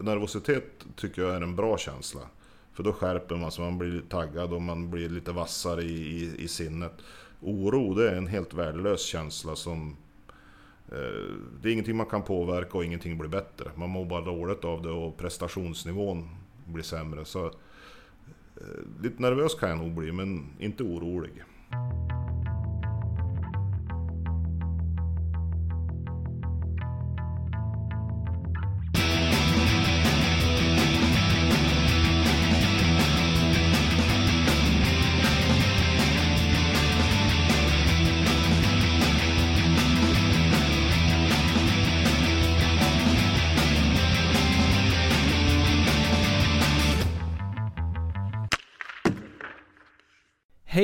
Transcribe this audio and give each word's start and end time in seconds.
nervositet 0.00 0.86
tycker 0.96 1.22
jag 1.22 1.34
är 1.34 1.40
en 1.40 1.56
bra 1.56 1.78
känsla. 1.78 2.20
För 2.72 2.82
då 2.82 2.92
skärper 2.92 3.36
man 3.36 3.52
sig, 3.52 3.64
man 3.64 3.78
blir 3.78 4.00
taggad 4.08 4.52
och 4.52 4.62
man 4.62 4.90
blir 4.90 5.08
lite 5.08 5.32
vassare 5.32 5.82
i, 5.82 6.24
i, 6.24 6.44
i 6.44 6.48
sinnet. 6.48 6.92
Oro, 7.40 7.94
det 7.94 8.10
är 8.10 8.16
en 8.16 8.26
helt 8.26 8.54
värdelös 8.54 9.02
känsla 9.02 9.56
som... 9.56 9.96
Eh, 10.92 11.34
det 11.62 11.68
är 11.68 11.72
ingenting 11.72 11.96
man 11.96 12.06
kan 12.06 12.22
påverka 12.22 12.78
och 12.78 12.84
ingenting 12.84 13.18
blir 13.18 13.28
bättre. 13.28 13.70
Man 13.74 13.90
mår 13.90 14.04
bara 14.04 14.20
dåligt 14.20 14.64
av 14.64 14.82
det 14.82 14.90
och 14.90 15.16
prestationsnivån 15.16 16.28
blir 16.64 16.84
sämre. 16.84 17.24
Så 17.24 17.46
eh, 17.46 17.52
Lite 19.02 19.22
nervös 19.22 19.54
kan 19.54 19.68
jag 19.68 19.78
nog 19.78 19.92
bli, 19.92 20.12
men 20.12 20.46
inte 20.58 20.82
orolig. 20.82 21.44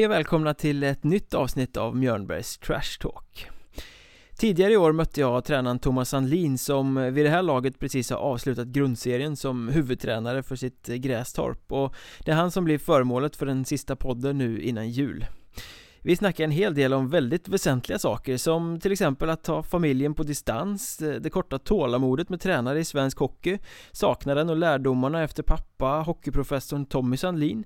Och 0.05 0.11
välkomna 0.11 0.55
till 0.55 0.83
ett 0.83 1.05
nytt 1.05 1.35
avsnitt 1.35 1.77
av 1.77 1.97
Mjörnbergs 1.97 2.59
Trash 2.59 2.99
Talk. 3.01 3.51
Tidigare 4.39 4.73
i 4.73 4.77
år 4.77 4.93
mötte 4.93 5.21
jag 5.21 5.45
tränaren 5.45 5.79
Thomas 5.79 6.09
Sandlin 6.09 6.59
som 6.59 7.13
vid 7.15 7.25
det 7.25 7.31
här 7.31 7.43
laget 7.43 7.79
precis 7.79 8.11
har 8.11 8.17
avslutat 8.17 8.69
grundserien 8.69 9.37
som 9.37 9.69
huvudtränare 9.69 10.43
för 10.43 10.57
sitt 10.57 10.87
Grästorp. 10.87 11.73
Och 11.73 11.95
det 12.25 12.31
är 12.31 12.35
han 12.35 12.51
som 12.51 12.65
blir 12.65 12.79
föremålet 12.79 13.37
för 13.37 13.47
den 13.47 13.65
sista 13.65 13.97
podden 13.97 14.39
nu 14.39 14.61
innan 14.61 14.91
jul. 14.91 15.27
Vi 16.01 16.17
snackar 16.17 16.45
en 16.45 16.51
hel 16.51 16.75
del 16.75 16.93
om 16.93 17.11
väldigt 17.11 17.49
väsentliga 17.49 17.99
saker 17.99 18.37
som 18.37 18.81
till 18.81 18.93
exempel 18.93 19.31
att 19.31 19.45
ta 19.45 19.63
familjen 19.63 20.15
på 20.15 20.23
distans, 20.23 20.97
det 20.97 21.31
korta 21.31 21.59
tålamodet 21.59 22.29
med 22.29 22.41
tränare 22.41 22.81
i 22.81 22.85
svensk 22.85 23.19
hockey, 23.19 23.59
saknaden 23.93 24.51
och 24.51 24.57
lärdomarna 24.57 25.23
efter 25.23 25.43
pappa, 25.43 26.03
hockeyprofessorn 26.07 26.87
Tommy 26.87 27.17
Sandlin 27.17 27.65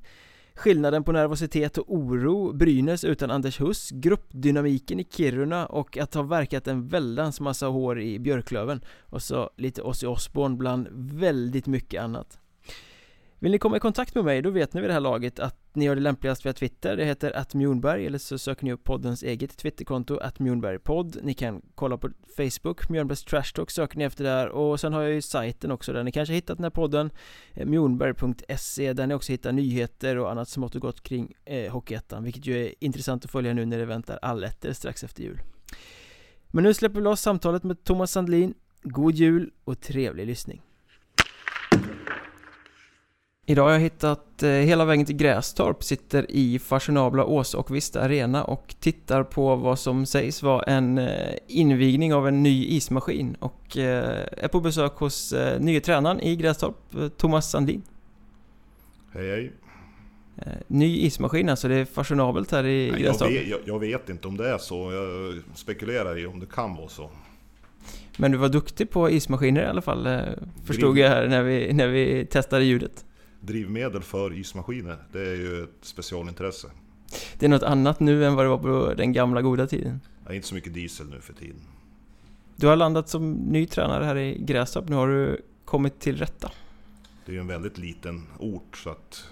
Skillnaden 0.59 1.05
på 1.05 1.13
nervositet 1.13 1.79
och 1.79 1.95
oro, 1.95 2.53
Brynäs 2.53 3.05
utan 3.05 3.31
Anders 3.31 3.61
Huss, 3.61 3.91
gruppdynamiken 3.91 5.01
i 5.01 5.05
Kiruna 5.11 5.67
och 5.67 5.99
att 5.99 6.15
ha 6.15 6.23
verkat 6.23 6.67
en 6.67 6.89
väldans 6.89 7.41
massa 7.41 7.67
hår 7.67 8.01
i 8.01 8.19
Björklöven. 8.19 8.81
Och 9.01 9.23
så 9.23 9.51
lite 9.57 9.83
Ozzy 9.83 10.07
Osbourne 10.07 10.57
bland 10.57 10.89
väldigt 10.93 11.67
mycket 11.67 12.03
annat. 12.03 12.39
Vill 13.39 13.53
ni 13.53 13.59
komma 13.59 13.77
i 13.77 13.81
kontakt 13.81 14.15
med 14.15 14.25
mig, 14.25 14.43
då 14.43 14.51
vet 14.51 14.75
ni 14.75 14.81
vid 14.81 14.91
det 14.91 14.95
här 14.95 15.01
laget 15.01 15.39
att 15.39 15.68
ni 15.79 15.85
gör 15.85 15.95
det 15.95 16.01
lämpligast 16.01 16.47
via 16.47 16.53
Twitter, 16.53 16.97
det 16.97 17.05
heter 17.05 17.37
attmjornberg 17.37 18.07
eller 18.07 18.19
så 18.19 18.39
söker 18.39 18.65
ni 18.65 18.73
upp 18.73 18.85
poddens 18.85 19.23
eget 19.23 19.57
Twitterkonto, 19.57 20.19
attmjornbergpodd 20.19 21.19
Ni 21.23 21.35
kan 21.35 21.63
kolla 21.75 21.99
på 21.99 22.11
Facebook, 22.37 22.89
Mjornbergs 22.89 23.25
Trash 23.25 23.53
Talk 23.55 23.71
söker 23.71 23.99
ni 23.99 24.05
efter 24.05 24.25
där. 24.25 24.49
Och 24.49 24.81
sen 24.81 24.93
har 24.93 25.03
jag 25.03 25.13
ju 25.13 25.23
sajten 25.23 25.71
också 25.71 25.93
där 25.93 26.05
ni 26.05 26.13
kanske 26.13 26.35
hittat 26.35 26.59
den 26.59 26.65
här 26.65 26.71
podden 26.71 27.11
eh, 27.55 27.67
Mjornberg.se 27.67 28.93
där 28.93 29.07
ni 29.07 29.15
också 29.15 29.33
hittar 29.33 29.53
nyheter 29.53 30.19
och 30.19 30.31
annat 30.31 30.49
smått 30.49 30.75
och 30.75 30.81
gott 30.81 31.03
kring 31.03 31.33
eh, 31.45 31.73
Hockeyettan 31.73 32.25
Vilket 32.25 32.47
ju 32.47 32.67
är 32.67 32.75
intressant 32.81 33.25
att 33.25 33.31
följa 33.31 33.55
nu 33.55 33.67
när 33.67 33.79
det 33.79 33.87
väntar 33.87 34.19
alletter 34.23 34.73
strax 34.73 35.05
efter 35.05 35.23
jul. 35.23 35.41
Men 36.49 36.65
nu 36.65 36.75
släpper 36.75 36.97
vi 36.97 37.03
loss 37.03 37.21
samtalet 37.21 37.65
med 37.65 37.85
Thomas 37.85 38.13
Sandlin. 38.13 38.55
God 38.83 39.15
jul 39.15 39.51
och 39.65 39.81
trevlig 39.81 40.27
lyssning. 40.27 40.63
Idag 43.51 43.65
har 43.65 43.73
jag 43.73 43.81
hittat 43.81 44.43
eh, 44.43 44.51
hela 44.51 44.85
vägen 44.85 45.07
till 45.07 45.17
Grästorp, 45.17 45.85
sitter 45.85 46.31
i 46.31 46.59
fashionabla 46.59 47.25
Ås 47.25 47.55
och 47.55 47.77
Vista 47.77 48.01
Arena 48.01 48.45
och 48.45 48.75
tittar 48.81 49.23
på 49.23 49.57
vad 49.57 49.79
som 49.79 50.07
sägs 50.07 50.43
vara 50.43 50.63
en 50.63 50.99
eh, 50.99 51.35
invigning 51.47 52.15
av 52.15 52.29
en 52.29 52.43
ny 52.43 52.67
ismaskin 52.67 53.37
och 53.41 53.77
eh, 53.77 54.27
är 54.37 54.49
på 54.49 54.61
besök 54.61 54.93
hos 54.95 55.35
nye 55.59 55.81
tränaren 55.81 56.21
i 56.21 56.37
Grästorp, 56.37 56.77
Thomas 57.17 57.51
Sandin. 57.51 57.83
Hej 59.13 59.31
hej. 59.31 59.53
Ny 60.67 60.99
ismaskin 60.99 61.49
alltså, 61.49 61.69
det 61.69 61.75
är 61.75 61.85
fashionabelt 61.85 62.53
här 62.53 62.67
i 62.67 62.91
Nej, 62.91 63.03
Grästorp? 63.03 63.31
Jag 63.31 63.41
vet, 63.41 63.49
jag, 63.49 63.61
jag 63.65 63.79
vet 63.79 64.09
inte 64.09 64.29
om 64.29 64.37
det 64.37 64.49
är 64.49 64.59
så, 64.59 64.93
jag 64.93 65.43
spekulerar 65.55 66.19
i 66.19 66.27
om 66.27 66.41
det 66.41 66.47
kan 66.47 66.77
vara 66.77 66.89
så. 66.89 67.11
Men 68.17 68.33
du 68.33 68.39
var 68.39 68.49
duktig 68.49 68.91
på 68.91 69.11
ismaskiner 69.11 69.63
i 69.63 69.67
alla 69.67 69.83
fall, 69.83 70.21
förstod 70.65 70.99
jag 70.99 71.09
här 71.09 71.29
när 71.29 71.43
vi, 71.43 71.73
när 71.73 71.89
vi 71.89 72.27
testade 72.27 72.65
ljudet 72.65 73.05
drivmedel 73.41 74.03
för 74.03 74.39
ismaskiner. 74.39 74.97
Det 75.13 75.21
är 75.21 75.35
ju 75.35 75.63
ett 75.63 75.71
specialintresse. 75.81 76.69
Det 77.39 77.47
är 77.47 77.51
något 77.51 77.63
annat 77.63 78.01
nu 78.01 78.25
än 78.25 78.35
vad 78.35 78.45
det 78.45 78.49
var 78.49 78.59
på 78.59 78.95
den 78.95 79.13
gamla 79.13 79.43
goda 79.43 79.67
tiden? 79.67 80.01
Ja, 80.27 80.35
inte 80.35 80.49
så 80.49 80.55
mycket 80.55 80.75
diesel 80.75 81.07
nu 81.07 81.21
för 81.21 81.33
tiden. 81.33 81.61
Du 82.57 82.67
har 82.67 82.77
landat 82.77 83.09
som 83.09 83.33
ny 83.33 83.67
tränare 83.67 84.05
här 84.05 84.17
i 84.17 84.39
Grästorp. 84.39 84.89
Nu 84.89 84.97
har 84.97 85.09
du 85.09 85.41
kommit 85.65 86.01
till 86.01 86.17
rätta. 86.17 86.53
Det 87.27 87.33
är 87.33 87.35
ju 87.35 87.41
en 87.41 87.47
väldigt 87.47 87.79
liten 87.79 88.27
ort 88.39 88.77
så 88.77 88.91
att 88.91 89.25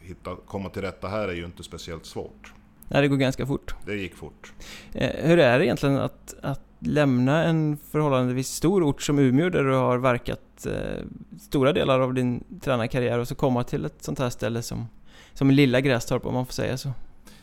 hitta, 0.00 0.36
komma 0.46 0.68
till 0.68 0.82
rätta 0.82 1.08
här 1.08 1.28
är 1.28 1.32
ju 1.32 1.44
inte 1.44 1.62
speciellt 1.62 2.06
svårt. 2.06 2.52
Nej, 2.88 3.02
det 3.02 3.08
går 3.08 3.16
ganska 3.16 3.46
fort. 3.46 3.74
Det 3.86 3.94
gick 3.94 4.14
fort. 4.14 4.52
Eh, 4.92 5.28
hur 5.28 5.38
är 5.38 5.58
det 5.58 5.66
egentligen 5.66 5.96
att, 5.96 6.34
att 6.42 6.60
lämna 6.78 7.44
en 7.44 7.76
förhållandevis 7.90 8.48
stor 8.48 8.82
ort 8.82 9.02
som 9.02 9.18
Umeå 9.18 9.48
där 9.48 9.64
du 9.64 9.74
har 9.74 9.98
verkat 9.98 10.40
eh, 10.66 11.04
stora 11.40 11.72
delar 11.72 12.00
av 12.00 12.14
din 12.14 12.44
tränarkarriär 12.60 13.18
och 13.18 13.28
så 13.28 13.34
komma 13.34 13.64
till 13.64 13.84
ett 13.84 14.02
sånt 14.02 14.18
här 14.18 14.30
ställe 14.30 14.62
som, 14.62 14.88
som 15.34 15.50
lilla 15.50 15.80
Grästorp 15.80 16.26
om 16.26 16.34
man 16.34 16.46
får 16.46 16.52
säga 16.52 16.78
så? 16.78 16.92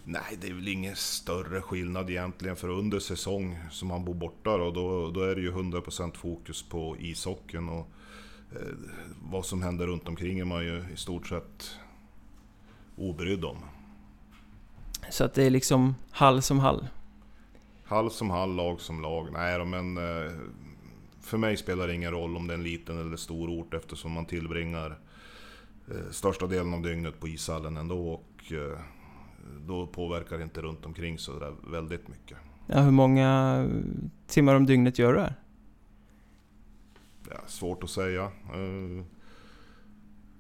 Nej, 0.03 0.37
det 0.41 0.47
är 0.47 0.53
väl 0.53 0.67
ingen 0.67 0.95
större 0.95 1.61
skillnad 1.61 2.09
egentligen 2.09 2.55
för 2.55 2.69
under 2.69 2.99
säsong 2.99 3.59
som 3.71 3.87
man 3.87 4.05
bor 4.05 4.13
borta 4.13 4.57
då, 4.57 4.71
då, 4.71 5.09
då 5.09 5.21
är 5.21 5.35
det 5.35 5.41
ju 5.41 5.51
100% 5.51 6.17
fokus 6.17 6.63
på 6.63 6.95
ishockeyn 6.99 7.69
och 7.69 7.87
eh, 8.51 8.75
vad 9.31 9.45
som 9.45 9.61
händer 9.61 9.87
runt 9.87 10.07
omkring 10.07 10.39
är 10.39 10.45
man 10.45 10.63
ju 10.63 10.83
i 10.93 10.97
stort 10.97 11.27
sett 11.27 11.75
obrydd 12.97 13.45
om. 13.45 13.57
Så 15.09 15.23
att 15.23 15.33
det 15.33 15.43
är 15.43 15.49
liksom 15.49 15.95
hall 16.11 16.41
som 16.41 16.59
hall? 16.59 16.87
Hall 17.83 18.11
som 18.11 18.29
hall, 18.29 18.55
lag 18.55 18.81
som 18.81 19.01
lag. 19.01 19.27
Nej 19.33 19.65
men 19.65 19.97
eh, 19.97 20.31
för 21.29 21.37
mig 21.37 21.57
spelar 21.57 21.87
det 21.87 21.93
ingen 21.93 22.11
roll 22.11 22.37
om 22.37 22.47
det 22.47 22.53
är 22.53 22.57
en 22.57 22.63
liten 22.63 22.99
eller 22.99 23.17
stor 23.17 23.49
ort 23.49 23.73
eftersom 23.73 24.11
man 24.11 24.25
tillbringar 24.25 24.99
eh, 25.87 26.11
största 26.11 26.47
delen 26.47 26.73
av 26.73 26.81
dygnet 26.81 27.19
på 27.19 27.27
ishallen 27.27 27.77
ändå 27.77 28.13
och 28.13 28.53
eh, 28.53 28.79
då 29.67 29.87
påverkar 29.87 30.37
det 30.37 30.43
inte 30.43 30.61
runt 30.61 30.85
omkring 30.85 31.19
så 31.19 31.39
där 31.39 31.53
väldigt 31.71 32.07
mycket. 32.07 32.37
Ja, 32.67 32.81
hur 32.81 32.91
många 32.91 33.65
timmar 34.27 34.55
om 34.55 34.65
dygnet 34.65 34.99
gör 34.99 35.13
du 35.13 35.19
här? 35.19 35.35
Ja, 37.29 37.37
svårt 37.47 37.83
att 37.83 37.89
säga. 37.89 38.31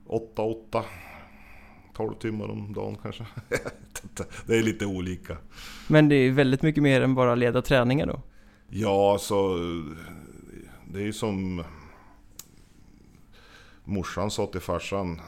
8-8 0.07 0.83
12 1.99 2.13
timmar 2.13 2.49
om 2.49 2.73
dagen 2.73 2.97
kanske. 3.03 3.25
det 4.45 4.57
är 4.57 4.63
lite 4.63 4.85
olika. 4.85 5.37
Men 5.87 6.09
det 6.09 6.15
är 6.15 6.31
väldigt 6.31 6.61
mycket 6.61 6.83
mer 6.83 7.01
än 7.01 7.15
bara 7.15 7.35
leda 7.35 7.61
träningar 7.61 8.07
då? 8.07 8.21
Ja, 8.69 9.17
så 9.19 9.57
det 10.91 10.99
är 10.99 11.03
ju 11.03 11.13
som 11.13 11.63
morsan 13.83 14.31
sa 14.31 14.45
till 14.45 14.61
farsan 14.61 15.21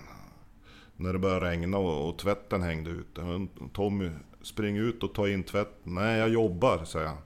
när 0.95 1.13
det 1.13 1.19
började 1.19 1.45
regna 1.45 1.77
och, 1.77 2.09
och 2.09 2.17
tvätten 2.17 2.61
hängde 2.61 2.89
ute. 2.89 3.47
Tommy, 3.73 4.09
spring 4.41 4.77
ut 4.77 5.03
och 5.03 5.13
ta 5.13 5.29
in 5.29 5.44
tvätt. 5.44 5.75
Nej, 5.83 6.19
jag 6.19 6.29
jobbar, 6.29 6.85
säger 6.85 7.07
han. 7.07 7.17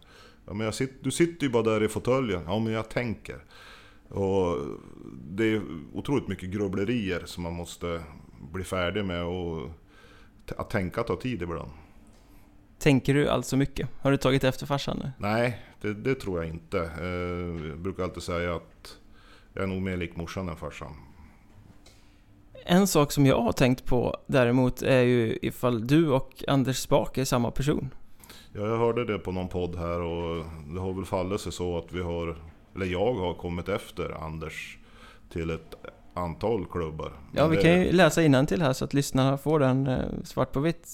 Ja, 0.46 0.54
men 0.54 0.66
jag 0.66 0.74
sitter, 0.74 1.04
du 1.04 1.12
sitter 1.12 1.48
ju 1.48 1.52
bara 1.52 1.64
där 1.64 1.84
i 1.84 1.88
fåtöljen. 1.88 2.44
Ja, 2.46 2.60
men 2.60 2.74
jag 2.74 2.90
tänker. 2.90 3.44
Och 4.10 4.58
det 5.30 5.44
är 5.44 5.62
otroligt 5.94 6.28
mycket 6.28 6.50
grubblerier 6.50 7.22
som 7.26 7.44
man 7.44 7.54
måste 7.54 8.04
bli 8.52 8.64
färdig 8.64 9.06
med 9.06 9.24
och 9.24 9.70
att 10.58 10.70
tänka 10.70 11.04
tar 11.04 11.16
tid 11.16 11.42
ibland. 11.42 11.72
Tänker 12.80 13.14
du 13.14 13.30
alltså 13.30 13.58
mycket? 13.58 13.90
Har 14.02 14.12
du 14.12 14.18
tagit 14.18 14.44
efter 14.44 14.66
farsan 14.66 15.00
nu? 15.04 15.12
Nej, 15.18 15.62
det, 15.86 15.94
det 15.94 16.16
tror 16.16 16.44
jag 16.44 16.54
inte. 16.54 16.80
Eh, 16.80 17.68
jag 17.70 17.80
brukar 17.80 18.04
alltid 18.04 18.24
säga 18.24 18.56
att 18.56 18.98
jag 19.54 19.64
är 19.64 19.68
nog 19.68 19.82
mer 19.82 19.98
lik 19.98 20.16
morsan 20.16 20.50
än 20.50 20.56
farsan. 20.56 20.94
En 22.66 22.88
sak 22.88 23.12
som 23.12 23.26
jag 23.26 23.42
har 23.42 23.52
tänkt 23.52 23.86
på 23.86 24.18
däremot 24.28 24.82
är 24.82 25.02
ju 25.02 25.40
ifall 25.42 25.88
du 25.88 26.10
och 26.10 26.44
Anders 26.48 26.78
Spak 26.78 27.18
är 27.18 27.26
samma 27.26 27.52
person. 27.52 27.90
Ja, 28.54 28.62
jag 28.62 28.78
hörde 28.78 29.06
det 29.06 29.20
på 29.20 29.32
någon 29.32 29.48
podd 29.48 29.76
här 29.76 30.02
och 30.02 30.46
det 30.74 30.80
har 30.80 30.94
väl 30.94 31.06
fallit 31.06 31.42
sig 31.42 31.52
så 31.52 31.78
att 31.78 31.92
vi 31.94 32.02
har, 32.02 32.36
eller 32.76 32.86
jag 32.86 33.14
har 33.14 33.34
kommit 33.34 33.70
efter 33.70 34.24
Anders 34.26 34.78
till 35.30 35.50
ett 35.50 35.76
antal 36.16 36.66
klubbar. 36.66 37.12
Ja, 37.32 37.48
vi 37.48 37.56
det- 37.56 37.62
kan 37.62 37.72
ju 37.72 37.92
läsa 37.92 38.46
till 38.46 38.62
här 38.62 38.74
så 38.74 38.86
att 38.86 38.94
lyssnarna 38.94 39.38
får 39.38 39.60
den 39.60 39.88
eh, 39.88 40.00
svart 40.24 40.52
på 40.52 40.60
vitt. 40.60 40.88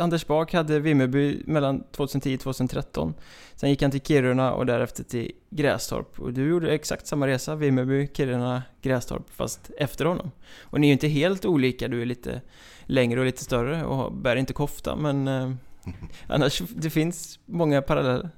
Anders 0.00 0.26
Bak 0.26 0.52
hade 0.52 0.80
Vimmerby 0.80 1.42
mellan 1.46 1.84
2010 1.92 2.34
och 2.34 2.40
2013. 2.40 3.14
Sen 3.54 3.70
gick 3.70 3.82
han 3.82 3.90
till 3.90 4.00
Kiruna 4.00 4.52
och 4.52 4.66
därefter 4.66 5.04
till 5.04 5.32
Grästorp. 5.50 6.20
Och 6.20 6.32
du 6.32 6.48
gjorde 6.48 6.70
exakt 6.74 7.06
samma 7.06 7.26
resa, 7.26 7.54
Vimmerby, 7.54 8.08
Kiruna, 8.14 8.62
Grästorp, 8.82 9.30
fast 9.30 9.70
efter 9.78 10.04
honom. 10.04 10.30
Och 10.60 10.80
ni 10.80 10.86
är 10.86 10.88
ju 10.88 10.92
inte 10.92 11.08
helt 11.08 11.44
olika, 11.44 11.88
du 11.88 12.02
är 12.02 12.06
lite 12.06 12.40
längre 12.86 13.20
och 13.20 13.26
lite 13.26 13.44
större 13.44 13.84
och 13.84 14.12
bär 14.12 14.36
inte 14.36 14.52
kofta, 14.52 14.96
men 14.96 15.28
eh, 15.28 15.50
annars 16.28 16.62
det 16.76 16.90
finns 16.90 17.38
många 17.46 17.82
paralleller. 17.82 18.30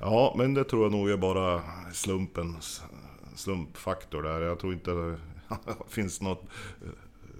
Ja, 0.00 0.34
men 0.38 0.54
det 0.54 0.64
tror 0.64 0.82
jag 0.82 0.92
nog 0.92 1.10
är 1.10 1.16
bara 1.16 1.62
slumpens 1.92 2.82
slumpfaktor 3.36 4.22
där. 4.22 4.40
Jag 4.40 4.58
tror 4.58 4.72
inte 4.72 4.90
finns 5.88 6.20
något 6.20 6.42
eh, 6.82 6.88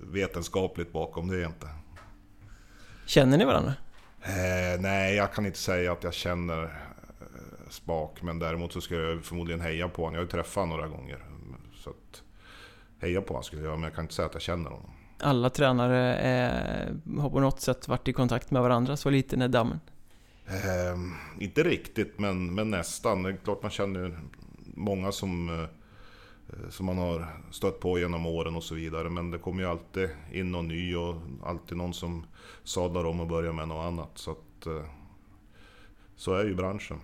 vetenskapligt 0.02 0.92
bakom 0.92 1.28
det 1.28 1.44
inte. 1.44 1.68
Känner 3.06 3.38
ni 3.38 3.44
varandra? 3.44 3.74
Eh, 4.22 4.80
nej, 4.80 5.14
jag 5.14 5.32
kan 5.32 5.46
inte 5.46 5.58
säga 5.58 5.92
att 5.92 6.04
jag 6.04 6.14
känner 6.14 6.62
eh, 6.62 6.68
Spak, 7.70 8.22
men 8.22 8.38
däremot 8.38 8.72
så 8.72 8.80
ska 8.80 8.94
jag 8.94 9.24
förmodligen 9.24 9.60
heja 9.60 9.88
på 9.88 10.02
honom. 10.02 10.14
Jag 10.14 10.20
har 10.20 10.24
ju 10.24 10.30
träffat 10.30 10.54
honom 10.54 10.76
några 10.76 10.88
gånger. 10.88 11.18
Så 11.74 11.90
att 11.90 12.22
heja 13.00 13.20
på 13.20 13.28
honom 13.28 13.44
skulle 13.44 13.62
jag 13.62 13.72
men 13.72 13.82
jag 13.82 13.94
kan 13.94 14.04
inte 14.04 14.14
säga 14.14 14.26
att 14.26 14.34
jag 14.34 14.42
känner 14.42 14.70
honom. 14.70 14.90
Alla 15.18 15.50
tränare 15.50 16.16
eh, 16.16 17.20
har 17.20 17.30
på 17.30 17.40
något 17.40 17.60
sätt 17.60 17.88
varit 17.88 18.08
i 18.08 18.12
kontakt 18.12 18.50
med 18.50 18.62
varandra, 18.62 18.96
så 18.96 19.10
liten 19.10 19.42
är 19.42 19.48
dammen. 19.48 19.80
Eh, 20.46 20.98
inte 21.40 21.62
riktigt, 21.62 22.18
men, 22.18 22.54
men 22.54 22.70
nästan. 22.70 23.22
Det 23.22 23.30
är 23.30 23.36
klart 23.36 23.62
man 23.62 23.70
känner 23.70 24.18
många 24.74 25.12
som, 25.12 25.48
eh, 25.48 25.68
som 26.70 26.86
man 26.86 26.98
har 26.98 27.26
stött 27.50 27.80
på 27.80 27.98
genom 27.98 28.26
åren 28.26 28.56
och 28.56 28.62
så 28.62 28.74
vidare. 28.74 29.10
Men 29.10 29.30
det 29.30 29.38
kommer 29.38 29.62
ju 29.62 29.68
alltid 29.68 30.08
in 30.32 30.52
någon 30.52 30.68
ny 30.68 30.96
och 30.96 31.14
alltid 31.44 31.78
någon 31.78 31.94
som 31.94 32.26
sadlar 32.64 33.04
om 33.04 33.20
och 33.20 33.26
börjar 33.26 33.52
med 33.52 33.68
något 33.68 33.84
annat. 33.84 34.10
Så, 34.14 34.30
att, 34.30 34.66
eh, 34.66 34.84
så 36.16 36.34
är 36.34 36.44
ju 36.44 36.54
branschen. 36.54 36.98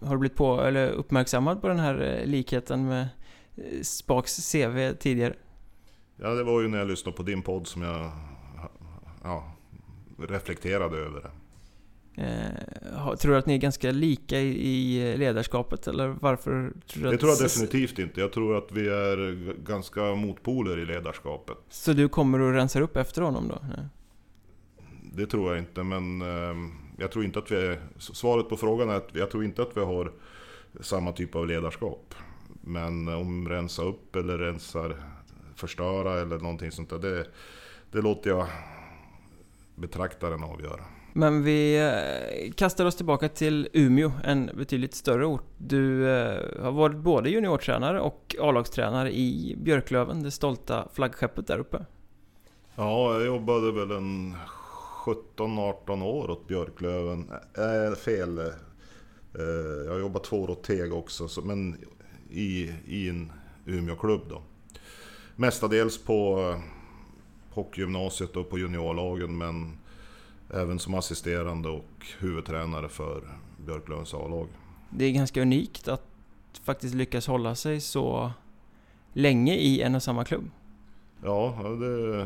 Har 0.00 0.12
du 0.12 0.18
blivit 0.18 0.36
på, 0.36 0.60
eller 0.60 0.90
uppmärksammad 0.90 1.60
på 1.60 1.68
den 1.68 1.78
här 1.78 2.18
eh, 2.20 2.26
likheten 2.26 2.86
med 2.86 3.08
eh, 3.56 3.82
Spaks 3.82 4.52
CV 4.52 4.92
tidigare? 4.94 5.36
Ja, 6.16 6.28
det 6.28 6.44
var 6.44 6.60
ju 6.60 6.68
när 6.68 6.78
jag 6.78 6.88
lyssnade 6.88 7.16
på 7.16 7.22
din 7.22 7.42
podd 7.42 7.66
som 7.66 7.82
jag 7.82 8.10
ja, 9.22 9.52
reflekterade 10.18 10.96
över 10.96 11.20
det. 11.20 11.30
Eh, 12.20 13.14
tror 13.16 13.32
du 13.32 13.38
att 13.38 13.46
ni 13.46 13.54
är 13.54 13.58
ganska 13.58 13.90
lika 13.90 14.38
i, 14.40 15.16
ledarskapet, 15.16 15.86
eller 15.86 16.08
varför 16.20 16.72
tror 16.86 17.02
Det 17.02 17.14
att... 17.14 17.20
tror 17.20 17.32
jag 17.32 17.40
definitivt 17.40 17.98
inte. 17.98 18.20
Jag 18.20 18.32
tror 18.32 18.58
att 18.58 18.72
vi 18.72 18.88
är 18.88 19.52
ganska 19.64 20.14
motpoler 20.14 20.78
i 20.78 20.86
ledarskapet. 20.86 21.56
Så 21.68 21.92
du 21.92 22.08
kommer 22.08 22.40
och 22.40 22.52
rensar 22.52 22.80
upp 22.80 22.96
efter 22.96 23.22
honom 23.22 23.48
då? 23.48 23.58
Nej. 23.62 23.86
Det 25.12 25.26
tror 25.26 25.50
jag 25.50 25.58
inte, 25.58 25.82
men 25.82 26.22
eh, 26.22 26.70
jag 26.98 27.12
tror 27.12 27.24
inte 27.24 27.38
att 27.38 27.50
vi 27.50 27.56
är... 27.56 27.80
Svaret 27.98 28.48
på 28.48 28.56
frågan 28.56 28.90
är 28.90 28.94
att 28.94 29.08
jag 29.12 29.30
tror 29.30 29.44
inte 29.44 29.62
att 29.62 29.76
vi 29.76 29.80
har 29.80 30.12
samma 30.80 31.12
typ 31.12 31.34
av 31.34 31.46
ledarskap. 31.46 32.14
Men 32.60 33.08
om 33.08 33.48
rensa 33.48 33.82
upp 33.82 34.16
eller 34.16 34.38
rensar 34.38 34.96
förstöra 35.54 36.20
eller 36.20 36.38
någonting 36.38 36.70
sånt 36.70 36.90
där, 36.90 36.98
det, 36.98 37.26
det 37.92 38.00
låter 38.00 38.30
jag 38.30 38.46
betraktaren 39.74 40.44
avgöra. 40.44 40.84
Men 41.12 41.42
vi 41.42 41.78
eh, 41.78 42.52
kastar 42.52 42.84
oss 42.84 42.96
tillbaka 42.96 43.28
till 43.28 43.68
Umeå, 43.72 44.12
en 44.24 44.50
betydligt 44.54 44.94
större 44.94 45.26
ort. 45.26 45.44
Du 45.58 46.10
eh, 46.10 46.62
har 46.62 46.72
varit 46.72 46.96
både 46.96 47.30
juniortränare 47.30 48.00
och 48.00 48.36
A-lagstränare 48.40 49.12
i 49.12 49.56
Björklöven, 49.58 50.22
det 50.22 50.30
stolta 50.30 50.88
flaggskeppet 50.92 51.46
där 51.46 51.58
uppe. 51.58 51.84
Ja, 52.76 53.14
jag 53.14 53.26
jobbade 53.26 53.72
väl 53.72 53.90
en 53.90 54.36
17-18 55.36 56.04
år 56.04 56.30
åt 56.30 56.46
Björklöven. 56.46 57.30
Äh, 57.56 57.96
fel. 57.96 58.52
Jag 59.86 59.92
har 59.92 59.98
jobbat 59.98 60.24
två 60.24 60.42
år 60.42 60.50
åt 60.50 60.62
Teg 60.62 60.94
också, 60.94 61.28
men 61.44 61.76
i, 62.30 62.72
i 62.86 63.08
en 63.08 63.32
Umeåklubb 63.66 64.20
då. 64.28 64.42
Mestadels 65.36 65.98
på 66.04 66.54
hockeygymnasiet 67.50 68.36
och 68.36 68.50
på 68.50 68.58
juniorlagen, 68.58 69.38
men 69.38 69.79
även 70.54 70.78
som 70.78 70.94
assisterande 70.94 71.68
och 71.68 72.06
huvudtränare 72.18 72.88
för 72.88 73.22
Björklövens 73.66 74.14
A-lag. 74.14 74.48
Det 74.90 75.04
är 75.04 75.12
ganska 75.12 75.42
unikt 75.42 75.88
att 75.88 76.06
faktiskt 76.62 76.94
lyckas 76.94 77.26
hålla 77.26 77.54
sig 77.54 77.80
så 77.80 78.32
länge 79.12 79.54
i 79.54 79.82
en 79.82 79.94
och 79.94 80.02
samma 80.02 80.24
klubb. 80.24 80.50
Ja, 81.24 81.56
det, 81.80 82.16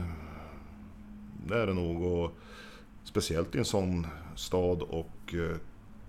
det 1.46 1.62
är 1.62 1.66
det 1.66 1.74
nog. 1.74 2.02
Och 2.02 2.32
speciellt 3.04 3.54
i 3.54 3.58
en 3.58 3.64
sån 3.64 4.06
stad 4.36 4.82
och 4.82 5.34
eh, 5.34 5.56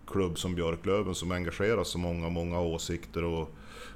klubb 0.07 0.37
som 0.37 0.55
Björklöven 0.55 1.15
som 1.15 1.31
engagerar 1.31 1.83
så 1.83 1.97
många, 1.97 2.29
många 2.29 2.59
åsikter 2.59 3.23
och 3.23 3.49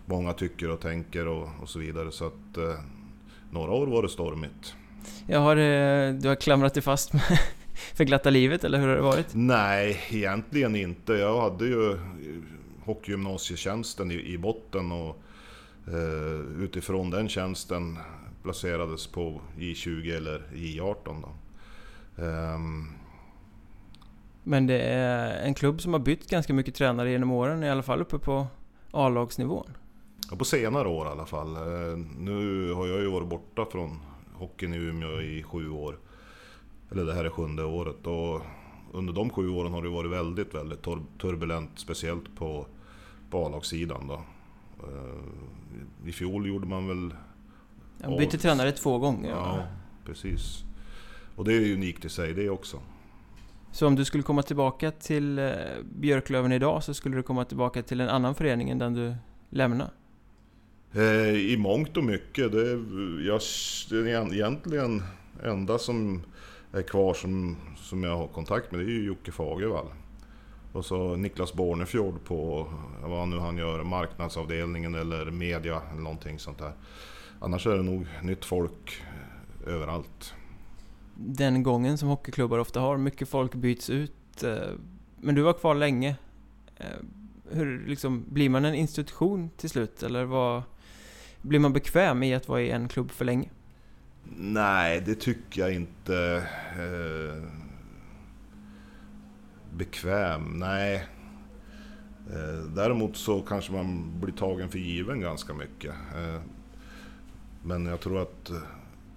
många 0.06 0.34
tycker 0.34 0.70
och 0.70 0.80
tänker 0.80 1.28
och, 1.28 1.50
och 1.62 1.70
så 1.70 1.80
vidare. 1.80 2.12
Så 2.12 2.26
att 2.26 2.58
eh, 2.58 2.80
några 3.52 3.72
år 3.72 3.88
var 3.88 4.04
det 4.04 4.10
stormigt. 4.10 4.76
Jag 5.28 5.40
har, 5.40 5.56
eh, 5.56 6.14
du 6.14 6.28
har 6.28 6.36
klamrat 6.36 6.74
dig 6.74 6.84
fast 6.84 7.14
med 7.14 7.40
för 7.94 8.04
glatta 8.04 8.30
livet, 8.30 8.64
eller 8.64 8.80
hur 8.80 8.88
har 8.88 8.96
det 8.96 9.02
varit? 9.02 9.28
Nej, 9.34 10.02
egentligen 10.10 10.76
inte. 10.76 11.14
Jag 11.14 11.42
hade 11.42 11.66
ju 11.66 11.98
hockeygymnasietjänsten 12.86 14.12
i, 14.12 14.34
i 14.34 14.38
botten 14.38 14.92
och 14.92 15.22
eh, 15.88 16.64
utifrån 16.64 17.10
den 17.10 17.30
tjänsten 17.30 17.98
placerades 18.44 19.08
på 19.08 19.42
J20 19.58 20.18
eller 20.18 20.44
J18. 20.54 20.96
Då. 21.22 21.30
Ehm, 22.24 22.88
Men 24.44 24.68
det 24.68 24.82
är 24.82 25.42
en 25.46 25.54
klubb 25.54 25.82
som 25.82 25.94
har 25.94 26.00
bytt 26.00 26.30
ganska 26.30 26.54
mycket 26.54 26.76
tränare 26.76 27.12
genom 27.12 27.32
åren, 27.32 27.64
i 27.64 27.70
alla 27.70 27.84
fall 27.84 28.02
uppe 28.02 28.20
på 28.20 28.48
A-lagsnivån. 28.92 29.72
Ja, 30.32 30.38
på 30.38 30.46
senare 30.46 30.88
år 30.88 31.08
i 31.08 31.10
alla 31.10 31.26
fall. 31.26 31.56
Eh, 31.56 31.98
Nu 32.20 32.72
har 32.74 32.88
jag 32.88 33.00
ju 33.00 33.08
varit 33.12 33.28
borta 33.28 33.66
från 33.72 34.00
hockeyn 34.34 34.74
i 34.74 34.78
Umeå 34.78 35.22
i 35.22 35.44
sju 35.44 35.70
år. 35.70 36.00
Eller 36.92 37.06
det 37.06 37.14
här 37.14 37.26
är 37.26 37.30
sjunde 37.30 37.64
året. 37.64 38.08
Och 38.08 38.42
under 38.94 39.14
de 39.14 39.30
sju 39.30 39.50
åren 39.50 39.72
har 39.72 39.82
det 39.84 39.90
varit 39.90 40.12
väldigt, 40.12 40.56
väldigt 40.56 40.82
tur- 40.82 41.06
turbulent. 41.22 41.70
Speciellt 41.76 42.36
på, 42.36 42.66
på 43.30 43.46
A-lagssidan 43.46 44.08
då. 44.08 44.22
Eh, 44.84 46.10
I 46.10 46.12
fjol 46.12 46.48
gjorde 46.48 46.68
man 46.68 46.88
väl... 46.88 47.14
Jag 48.02 48.18
bytte 48.18 48.38
Ja. 48.38 48.42
tränare 48.42 48.72
två 48.72 48.98
gånger. 48.98 49.30
Ja, 49.30 49.64
precis. 50.06 50.64
Och 51.36 51.46
det 51.46 51.54
är 51.54 51.74
unikt 51.74 52.06
i 52.06 52.10
sig 52.10 52.34
det 52.34 52.50
också. 52.50 52.80
Så 53.72 53.88
om 53.88 53.96
du 53.96 54.06
skulle 54.06 54.24
komma 54.24 54.44
tillbaka 54.44 54.92
till 54.92 55.40
eh, 55.40 55.50
Björklöven 56.00 56.52
idag 56.52 56.84
så 56.84 56.94
skulle 56.94 57.16
du 57.16 57.24
komma 57.24 57.46
tillbaka 57.46 57.82
till 57.84 58.02
en 58.02 58.10
annan 58.10 58.36
förening 58.36 58.70
än 58.70 58.78
den 58.78 58.94
du 58.94 59.16
lämnade? 59.50 59.92
Eh, 60.94 61.30
I 61.30 61.58
mångt 61.58 61.98
och 61.98 62.04
mycket. 62.04 62.52
Det 62.52 62.72
är, 62.72 62.80
jag, 63.28 63.42
egentligen 64.34 65.04
enda 65.44 65.78
som 65.78 66.22
är 66.74 66.82
kvar 66.82 67.14
som, 67.14 67.58
som 67.78 68.04
jag 68.04 68.18
har 68.18 68.28
kontakt 68.28 68.72
med 68.72 68.80
det 68.80 68.86
är 68.86 68.90
ju 68.90 69.04
Jocke 69.04 69.32
Fagervall. 69.32 69.88
Och 70.74 70.86
så 70.86 71.16
Niklas 71.16 71.54
Bornefjord 71.54 72.24
på 72.24 72.68
vad 73.04 73.28
nu 73.28 73.40
han 73.40 73.58
gör, 73.58 73.84
marknadsavdelningen 73.84 74.96
eller 74.96 75.26
media 75.26 75.82
eller 75.92 76.02
någonting 76.02 76.40
sånt 76.40 76.58
där. 76.58 76.74
Annars 77.40 77.68
är 77.68 77.76
det 77.76 77.84
nog 77.84 78.08
nytt 78.24 78.46
folk 78.46 79.04
överallt. 79.68 80.34
Den 81.16 81.64
gången 81.64 81.98
som 81.98 82.10
hockeyklubbar 82.10 82.60
ofta 82.60 82.80
har, 82.80 82.98
mycket 82.98 83.30
folk 83.30 83.56
byts 83.56 83.90
ut. 83.90 84.44
Eh, 84.44 84.72
men 85.18 85.36
du 85.36 85.42
var 85.42 85.54
kvar 85.54 85.76
länge. 85.76 86.16
Eh, 86.78 86.86
hur 87.52 87.88
liksom, 87.88 88.24
blir 88.28 88.50
man 88.50 88.66
en 88.66 88.76
institution 88.76 89.50
till 89.58 89.70
slut? 89.70 90.04
Eller 90.04 90.24
vad, 90.24 90.64
blir 91.42 91.60
man 91.60 91.74
bekväm 91.74 92.24
i 92.24 92.36
att 92.36 92.48
vara 92.48 92.62
i 92.62 92.72
en 92.72 92.88
klubb 92.88 93.12
för 93.12 93.26
länge? 93.26 93.50
Nej, 94.24 95.02
det 95.06 95.16
tycker 95.16 95.62
jag 95.62 95.74
inte. 95.74 96.44
Eh, 96.80 97.44
bekväm? 99.78 100.60
Nej. 100.60 101.08
Eh, 102.30 102.64
däremot 102.76 103.18
så 103.18 103.42
kanske 103.42 103.72
man 103.72 104.20
blir 104.20 104.34
tagen 104.34 104.70
för 104.70 104.80
given 104.80 105.22
ganska 105.22 105.54
mycket. 105.54 105.94
Eh, 106.16 106.42
men 107.64 107.86
jag 107.86 108.00
tror 108.00 108.22
att 108.22 108.52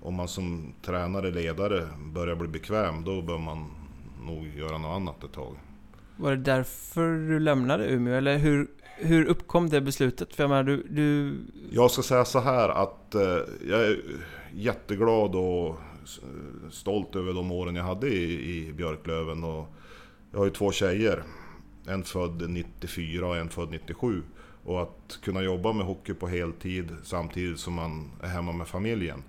om 0.03 0.15
man 0.15 0.29
som 0.29 0.75
tränare, 0.83 1.31
ledare 1.31 1.89
börjar 2.15 2.37
bli 2.37 2.49
bekväm, 2.49 3.05
då 3.05 3.23
bör 3.23 3.39
man 3.39 3.71
nog 4.27 4.47
göra 4.47 4.79
något 4.79 4.97
annat 4.97 5.25
ett 5.25 5.33
tag. 5.33 5.57
Var 6.17 6.31
det 6.31 6.37
därför 6.37 7.29
du 7.29 7.41
lämnade 7.41 7.87
Umeå? 7.89 8.15
Eller 8.15 8.39
hur, 8.39 8.67
hur 8.97 9.25
uppkom 9.25 9.69
det 9.69 9.81
beslutet? 9.81 10.35
För 10.35 10.43
jag 10.43 10.51
menar, 10.51 10.63
du, 10.63 10.87
du... 10.91 11.37
Jag 11.71 11.91
ska 11.91 12.03
säga 12.03 12.25
så 12.25 12.41
här 12.41 12.69
att 12.69 13.15
jag 13.69 13.81
är 13.81 14.01
jätteglad 14.55 15.35
och 15.35 15.77
stolt 16.71 17.17
över 17.17 17.33
de 17.33 17.53
åren 17.53 17.77
jag 17.77 17.85
hade 17.85 18.09
i, 18.09 18.57
i 18.57 18.73
Björklöven. 18.73 19.45
Och 19.45 19.67
jag 20.31 20.39
har 20.39 20.45
ju 20.45 20.51
två 20.51 20.73
tjejer. 20.73 21.23
En 21.87 22.05
född 22.05 22.51
94 22.51 23.27
och 23.27 23.37
en 23.37 23.49
född 23.49 23.71
97. 23.71 24.23
Och 24.65 24.83
att 24.83 25.19
kunna 25.23 25.43
jobba 25.43 25.73
med 25.73 25.87
hockey 25.87 26.15
på 26.15 26.29
heltid 26.29 26.97
samtidigt 27.03 27.59
som 27.59 27.75
man 27.75 28.11
är 28.23 28.29
hemma 28.29 28.53
med 28.53 28.69
familjen. 28.69 29.23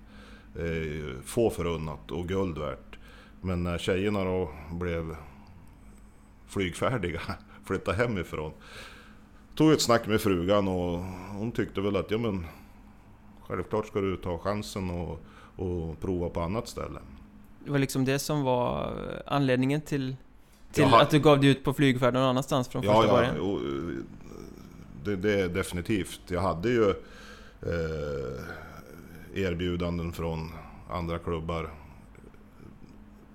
Eh, 0.58 1.22
få 1.24 1.50
förunnat 1.50 2.10
och 2.10 2.28
guld 2.28 2.58
värt. 2.58 2.98
Men 3.40 3.62
när 3.62 3.78
tjejerna 3.78 4.24
då 4.24 4.50
blev 4.72 5.16
flygfärdiga, 6.46 7.20
flyttade 7.64 7.96
hemifrån. 7.96 8.52
Tog 9.54 9.72
ett 9.72 9.82
snack 9.82 10.06
med 10.06 10.20
frugan 10.20 10.68
och 10.68 10.98
hon 11.32 11.52
tyckte 11.52 11.80
väl 11.80 11.96
att 11.96 12.10
ja 12.10 12.18
men 12.18 12.46
självklart 13.48 13.86
ska 13.86 14.00
du 14.00 14.16
ta 14.16 14.38
chansen 14.38 14.90
och, 14.90 15.20
och 15.56 16.00
prova 16.00 16.28
på 16.28 16.40
annat 16.40 16.68
ställe. 16.68 17.00
Det 17.64 17.70
var 17.70 17.78
liksom 17.78 18.04
det 18.04 18.18
som 18.18 18.42
var 18.42 18.92
anledningen 19.26 19.80
till, 19.80 20.16
till 20.72 20.84
att 20.84 21.10
du 21.10 21.20
gav 21.20 21.40
dig 21.40 21.50
ut 21.50 21.64
på 21.64 21.72
flygfärd 21.72 22.14
någon 22.14 22.22
annanstans 22.22 22.68
från 22.68 22.82
första 22.82 23.06
ja, 23.06 23.12
början? 23.12 23.34
Ja, 23.36 23.58
det, 25.04 25.16
det 25.16 25.40
är 25.40 25.48
definitivt. 25.48 26.20
Jag 26.26 26.40
hade 26.40 26.68
ju 26.68 26.90
eh, 27.62 28.44
erbjudanden 29.34 30.12
från 30.12 30.52
andra 30.90 31.18
klubbar. 31.18 31.70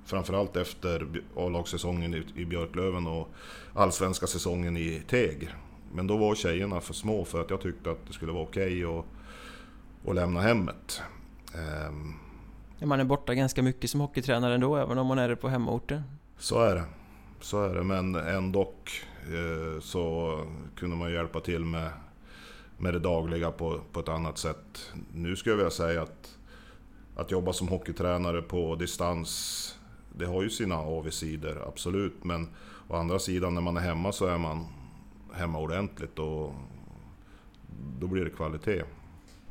Framförallt 0.06 0.58
efter 0.58 1.08
A-lagssäsongen 1.36 2.14
i, 2.14 2.24
i 2.36 2.46
Björklöven 2.46 3.08
och 3.08 3.30
allsvenska 3.74 4.28
säsongen 4.28 4.78
i 4.78 5.02
Teg. 5.08 5.50
Men 5.94 6.08
då 6.08 6.18
var 6.18 6.36
tjejerna 6.36 6.82
för 6.82 6.94
små 6.94 7.26
för 7.26 7.42
att 7.42 7.50
jag 7.50 7.62
tyckte 7.62 7.92
att 7.92 8.08
det 8.08 8.14
skulle 8.14 8.32
vara 8.32 8.44
okej 8.44 8.86
okay 8.86 9.04
att 10.08 10.16
lämna 10.16 10.42
hemmet. 10.42 11.02
Um, 11.90 12.20
man 12.88 13.00
är 13.00 13.04
borta 13.04 13.34
ganska 13.34 13.64
mycket 13.64 13.90
som 13.90 14.00
hockeytränare 14.00 14.56
ändå, 14.56 14.76
även 14.76 14.98
om 14.98 15.08
man 15.08 15.20
är 15.20 15.30
det 15.30 15.36
på 15.36 15.48
hemmaorten. 15.48 16.04
Så 16.38 16.62
är 16.62 16.76
det. 16.76 16.84
Så 17.42 17.64
är 17.64 17.76
det, 17.76 17.84
men 17.84 18.16
ändå 18.16 18.62
eh, 18.62 19.82
så 19.82 20.36
kunde 20.76 20.96
man 20.96 21.12
hjälpa 21.12 21.40
till 21.40 21.66
med, 21.66 21.92
med 22.78 22.94
det 22.94 23.00
dagliga 23.00 23.52
på, 23.52 23.80
på 23.92 24.00
ett 24.00 24.10
annat 24.10 24.38
sätt. 24.38 24.92
Nu 25.14 25.36
skulle 25.36 25.54
jag 25.54 25.58
vilja 25.58 25.72
säga 25.72 26.02
att, 26.02 26.38
att 27.16 27.32
jobba 27.32 27.54
som 27.54 27.68
hockeytränare 27.68 28.42
på 28.42 28.76
distans, 28.76 29.80
det 30.18 30.26
har 30.26 30.44
ju 30.44 30.50
sina 30.50 30.78
avigsidor, 30.78 31.64
absolut. 31.68 32.24
Men 32.24 32.50
å 32.88 32.96
andra 32.96 33.20
sidan, 33.20 33.54
när 33.54 33.62
man 33.62 33.78
är 33.78 33.82
hemma 33.82 34.12
så 34.12 34.26
är 34.26 34.38
man 34.38 34.66
hemma 35.34 35.60
ordentligt 35.60 36.20
och 36.20 36.54
då 38.00 38.08
blir 38.08 38.26
det 38.26 38.32
kvalitet. 38.32 38.84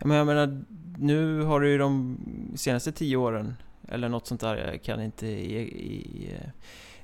Men 0.04 0.16
jag 0.16 0.26
menar, 0.26 0.64
nu 0.98 1.42
har 1.42 1.60
du 1.60 1.70
ju 1.70 1.78
de 1.78 2.18
senaste 2.56 2.92
tio 2.92 3.16
åren, 3.16 3.54
eller 3.88 4.08
något 4.08 4.26
sånt 4.26 4.40
där, 4.40 4.56
jag 4.56 4.82
kan 4.82 5.02
inte 5.02 5.26
i, 5.26 5.58
i, 5.58 6.30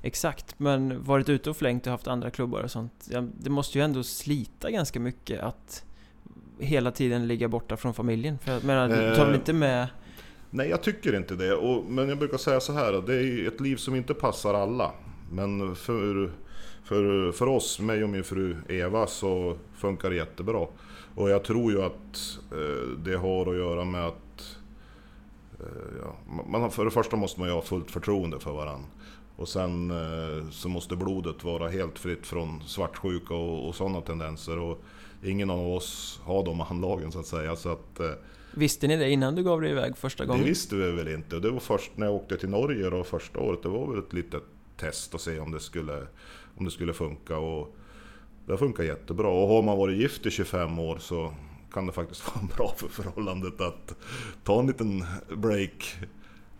exakt, 0.01 0.59
men 0.59 1.03
varit 1.03 1.29
ute 1.29 1.49
och 1.49 1.57
flängt 1.57 1.85
och 1.87 1.91
haft 1.91 2.07
andra 2.07 2.29
klubbar 2.29 2.63
och 2.63 2.71
sånt. 2.71 3.09
Det 3.39 3.49
måste 3.49 3.77
ju 3.77 3.83
ändå 3.83 4.03
slita 4.03 4.71
ganska 4.71 4.99
mycket 4.99 5.39
att 5.39 5.85
hela 6.59 6.91
tiden 6.91 7.27
ligga 7.27 7.47
borta 7.47 7.77
från 7.77 7.93
familjen. 7.93 8.37
För 8.39 8.51
jag 8.51 8.63
menar, 8.63 8.89
du 8.89 9.15
tar 9.15 9.25
väl 9.25 9.35
inte 9.35 9.53
med... 9.53 9.87
Nej, 10.49 10.69
jag 10.69 10.83
tycker 10.83 11.15
inte 11.15 11.35
det. 11.35 11.53
Och, 11.53 11.85
men 11.85 12.09
jag 12.09 12.17
brukar 12.17 12.37
säga 12.37 12.59
så 12.59 12.73
här, 12.73 13.03
det 13.07 13.15
är 13.15 13.47
ett 13.47 13.61
liv 13.61 13.75
som 13.75 13.95
inte 13.95 14.13
passar 14.13 14.53
alla. 14.53 14.91
Men 15.31 15.75
för, 15.75 16.31
för, 16.83 17.31
för 17.31 17.47
oss, 17.47 17.79
mig 17.79 18.03
och 18.03 18.09
min 18.09 18.23
fru 18.23 18.57
Eva, 18.69 19.07
så 19.07 19.57
funkar 19.75 20.09
det 20.09 20.15
jättebra. 20.15 20.67
Och 21.15 21.29
jag 21.29 21.43
tror 21.43 21.71
ju 21.71 21.81
att 21.81 22.39
eh, 22.51 22.89
det 23.03 23.15
har 23.15 23.51
att 23.51 23.57
göra 23.57 23.85
med 23.85 24.05
att 24.05 24.57
eh, 25.59 25.97
ja, 26.01 26.15
man, 26.47 26.71
för 26.71 26.85
det 26.85 26.91
första 26.91 27.15
måste 27.15 27.39
man 27.39 27.49
ju 27.49 27.55
ha 27.55 27.61
fullt 27.61 27.91
förtroende 27.91 28.39
för 28.39 28.51
varandra. 28.51 28.87
Och 29.35 29.49
sen 29.49 29.91
eh, 29.91 30.49
så 30.51 30.69
måste 30.69 30.95
blodet 30.95 31.43
vara 31.43 31.69
helt 31.69 31.99
fritt 31.99 32.27
från 32.27 32.63
svartsjuka 32.65 33.33
och, 33.33 33.67
och 33.67 33.75
sådana 33.75 34.01
tendenser. 34.01 34.59
Och 34.59 34.83
ingen 35.23 35.49
av 35.49 35.67
oss 35.67 36.21
har 36.23 36.45
de 36.45 36.61
anlagen 36.61 37.11
så 37.11 37.19
att 37.19 37.27
säga. 37.27 37.55
Så 37.55 37.69
att, 37.69 37.99
Visste 38.53 38.87
ni 38.87 38.97
det 38.97 39.09
innan 39.09 39.35
du 39.35 39.43
gav 39.43 39.61
dig 39.61 39.71
iväg 39.71 39.97
första 39.97 40.25
gången? 40.25 40.41
Det 40.41 40.49
visste 40.49 40.75
vi 40.75 40.91
väl 40.91 41.07
inte. 41.07 41.39
Det 41.39 41.51
var 41.51 41.59
först 41.59 41.91
när 41.95 42.05
jag 42.05 42.15
åkte 42.15 42.37
till 42.37 42.49
Norge 42.49 42.89
då 42.89 43.03
första 43.03 43.39
året. 43.39 43.63
Det 43.63 43.69
var 43.69 43.87
väl 43.87 43.99
ett 43.99 44.13
litet 44.13 44.43
test 44.77 45.15
att 45.15 45.21
se 45.21 45.39
om 45.39 45.51
det 45.51 45.59
skulle, 45.59 46.07
om 46.57 46.65
det 46.65 46.71
skulle 46.71 46.93
funka. 46.93 47.37
Och, 47.37 47.75
det 48.45 48.57
funkar 48.57 48.83
jättebra. 48.83 49.27
Och 49.27 49.47
har 49.47 49.61
man 49.61 49.77
varit 49.77 49.97
gift 49.97 50.25
i 50.25 50.31
25 50.31 50.79
år 50.79 50.97
så 50.97 51.33
kan 51.73 51.85
det 51.85 51.91
faktiskt 51.91 52.35
vara 52.35 52.45
bra 52.57 52.73
för 52.77 52.87
förhållandet 52.87 53.61
att 53.61 53.95
ta 54.43 54.59
en 54.59 54.67
liten 54.67 55.05
break 55.37 55.95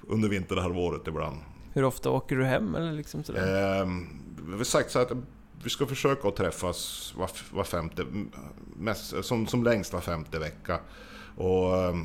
under 0.01 0.29
vinterhalvåret 0.29 1.07
ibland. 1.07 1.37
Hur 1.73 1.83
ofta 1.83 2.09
åker 2.09 2.35
du 2.35 2.45
hem 2.45 2.75
eller 2.75 2.91
liksom 2.91 3.23
sådär? 3.23 3.81
Eh, 3.81 3.87
vi 4.47 4.57
har 4.57 4.63
sagt 4.63 4.91
så 4.91 4.99
att 4.99 5.11
vi 5.63 5.69
ska 5.69 5.85
försöka 5.85 6.27
att 6.27 6.35
träffas 6.35 7.13
var, 7.17 7.29
var 7.51 7.63
femte, 7.63 8.05
mest, 8.75 9.25
som, 9.25 9.47
som 9.47 9.63
längst 9.63 9.93
var 9.93 10.01
femte 10.01 10.39
vecka. 10.39 10.79
Och 11.37 11.77
eh, 11.77 11.95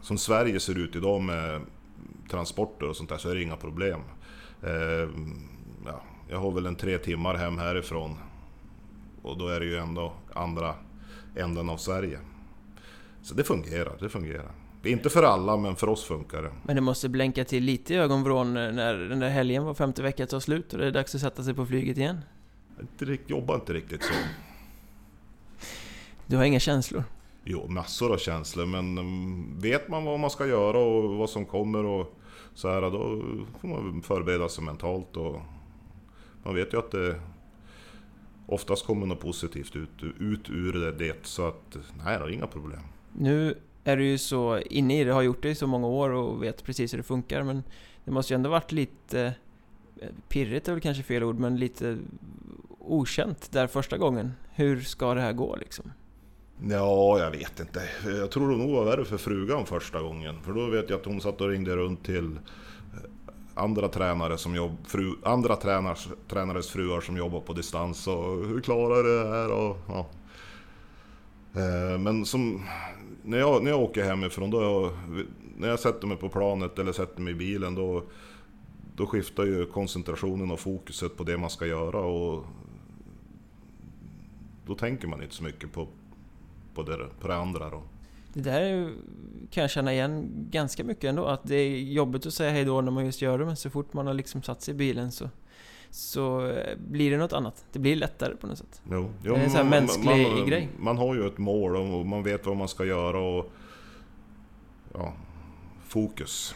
som 0.00 0.18
Sverige 0.18 0.60
ser 0.60 0.78
ut 0.78 0.96
idag 0.96 1.22
med 1.22 1.60
transporter 2.30 2.88
och 2.88 2.96
sånt 2.96 3.08
där 3.08 3.18
så 3.18 3.28
är 3.28 3.34
det 3.34 3.42
inga 3.42 3.56
problem. 3.56 4.00
Eh, 4.62 5.08
ja, 5.86 6.02
jag 6.28 6.38
har 6.38 6.52
väl 6.52 6.66
en 6.66 6.76
tre 6.76 6.98
timmar 6.98 7.34
hem 7.34 7.58
härifrån 7.58 8.18
och 9.22 9.38
då 9.38 9.48
är 9.48 9.60
det 9.60 9.66
ju 9.66 9.76
ändå 9.76 10.12
andra 10.34 10.74
änden 11.36 11.70
av 11.70 11.76
Sverige. 11.76 12.18
Så 13.22 13.34
det 13.34 13.44
fungerar, 13.44 13.96
det 14.00 14.08
fungerar. 14.08 14.52
Det 14.82 14.88
är 14.88 14.92
inte 14.92 15.10
för 15.10 15.22
alla, 15.22 15.56
men 15.56 15.76
för 15.76 15.88
oss 15.88 16.04
funkar 16.04 16.42
det. 16.42 16.52
Men 16.62 16.76
det 16.76 16.82
måste 16.82 17.08
blänka 17.08 17.44
till 17.44 17.64
lite 17.64 17.94
i 17.94 17.96
ögonvrån 17.96 18.54
när 18.54 18.94
den 18.94 19.20
där 19.20 19.28
helgen 19.28 19.64
var 19.64 19.74
femte 19.74 20.02
vecka 20.02 20.26
tar 20.26 20.40
slut 20.40 20.72
och 20.72 20.78
det 20.78 20.86
är 20.86 20.90
dags 20.90 21.14
att 21.14 21.20
sätta 21.20 21.42
sig 21.42 21.54
på 21.54 21.66
flyget 21.66 21.98
igen? 21.98 22.20
Jag 22.98 23.18
jobbar 23.26 23.54
inte 23.54 23.72
riktigt 23.72 24.02
så. 24.02 24.12
Du 26.26 26.36
har 26.36 26.44
inga 26.44 26.60
känslor? 26.60 27.04
Jo, 27.44 27.66
massor 27.68 28.12
av 28.12 28.18
känslor, 28.18 28.66
men 28.66 28.98
mm, 28.98 29.60
vet 29.60 29.88
man 29.88 30.04
vad 30.04 30.20
man 30.20 30.30
ska 30.30 30.46
göra 30.46 30.78
och 30.78 31.16
vad 31.16 31.30
som 31.30 31.46
kommer 31.46 31.84
och 31.84 32.18
så 32.54 32.68
här, 32.68 32.80
då 32.80 33.22
får 33.60 33.68
man 33.68 34.02
förbereda 34.02 34.48
sig 34.48 34.64
mentalt 34.64 35.16
och 35.16 35.40
man 36.42 36.54
vet 36.54 36.72
ju 36.72 36.78
att 36.78 36.90
det 36.90 37.20
oftast 38.46 38.86
kommer 38.86 39.06
något 39.06 39.20
positivt 39.20 39.76
ut, 39.76 39.88
ut 40.20 40.50
ur 40.50 40.72
det, 40.72 40.92
det 40.92 41.26
så 41.26 41.46
att 41.46 41.76
nej, 42.04 42.14
är 42.14 42.30
inga 42.30 42.46
problem. 42.46 42.80
Nu 43.12 43.54
är 43.84 43.96
du 43.96 44.04
ju 44.04 44.18
så 44.18 44.58
inne 44.58 45.00
i 45.00 45.04
det, 45.04 45.12
har 45.12 45.22
gjort 45.22 45.42
det 45.42 45.50
i 45.50 45.54
så 45.54 45.66
många 45.66 45.86
år 45.86 46.10
och 46.10 46.42
vet 46.42 46.64
precis 46.64 46.92
hur 46.92 46.98
det 46.98 47.04
funkar 47.04 47.42
men 47.42 47.62
det 48.04 48.10
måste 48.10 48.32
ju 48.32 48.34
ändå 48.34 48.50
varit 48.50 48.72
lite 48.72 49.34
eh, 50.00 50.08
pirrigt 50.28 50.68
är 50.68 50.72
väl 50.72 50.80
kanske 50.80 51.02
fel 51.02 51.22
ord 51.22 51.38
men 51.38 51.56
lite 51.56 51.98
okänt 52.78 53.52
där 53.52 53.66
första 53.66 53.98
gången. 53.98 54.32
Hur 54.54 54.80
ska 54.80 55.14
det 55.14 55.20
här 55.20 55.32
gå 55.32 55.56
liksom? 55.56 55.92
Ja, 56.70 57.18
jag 57.18 57.30
vet 57.30 57.60
inte. 57.60 57.82
Jag 58.04 58.30
tror 58.30 58.50
det 58.50 58.56
nog 58.56 58.70
var 58.70 58.84
värre 58.84 59.04
för 59.04 59.16
frugan 59.16 59.66
första 59.66 60.02
gången. 60.02 60.42
För 60.42 60.52
då 60.52 60.66
vet 60.66 60.90
jag 60.90 61.00
att 61.00 61.06
hon 61.06 61.20
satt 61.20 61.40
och 61.40 61.48
ringde 61.48 61.76
runt 61.76 62.04
till 62.04 62.38
andra 63.54 63.88
tränare 63.88 64.38
som 64.38 64.54
jobb, 64.54 64.76
fru, 64.84 65.14
andra 65.22 65.56
tränars, 65.56 66.08
tränares 66.28 66.70
fruar 66.70 67.00
som 67.00 67.16
jobbar 67.16 67.40
på 67.40 67.52
distans 67.52 68.06
och 68.06 68.46
hur 68.46 68.60
klarar 68.60 69.02
det 69.02 69.28
här? 69.28 69.52
Och, 69.52 69.78
ja. 69.88 70.06
Eh, 71.54 71.98
men 71.98 72.24
som, 72.24 72.66
när, 73.22 73.38
jag, 73.38 73.64
när 73.64 73.70
jag 73.70 73.80
åker 73.80 74.04
hemifrån, 74.04 74.50
då, 74.50 74.90
när 75.56 75.68
jag 75.68 75.80
sätter 75.80 76.06
mig 76.06 76.16
på 76.16 76.28
planet 76.28 76.78
eller 76.78 76.92
sätter 76.92 77.20
mig 77.20 77.32
i 77.32 77.36
bilen 77.36 77.74
då, 77.74 78.02
då 78.96 79.06
skiftar 79.06 79.44
ju 79.44 79.66
koncentrationen 79.66 80.50
och 80.50 80.60
fokuset 80.60 81.16
på 81.16 81.24
det 81.24 81.38
man 81.38 81.50
ska 81.50 81.66
göra 81.66 82.00
och 82.00 82.44
då 84.66 84.74
tänker 84.74 85.08
man 85.08 85.22
inte 85.22 85.34
så 85.34 85.44
mycket 85.44 85.72
på, 85.72 85.88
på, 86.74 86.82
det, 86.82 87.06
på 87.20 87.28
det 87.28 87.36
andra. 87.36 87.70
Då. 87.70 87.82
Det 88.32 88.40
där 88.40 88.94
kan 89.50 89.60
jag 89.60 89.70
känna 89.70 89.92
igen 89.92 90.30
ganska 90.50 90.84
mycket 90.84 91.04
ändå, 91.04 91.24
att 91.26 91.44
det 91.44 91.54
är 91.54 91.78
jobbigt 91.78 92.26
att 92.26 92.34
säga 92.34 92.50
hej 92.50 92.64
då 92.64 92.80
när 92.80 92.90
man 92.90 93.06
just 93.06 93.22
gör 93.22 93.38
det, 93.38 93.44
men 93.44 93.56
så 93.56 93.70
fort 93.70 93.92
man 93.92 94.06
har 94.06 94.14
liksom 94.14 94.42
satt 94.42 94.62
sig 94.62 94.74
i 94.74 94.76
bilen 94.76 95.12
så 95.12 95.28
så 95.92 96.46
eh, 96.46 96.78
blir 96.78 97.10
det 97.10 97.16
något 97.16 97.32
annat. 97.32 97.64
Det 97.72 97.78
blir 97.78 97.96
lättare 97.96 98.36
på 98.36 98.46
något 98.46 98.58
sätt. 98.58 98.82
Jo, 98.90 99.10
jo, 99.22 99.34
det 99.34 99.40
är 99.40 99.44
en 99.44 99.50
sån 99.50 99.60
här 99.60 99.80
mänsklig 99.80 100.26
man, 100.26 100.46
grej. 100.46 100.68
Man 100.78 100.98
har 100.98 101.14
ju 101.14 101.26
ett 101.26 101.38
mål 101.38 101.76
och 101.76 102.06
man 102.06 102.22
vet 102.22 102.46
vad 102.46 102.56
man 102.56 102.68
ska 102.68 102.84
göra 102.84 103.18
och... 103.18 103.52
Ja, 104.94 105.14
fokus. 105.86 106.54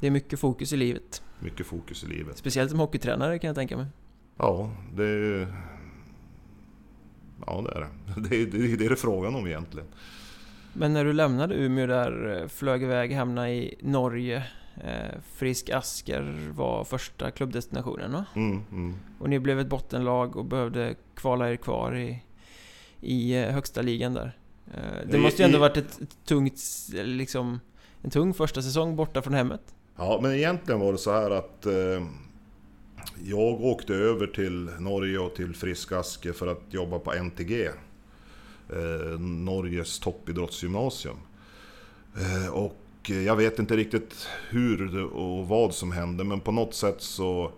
Det 0.00 0.06
är 0.06 0.10
mycket 0.10 0.40
fokus 0.40 0.72
i 0.72 0.76
livet. 0.76 1.22
Mycket 1.40 1.66
fokus 1.66 2.04
i 2.04 2.06
livet. 2.06 2.38
Speciellt 2.38 2.70
som 2.70 2.80
hockeytränare 2.80 3.38
kan 3.38 3.48
jag 3.48 3.54
tänka 3.54 3.76
mig. 3.76 3.86
Ja, 4.36 4.70
det... 4.94 5.04
Är, 5.04 5.54
ja, 7.46 7.64
det 7.66 7.78
är 7.78 7.80
det. 7.80 8.20
Det 8.28 8.36
är 8.42 8.46
det, 8.46 8.72
är 8.72 8.76
det, 8.76 8.84
är 8.84 8.90
det 8.90 8.96
frågan 8.96 9.34
om 9.34 9.46
egentligen. 9.46 9.88
Men 10.72 10.92
när 10.92 11.04
du 11.04 11.12
lämnade 11.12 11.54
Umeå 11.54 11.86
där, 11.86 12.40
eh, 12.42 12.48
flög 12.48 12.82
iväg, 12.82 13.12
hamnade 13.12 13.50
i 13.50 13.74
Norge. 13.80 14.42
Eh, 14.84 15.20
Frisk 15.34 15.70
Asker 15.70 16.50
var 16.54 16.84
första 16.84 17.30
klubbdestinationen 17.30 18.12
va? 18.12 18.24
Mm, 18.36 18.62
mm. 18.70 18.94
Och 19.18 19.28
ni 19.28 19.38
blev 19.38 19.60
ett 19.60 19.66
bottenlag 19.66 20.36
och 20.36 20.44
behövde 20.44 20.94
kvala 21.14 21.50
er 21.50 21.56
kvar 21.56 21.96
i, 21.96 22.22
i 23.00 23.36
eh, 23.36 23.50
högsta 23.50 23.82
ligan 23.82 24.14
där. 24.14 24.38
Det 25.10 25.18
måste 25.18 25.42
ju 25.42 25.46
ändå 25.46 25.58
varit 25.58 25.76
ett, 25.76 26.00
ett 26.00 26.24
tungt, 26.24 26.60
liksom, 26.92 27.60
en 28.02 28.10
tung 28.10 28.34
första 28.34 28.62
säsong 28.62 28.96
borta 28.96 29.22
från 29.22 29.34
hemmet? 29.34 29.74
Ja, 29.96 30.18
men 30.22 30.34
egentligen 30.34 30.80
var 30.80 30.92
det 30.92 30.98
så 30.98 31.12
här 31.12 31.30
att 31.30 31.66
eh, 31.66 32.06
jag 33.24 33.60
åkte 33.60 33.94
över 33.94 34.26
till 34.26 34.70
Norge 34.78 35.18
och 35.18 35.34
till 35.34 35.54
Frisk 35.54 35.92
Asker 35.92 36.32
för 36.32 36.46
att 36.46 36.62
jobba 36.70 36.98
på 36.98 37.12
NTG 37.12 37.68
eh, 38.72 39.20
Norges 39.20 39.98
toppidrottsgymnasium. 39.98 41.16
Eh, 42.16 42.54
och 42.54 43.10
jag 43.10 43.36
vet 43.36 43.58
inte 43.58 43.76
riktigt 43.76 44.28
hur 44.50 45.04
och 45.04 45.48
vad 45.48 45.74
som 45.74 45.92
hände 45.92 46.24
men 46.24 46.40
på 46.40 46.52
något 46.52 46.74
sätt 46.74 47.02
så 47.02 47.52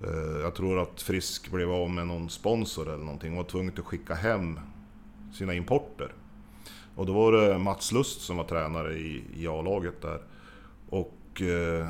eh, 0.00 0.40
jag 0.42 0.54
tror 0.54 0.82
att 0.82 1.02
Frisk 1.02 1.50
blev 1.50 1.70
av 1.70 1.90
med 1.90 2.06
någon 2.06 2.30
sponsor 2.30 2.88
eller 2.88 3.04
någonting 3.04 3.32
och 3.32 3.36
var 3.36 3.44
tvungen 3.44 3.74
att 3.78 3.84
skicka 3.84 4.14
hem 4.14 4.60
sina 5.32 5.54
importer. 5.54 6.12
Och 6.94 7.06
då 7.06 7.12
var 7.12 7.32
det 7.32 7.58
Mats 7.58 7.92
Lust 7.92 8.20
som 8.20 8.36
var 8.36 8.44
tränare 8.44 8.92
i, 8.92 9.24
i 9.34 9.46
A-laget 9.46 10.02
där. 10.02 10.20
Och 10.88 11.42
eh, 11.42 11.88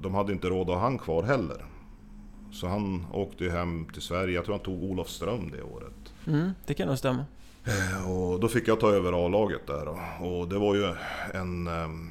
de 0.00 0.14
hade 0.14 0.32
inte 0.32 0.48
råd 0.48 0.70
att 0.70 0.76
ha 0.76 0.82
han 0.82 0.98
kvar 0.98 1.22
heller. 1.22 1.64
Så 2.52 2.66
han 2.66 3.06
åkte 3.12 3.44
ju 3.44 3.50
hem 3.50 3.86
till 3.92 4.02
Sverige. 4.02 4.34
Jag 4.34 4.44
tror 4.44 4.54
han 4.54 4.64
tog 4.64 4.82
Olofström 4.82 5.50
det 5.50 5.62
året. 5.62 6.14
Mm, 6.26 6.50
det 6.66 6.74
kan 6.74 6.88
nog 6.88 6.98
stämma. 6.98 7.24
Eh, 7.64 8.10
och 8.10 8.40
då 8.40 8.48
fick 8.48 8.68
jag 8.68 8.80
ta 8.80 8.90
över 8.90 9.26
A-laget 9.26 9.66
där. 9.66 9.88
Och 10.20 10.48
det 10.48 10.58
var 10.58 10.74
ju 10.74 10.94
en, 11.34 11.66
en 11.66 12.10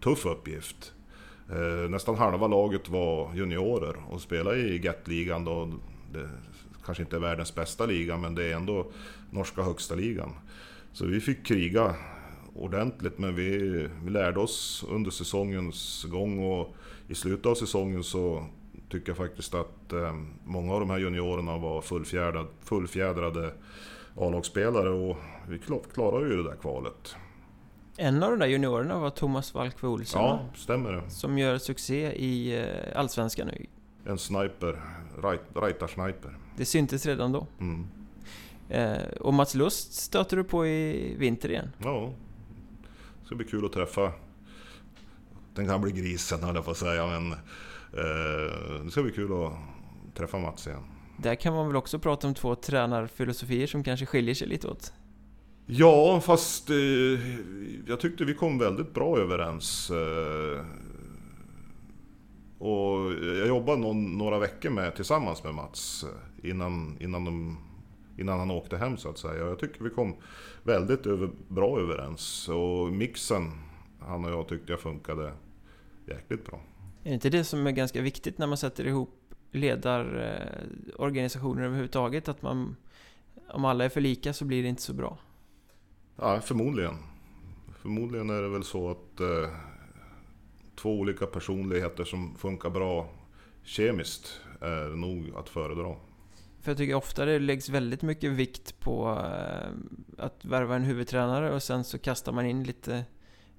tuff 0.00 0.26
uppgift. 0.26 0.92
Eh, 1.50 1.90
nästan 1.90 2.14
halva 2.14 2.46
laget 2.46 2.88
var 2.88 3.34
juniorer 3.34 3.96
och 4.10 4.20
spelade 4.20 4.58
i 4.58 4.78
GET-ligan 4.78 5.44
då. 5.44 5.70
Det 6.12 6.28
kanske 6.84 7.02
inte 7.02 7.16
är 7.16 7.20
världens 7.20 7.54
bästa 7.54 7.86
liga 7.86 8.16
men 8.16 8.34
det 8.34 8.44
är 8.44 8.56
ändå 8.56 8.86
norska 9.30 9.62
högsta 9.62 9.94
ligan. 9.94 10.30
Så 10.92 11.06
vi 11.06 11.20
fick 11.20 11.46
kriga 11.46 11.94
ordentligt 12.54 13.18
men 13.18 13.34
vi, 13.34 13.58
vi 14.04 14.10
lärde 14.10 14.40
oss 14.40 14.84
under 14.88 15.10
säsongens 15.10 16.04
gång 16.04 16.52
och 16.52 16.74
i 17.08 17.14
slutet 17.14 17.46
av 17.46 17.54
säsongen 17.54 18.04
så 18.04 18.46
tycker 18.88 19.10
jag 19.10 19.16
faktiskt 19.16 19.54
att 19.54 19.92
ehm, 19.92 20.26
många 20.44 20.74
av 20.74 20.80
de 20.80 20.90
här 20.90 20.98
juniorerna 20.98 21.58
var 21.58 21.82
fullfjädrade, 21.82 22.48
fullfjädrade 22.62 23.52
A-lagsspelare 24.16 24.88
och 24.88 25.16
vi 25.48 25.58
klarade 25.92 26.28
ju 26.28 26.36
det 26.36 26.50
där 26.50 26.56
kvalet. 26.56 27.16
En 27.96 28.22
av 28.22 28.30
de 28.30 28.38
där 28.38 28.46
juniorerna 28.46 28.98
var 28.98 29.10
Thomas 29.10 29.54
Valkve 29.54 29.88
Olsson. 29.88 30.22
Ja, 30.22 30.46
stämmer 30.54 30.92
det. 30.92 31.10
Som 31.10 31.38
gör 31.38 31.58
succé 31.58 32.12
i 32.12 32.60
eh, 32.60 32.98
Allsvenskan 33.00 33.46
nu. 33.46 33.66
En 34.10 34.18
sniper, 34.18 34.80
right, 35.56 35.80
Det 36.56 36.64
syntes 36.64 37.06
redan 37.06 37.32
då. 37.32 37.46
Mm. 37.60 37.86
Eh, 38.68 39.02
och 39.20 39.34
Mats 39.34 39.54
Lust 39.54 39.92
stöter 39.92 40.36
du 40.36 40.44
på 40.44 40.66
i 40.66 41.14
vinter 41.18 41.50
igen? 41.50 41.70
Ja, 41.78 42.12
det 43.20 43.26
ska 43.26 43.34
bli 43.34 43.46
kul 43.46 43.64
att 43.64 43.72
träffa 43.72 44.12
den 45.54 45.66
gamle 45.66 45.90
grisen 45.90 46.42
höll 46.42 46.54
jag 46.54 46.64
på 46.64 46.70
att 46.70 46.76
säga, 46.76 47.06
men 47.06 47.32
eh, 47.32 48.84
det 48.84 48.90
ska 48.90 49.02
bli 49.02 49.12
kul 49.12 49.32
att 49.32 49.52
träffa 50.14 50.38
Mats 50.38 50.66
igen. 50.66 50.82
Där 51.16 51.34
kan 51.34 51.54
man 51.54 51.66
väl 51.66 51.76
också 51.76 51.98
prata 51.98 52.26
om 52.26 52.34
två 52.34 52.54
tränarfilosofier 52.54 53.66
som 53.66 53.84
kanske 53.84 54.06
skiljer 54.06 54.34
sig 54.34 54.48
lite 54.48 54.68
åt? 54.68 54.92
Ja, 55.66 56.20
fast 56.20 56.70
eh, 56.70 56.76
jag 57.86 58.00
tyckte 58.00 58.24
vi 58.24 58.34
kom 58.34 58.58
väldigt 58.58 58.94
bra 58.94 59.18
överens. 59.18 59.90
Eh, 59.90 60.64
och 62.58 63.12
jag 63.12 63.48
jobbade 63.48 63.78
någon, 63.78 64.18
några 64.18 64.38
veckor 64.38 64.70
med, 64.70 64.96
tillsammans 64.96 65.44
med 65.44 65.54
Mats 65.54 66.04
eh, 66.04 66.50
innan, 66.50 66.96
innan, 67.00 67.24
de, 67.24 67.58
innan 68.18 68.38
han 68.38 68.50
åkte 68.50 68.76
hem 68.76 68.96
så 68.96 69.08
att 69.08 69.18
säga. 69.18 69.46
Jag 69.46 69.58
tycker 69.58 69.84
vi 69.84 69.90
kom 69.90 70.16
väldigt 70.62 71.06
över, 71.06 71.30
bra 71.48 71.80
överens. 71.80 72.48
Och 72.48 72.92
mixen, 72.92 73.50
han 74.00 74.24
och 74.24 74.30
jag 74.30 74.48
tyckte 74.48 74.72
jag 74.72 74.80
funkade 74.80 75.32
jäkligt 76.06 76.46
bra. 76.46 76.60
Är 77.04 77.08
det 77.08 77.14
inte 77.14 77.30
det 77.30 77.44
som 77.44 77.66
är 77.66 77.70
ganska 77.72 78.02
viktigt 78.02 78.38
när 78.38 78.46
man 78.46 78.56
sätter 78.56 78.86
ihop 78.86 79.21
ledarorganisationer 79.52 81.62
överhuvudtaget? 81.62 82.28
Att 82.28 82.42
man, 82.42 82.76
om 83.48 83.64
alla 83.64 83.84
är 83.84 83.88
för 83.88 84.00
lika 84.00 84.32
så 84.32 84.44
blir 84.44 84.62
det 84.62 84.68
inte 84.68 84.82
så 84.82 84.92
bra. 84.92 85.18
Ja, 86.16 86.40
förmodligen. 86.40 86.94
Förmodligen 87.82 88.30
är 88.30 88.42
det 88.42 88.48
väl 88.48 88.64
så 88.64 88.90
att 88.90 89.20
eh, 89.20 89.50
två 90.76 90.98
olika 90.98 91.26
personligheter 91.26 92.04
som 92.04 92.36
funkar 92.36 92.70
bra 92.70 93.08
kemiskt 93.64 94.40
är 94.60 94.96
nog 94.96 95.36
att 95.36 95.48
föredra. 95.48 95.96
För 96.60 96.70
jag 96.70 96.78
tycker 96.78 96.94
ofta 96.94 97.24
det 97.24 97.38
läggs 97.38 97.68
väldigt 97.68 98.02
mycket 98.02 98.30
vikt 98.30 98.80
på 98.80 99.10
eh, 99.10 99.68
att 100.18 100.44
värva 100.44 100.76
en 100.76 100.84
huvudtränare 100.84 101.54
och 101.54 101.62
sen 101.62 101.84
så 101.84 101.98
kastar 101.98 102.32
man 102.32 102.46
in 102.46 102.64
lite 102.64 103.04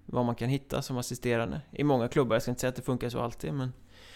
vad 0.05 0.25
man 0.25 0.35
kan 0.35 0.49
hitta 0.49 0.81
som 0.81 0.97
assisterande. 0.97 1.61
I 1.71 1.83
många 1.83 2.07
klubbar, 2.07 2.35
jag 2.35 2.41
ska 2.41 2.51
inte 2.51 2.61
säga 2.61 2.69
att 2.69 2.75
det 2.75 2.81
funkar 2.81 3.09
så 3.09 3.19
alltid 3.19 3.53
men... 3.53 3.73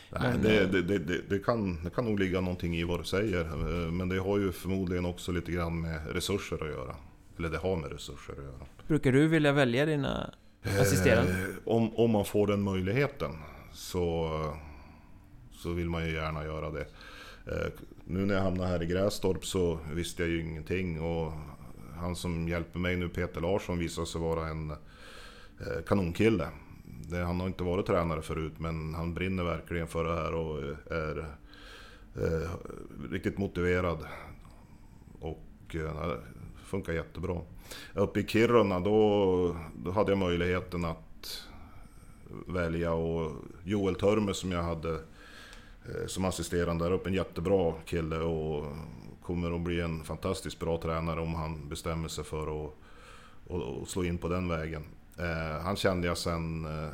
Nej, 0.10 0.22
men, 0.32 0.42
det, 0.42 0.62
eh, 0.62 0.70
det, 0.70 0.82
det, 0.98 1.22
det, 1.30 1.40
kan, 1.40 1.84
det 1.84 1.90
kan 1.90 2.06
nog 2.06 2.20
ligga 2.20 2.42
någonting 2.42 2.76
i 2.76 2.84
vad 2.84 3.00
du 3.00 3.04
säger. 3.04 3.42
Eh, 3.42 3.92
men 3.92 4.10
det 4.10 4.20
har 4.20 4.38
ju 4.38 4.52
förmodligen 4.52 5.06
också 5.06 5.32
lite 5.32 5.52
grann 5.52 5.82
med 5.82 6.08
resurser 6.08 6.64
att 6.64 6.70
göra. 6.70 6.96
Eller 7.38 7.50
det 7.50 7.58
har 7.58 7.76
med 7.76 7.92
resurser 7.92 8.34
att 8.34 8.44
göra. 8.44 8.68
Brukar 8.88 9.12
du 9.12 9.28
vilja 9.28 9.52
välja 9.52 9.86
dina 9.86 10.34
assisterande? 10.80 11.32
Eh, 11.32 11.48
om, 11.66 11.96
om 11.96 12.12
man 12.12 12.26
får 12.26 12.48
den 12.48 12.62
möjligheten 12.62 13.32
så, 13.74 14.30
så 15.52 15.74
vill 15.74 15.90
man 15.90 16.06
ju 16.06 16.14
gärna 16.14 16.46
göra 16.46 16.72
det. 16.72 16.86
Eh, 17.46 17.72
nu 18.06 18.26
när 18.26 18.34
jag 18.34 18.42
hamnade 18.42 18.70
här 18.70 18.84
i 18.84 18.86
Grästorp 18.86 19.46
så 19.46 19.80
visste 19.94 20.24
jag 20.24 20.30
ju 20.30 20.42
ingenting 20.42 21.02
och 21.02 21.34
han 21.96 22.16
som 22.16 22.48
hjälper 22.48 22.80
mig 22.80 22.96
nu, 22.96 23.10
Peter 23.10 23.42
Larsson, 23.42 23.80
visade 23.80 24.08
sig 24.08 24.22
vara 24.22 24.48
en 24.48 24.72
eh, 24.72 24.78
Eh, 25.60 25.84
kanonkille. 25.84 26.50
Det, 27.10 27.18
han 27.18 27.40
har 27.40 27.48
inte 27.48 27.64
varit 27.64 27.86
tränare 27.86 28.22
förut 28.22 28.54
men 28.58 28.94
han 28.94 29.14
brinner 29.14 29.44
verkligen 29.44 29.88
för 29.88 30.04
det 30.04 30.16
här 30.16 30.34
och 30.34 30.64
eh, 30.64 30.98
är 30.98 31.18
eh, 32.16 32.50
riktigt 33.12 33.38
motiverad. 33.38 33.98
Och 35.20 35.76
eh, 35.76 36.12
funkar 36.64 36.94
jättebra. 36.94 37.42
Uppe 37.94 38.20
i 38.20 38.28
Kiruna 38.28 38.80
då, 38.80 39.56
då 39.84 39.92
hade 39.92 40.12
jag 40.12 40.18
möjligheten 40.18 40.86
att 40.86 41.48
välja 42.48 42.94
och 42.94 43.32
Joel 43.64 43.96
Törme 43.96 44.34
som 44.34 44.52
jag 44.52 44.64
hade 44.64 44.94
eh, 44.94 46.08
som 46.08 46.26
assisterande 46.26 46.86
där 46.86 46.92
uppe, 46.92 47.10
en 47.10 47.14
jättebra 47.14 47.74
kille 47.86 48.18
och 48.18 48.66
kommer 49.22 49.56
att 49.56 49.62
bli 49.62 49.82
en 49.82 50.04
fantastiskt 50.04 50.60
bra 50.60 50.82
tränare 50.82 51.22
om 51.22 51.34
han 51.34 51.70
bestämmer 51.70 52.08
sig 52.08 52.24
för 52.24 52.66
att 52.66 52.74
och, 53.48 53.88
slå 53.88 54.04
in 54.04 54.18
på 54.18 54.28
den 54.28 54.48
vägen. 54.48 54.84
Eh, 55.20 55.62
han 55.62 55.76
kände 55.76 56.08
jag 56.08 56.18
sen 56.18 56.66
eh, 56.66 56.90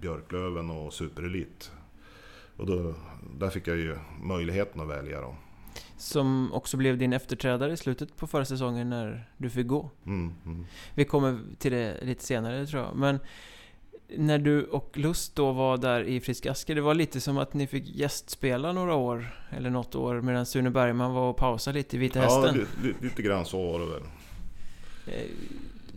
Björklöven 0.00 0.70
och 0.70 0.94
Superelit. 0.94 1.72
Och 2.56 2.66
då, 2.66 2.94
där 3.38 3.50
fick 3.50 3.68
jag 3.68 3.76
ju 3.76 3.96
möjligheten 4.22 4.80
att 4.80 4.88
välja 4.88 5.20
då. 5.20 5.36
Som 5.96 6.52
också 6.52 6.76
blev 6.76 6.98
din 6.98 7.12
efterträdare 7.12 7.72
i 7.72 7.76
slutet 7.76 8.16
på 8.16 8.26
förra 8.26 8.44
säsongen 8.44 8.90
när 8.90 9.28
du 9.36 9.50
fick 9.50 9.66
gå. 9.66 9.90
Mm, 10.06 10.34
mm. 10.46 10.66
Vi 10.94 11.04
kommer 11.04 11.38
till 11.58 11.72
det 11.72 12.04
lite 12.04 12.24
senare 12.24 12.66
tror 12.66 12.82
jag. 12.82 12.96
Men 12.96 13.18
när 14.16 14.38
du 14.38 14.64
och 14.64 14.98
Lust 14.98 15.36
då 15.36 15.52
var 15.52 15.76
där 15.76 16.02
i 16.02 16.20
Frisk 16.20 16.46
Asker, 16.46 16.74
det 16.74 16.80
var 16.80 16.94
lite 16.94 17.20
som 17.20 17.38
att 17.38 17.54
ni 17.54 17.66
fick 17.66 17.96
gästspela 17.96 18.72
några 18.72 18.94
år, 18.94 19.44
eller 19.50 19.70
något 19.70 19.94
år, 19.94 20.20
medan 20.20 20.46
Sune 20.46 20.70
Bergman 20.70 21.12
var 21.12 21.30
och 21.30 21.36
pausade 21.36 21.78
lite 21.78 21.96
i 21.96 21.98
Vita 21.98 22.20
Hästen. 22.20 22.42
Ja, 22.44 22.86
lite, 22.88 23.04
lite 23.04 23.22
grann 23.22 23.44
så 23.44 23.72
var 23.72 23.80
det 23.80 23.86
väl. 23.86 24.02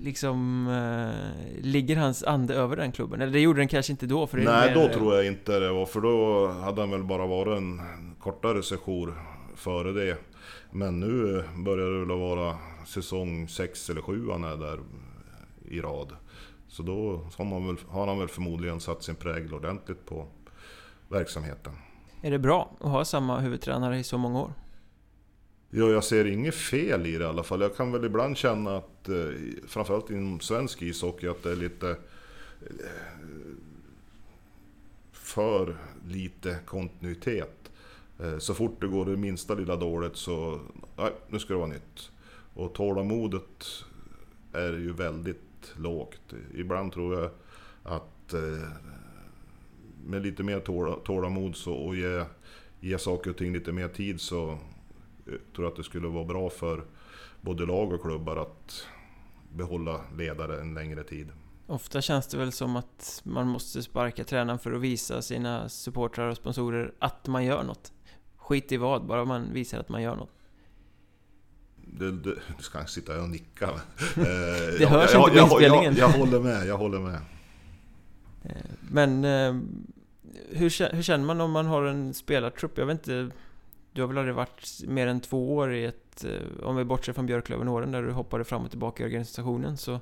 Liksom... 0.04 0.68
Eh, 0.68 1.62
ligger 1.62 1.96
hans 1.96 2.24
ande 2.24 2.54
över 2.54 2.76
den 2.76 2.92
klubben? 2.92 3.22
Eller 3.22 3.34
det 3.34 3.40
gjorde 3.40 3.60
den 3.60 3.68
kanske 3.68 3.92
inte 3.92 4.06
då? 4.06 4.28
För 4.28 4.38
Nej, 4.38 4.46
mer... 4.46 4.76
då 4.76 4.94
tror 4.94 5.16
jag 5.16 5.26
inte 5.26 5.60
det 5.60 5.72
var, 5.72 5.86
för 5.86 6.02
då 6.02 6.48
hade 6.48 6.82
han 6.82 6.92
väl 6.92 7.04
bara 7.04 7.26
varit 7.26 7.58
en 7.58 7.82
kortare 8.20 8.64
session 8.64 9.14
före 9.56 9.92
det. 9.92 10.18
Men 10.72 11.00
nu 11.00 11.44
börjar 11.58 11.92
det 11.92 12.00
väl 12.06 12.20
vara 12.20 12.58
säsong 12.86 13.48
6 13.48 13.90
eller 13.90 14.02
7 14.02 14.30
han 14.32 14.44
är 14.44 14.58
där 14.58 14.80
i 15.70 15.82
rad. 15.82 16.16
Så 16.68 16.84
då 16.84 17.26
har, 17.38 17.46
man 17.46 17.68
väl, 17.68 17.78
har 17.90 18.08
han 18.08 18.20
väl 18.20 18.28
förmodligen 18.28 18.80
satt 18.80 19.04
sin 19.04 19.16
prägel 19.16 19.54
ordentligt 19.54 20.06
på 20.06 20.28
verksamheten. 21.10 21.74
Är 22.22 22.32
det 22.32 22.40
bra 22.40 22.72
att 22.80 22.92
ha 22.92 23.06
samma 23.06 23.40
huvudtränare 23.40 24.00
i 24.00 24.04
så 24.04 24.18
många 24.18 24.40
år? 24.40 24.54
Ja, 25.76 25.90
jag 25.90 26.04
ser 26.04 26.26
inget 26.26 26.56
fel 26.56 27.06
i 27.06 27.18
det 27.18 27.24
i 27.24 27.28
alla 27.28 27.44
fall. 27.44 27.62
Jag 27.62 27.76
kan 27.76 27.92
väl 27.92 28.06
ibland 28.06 28.38
känna 28.38 28.78
att, 28.78 29.10
eh, 29.10 29.30
framförallt 29.68 30.10
inom 30.10 30.40
svensk 30.40 30.82
ishockey, 30.82 31.28
att 31.28 31.44
det 31.44 31.52
är 31.52 31.56
lite 31.56 31.90
eh, 32.62 32.76
för 35.12 35.78
lite 36.08 36.58
kontinuitet. 36.66 37.72
Eh, 38.20 38.38
så 38.38 38.54
fort 38.54 38.82
det 38.82 38.88
går 38.88 39.06
det 39.06 39.18
minsta 39.18 39.54
lilla 39.54 39.76
dåligt 39.76 40.16
så, 40.16 40.60
nej, 40.98 41.12
nu 41.28 41.40
ska 41.40 41.54
det 41.54 41.60
vara 41.60 41.70
nytt. 41.70 42.12
Och 42.54 42.74
tålamodet 42.74 43.66
är 44.54 44.74
ju 44.74 44.94
väldigt 44.94 45.74
lågt. 45.76 46.34
Ibland 46.56 46.94
tror 46.94 47.20
jag 47.20 47.30
att 47.84 48.34
med 50.06 50.22
lite 50.22 50.44
mer 50.44 50.60
tålamod 51.00 51.56
så, 51.56 51.74
och 51.74 51.96
ge, 51.96 52.24
ge 52.80 52.98
saker 52.98 53.30
och 53.30 53.38
ting 53.38 53.54
lite 53.54 53.72
mer 53.72 53.88
tid 53.88 54.22
så 54.22 54.58
jag 55.26 55.34
eh, 55.34 55.40
tror 55.56 55.68
att 55.68 55.76
det 55.76 55.84
skulle 55.84 56.08
vara 56.08 56.26
bra 56.26 56.50
för 56.50 56.84
både 57.42 57.66
lag 57.66 57.94
och 57.94 58.02
klubbar 58.02 58.38
att 58.38 58.88
behålla 59.50 60.02
ledare 60.18 60.62
en 60.62 60.74
längre 60.74 61.04
tid. 61.04 61.32
Ofta 61.68 62.02
känns 62.02 62.28
det 62.28 62.38
väl 62.38 62.52
som 62.52 62.76
att 62.76 63.22
man 63.24 63.48
måste 63.48 63.84
sparka 63.84 64.24
tränaren 64.24 64.60
för 64.60 64.74
att 64.74 64.82
visa 64.82 65.22
sina 65.22 65.70
supportrar 65.70 66.30
och 66.30 66.38
sponsorer 66.38 66.94
att 67.00 67.28
man 67.28 67.46
gör 67.46 67.64
något. 67.64 67.92
Skit 68.38 68.72
i 68.72 68.78
vad, 68.78 69.06
bara 69.06 69.26
man 69.26 69.54
visar 69.54 69.80
att 69.80 69.90
man 69.90 70.02
gör 70.02 70.16
något. 70.16 70.30
det, 71.76 72.12
det, 72.12 72.36
du 72.58 72.64
ska 72.64 72.80
inte 72.80 72.92
sitta 72.92 73.22
och 73.22 73.30
nicka. 73.30 73.70
det 74.16 74.78
jag, 74.80 74.90
hörs 74.90 75.14
jag, 75.14 75.30
inte 75.30 75.32
på 75.32 75.40
inspelningen. 75.40 75.96
Jag, 75.96 76.10
jag, 76.10 76.18
håller 76.18 76.40
med, 76.40 76.68
jag 76.68 76.78
håller 76.78 77.00
med. 77.00 77.22
Men 78.92 79.24
hur, 80.50 80.94
hur 80.96 81.02
känner 81.02 81.26
man 81.26 81.42
om 81.42 81.52
man 81.52 81.66
har 81.66 81.84
en 81.84 82.14
spelartrupp? 82.14 82.78
Jag 82.78 82.86
vet 82.86 83.08
inte 83.08 83.36
Du 83.94 84.02
har 84.02 84.08
väl 84.08 84.18
aldrig 84.18 84.36
varit 84.36 84.82
mer 84.88 85.08
än 85.08 85.22
två 85.22 85.56
år 85.56 85.74
i 85.74 85.86
ett 85.86 86.26
Om 86.64 86.76
vi 86.76 86.84
bortser 86.84 87.14
från 87.14 87.26
Björklöven-åren 87.26 87.92
där 87.92 88.04
du 88.04 88.12
hoppade 88.12 88.44
fram 88.44 88.64
och 88.64 88.70
tillbaka 88.70 89.04
i 89.04 89.06
organisationen 89.06 89.78
så 89.78 90.00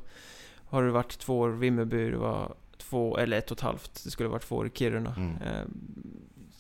Har 0.65 0.83
du 0.83 0.89
varit 0.89 1.19
två 1.19 1.39
år 1.39 1.49
Vimmerby, 1.49 2.09
det 2.09 2.17
var 2.17 2.55
två, 2.77 3.17
eller 3.17 3.37
ett 3.37 3.51
och 3.51 3.57
ett 3.57 3.61
halvt 3.61 4.03
Det 4.03 4.11
skulle 4.11 4.29
varit 4.29 4.43
två 4.43 4.55
år 4.55 4.67
i 4.67 4.71
Kiruna 4.73 5.15
mm. 5.17 5.37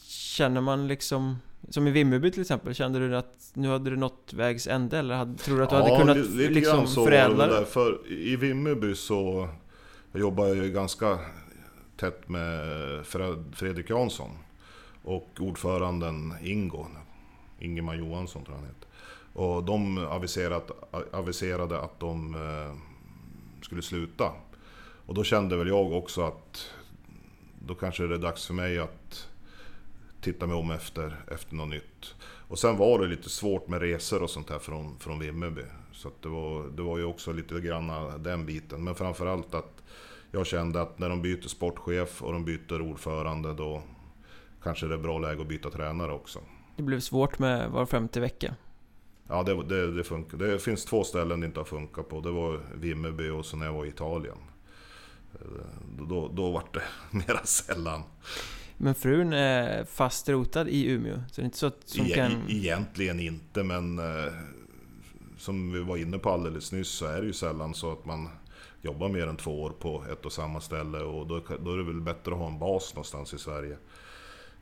Känner 0.07 0.61
man 0.61 0.87
liksom 0.87 1.37
som 1.69 1.87
i 1.87 1.91
Vimmerby 1.91 2.31
till 2.31 2.41
exempel, 2.41 2.73
kände 2.73 3.07
du 3.07 3.17
att 3.17 3.51
nu 3.53 3.67
hade 3.67 3.89
du 3.89 3.95
nått 3.95 4.33
vägs 4.33 4.67
ände 4.67 4.97
eller 4.97 5.15
hade, 5.15 5.37
tror 5.37 5.57
du 5.57 5.63
att 5.63 5.69
du 5.69 5.75
ja, 5.75 5.83
hade 5.83 5.97
kunnat 5.97 6.17
lite 6.17 6.53
liksom 6.53 6.87
så 6.87 7.05
förädla 7.05 7.47
det? 7.47 7.65
För 7.65 8.11
i 8.11 8.35
Vimmerby 8.35 8.95
så 8.95 9.49
jobbar 10.13 10.47
jag 10.47 10.55
ju 10.57 10.71
ganska 10.71 11.19
tätt 11.97 12.29
med 12.29 12.59
Fredrik 13.53 13.89
Jansson 13.89 14.31
och 15.03 15.29
ordföranden 15.39 16.33
Ingo, 16.43 16.87
Ingemar 17.61 17.95
Johansson 17.95 18.43
tror 18.43 18.57
jag 18.57 18.61
han 18.61 18.69
heter. 18.69 18.87
Och 19.33 19.63
de 19.63 19.97
aviserat, 19.97 20.71
aviserade 21.11 21.81
att 21.81 21.99
de 21.99 22.35
eh, 22.35 22.77
skulle 23.61 23.81
sluta. 23.81 24.31
Och 25.05 25.13
då 25.13 25.23
kände 25.23 25.57
väl 25.57 25.67
jag 25.67 25.91
också 25.91 26.21
att 26.21 26.71
då 27.59 27.75
kanske 27.75 28.07
det 28.07 28.15
är 28.15 28.19
dags 28.19 28.47
för 28.47 28.53
mig 28.53 28.79
att 28.79 29.27
titta 30.21 30.47
mig 30.47 30.55
om 30.55 30.71
efter, 30.71 31.23
efter 31.31 31.55
något 31.55 31.69
nytt. 31.69 32.15
Och 32.47 32.59
sen 32.59 32.77
var 32.77 32.99
det 32.99 33.07
lite 33.07 33.29
svårt 33.29 33.67
med 33.67 33.81
resor 33.81 34.23
och 34.23 34.29
sånt 34.29 34.49
här 34.49 34.59
från, 34.59 34.99
från 34.99 35.19
Vimmerby. 35.19 35.63
Så 35.91 36.11
det, 36.21 36.29
var, 36.29 36.63
det 36.63 36.81
var 36.81 36.97
ju 36.97 37.05
också 37.05 37.33
lite 37.33 37.59
grann 37.59 38.23
den 38.23 38.45
biten. 38.45 38.83
Men 38.83 38.95
framförallt 38.95 39.53
att 39.53 39.83
jag 40.31 40.47
kände 40.47 40.81
att 40.81 40.99
när 40.99 41.09
de 41.09 41.21
byter 41.21 41.47
sportchef 41.47 42.23
och 42.23 42.33
de 42.33 42.45
byter 42.45 42.81
ordförande 42.81 43.53
då 43.53 43.81
kanske 44.63 44.87
det 44.87 44.93
är 44.93 44.99
bra 44.99 45.19
läge 45.19 45.41
att 45.41 45.47
byta 45.47 45.69
tränare 45.69 46.11
också. 46.11 46.39
Det 46.75 46.83
blev 46.83 46.99
svårt 46.99 47.39
med 47.39 47.69
var 47.69 47.85
femte 47.85 48.19
vecka. 48.19 48.55
Ja, 49.27 49.43
det, 49.43 49.63
det, 49.63 49.91
det 49.91 50.03
funkar. 50.03 50.37
Det 50.37 50.59
finns 50.59 50.85
två 50.85 51.03
ställen 51.03 51.39
det 51.39 51.45
inte 51.45 51.59
har 51.59 51.65
funkat 51.65 52.09
på. 52.09 52.21
Det 52.21 52.31
var 52.31 52.61
Vimmerby 52.75 53.29
och 53.29 53.45
så 53.45 53.57
när 53.57 53.65
jag 53.65 53.73
var 53.73 53.85
i 53.85 53.89
Italien. 53.89 54.37
Då, 55.97 56.05
då, 56.05 56.27
då 56.27 56.51
var 56.51 56.63
det 56.73 56.81
mera 57.17 57.43
sällan. 57.43 58.03
Men 58.77 58.95
frun 58.95 59.33
är 59.33 59.85
fast 59.85 60.29
rotad 60.29 60.67
i 60.67 60.91
Umeå? 60.91 61.15
Så 61.31 61.41
det 61.41 61.41
är 61.41 61.45
inte 61.45 61.57
så 61.57 61.67
att 61.67 61.95
e 61.97 62.13
kan... 62.15 62.31
Egentligen 62.49 63.19
inte, 63.19 63.63
men 63.63 63.99
eh, 63.99 64.33
som 65.37 65.71
vi 65.71 65.79
var 65.79 65.97
inne 65.97 66.17
på 66.17 66.29
alldeles 66.29 66.71
nyss 66.71 66.89
så 66.89 67.05
är 67.05 67.21
det 67.21 67.27
ju 67.27 67.33
sällan 67.33 67.73
så 67.73 67.91
att 67.91 68.05
man 68.05 68.29
jobbar 68.81 69.09
mer 69.09 69.27
än 69.27 69.37
två 69.37 69.61
år 69.61 69.69
på 69.69 70.03
ett 70.11 70.25
och 70.25 70.31
samma 70.31 70.61
ställe 70.61 70.97
och 70.97 71.27
då, 71.27 71.41
då 71.59 71.73
är 71.73 71.77
det 71.77 71.83
väl 71.83 72.01
bättre 72.01 72.31
att 72.31 72.37
ha 72.37 72.47
en 72.47 72.59
bas 72.59 72.93
någonstans 72.95 73.33
i 73.33 73.37
Sverige 73.37 73.77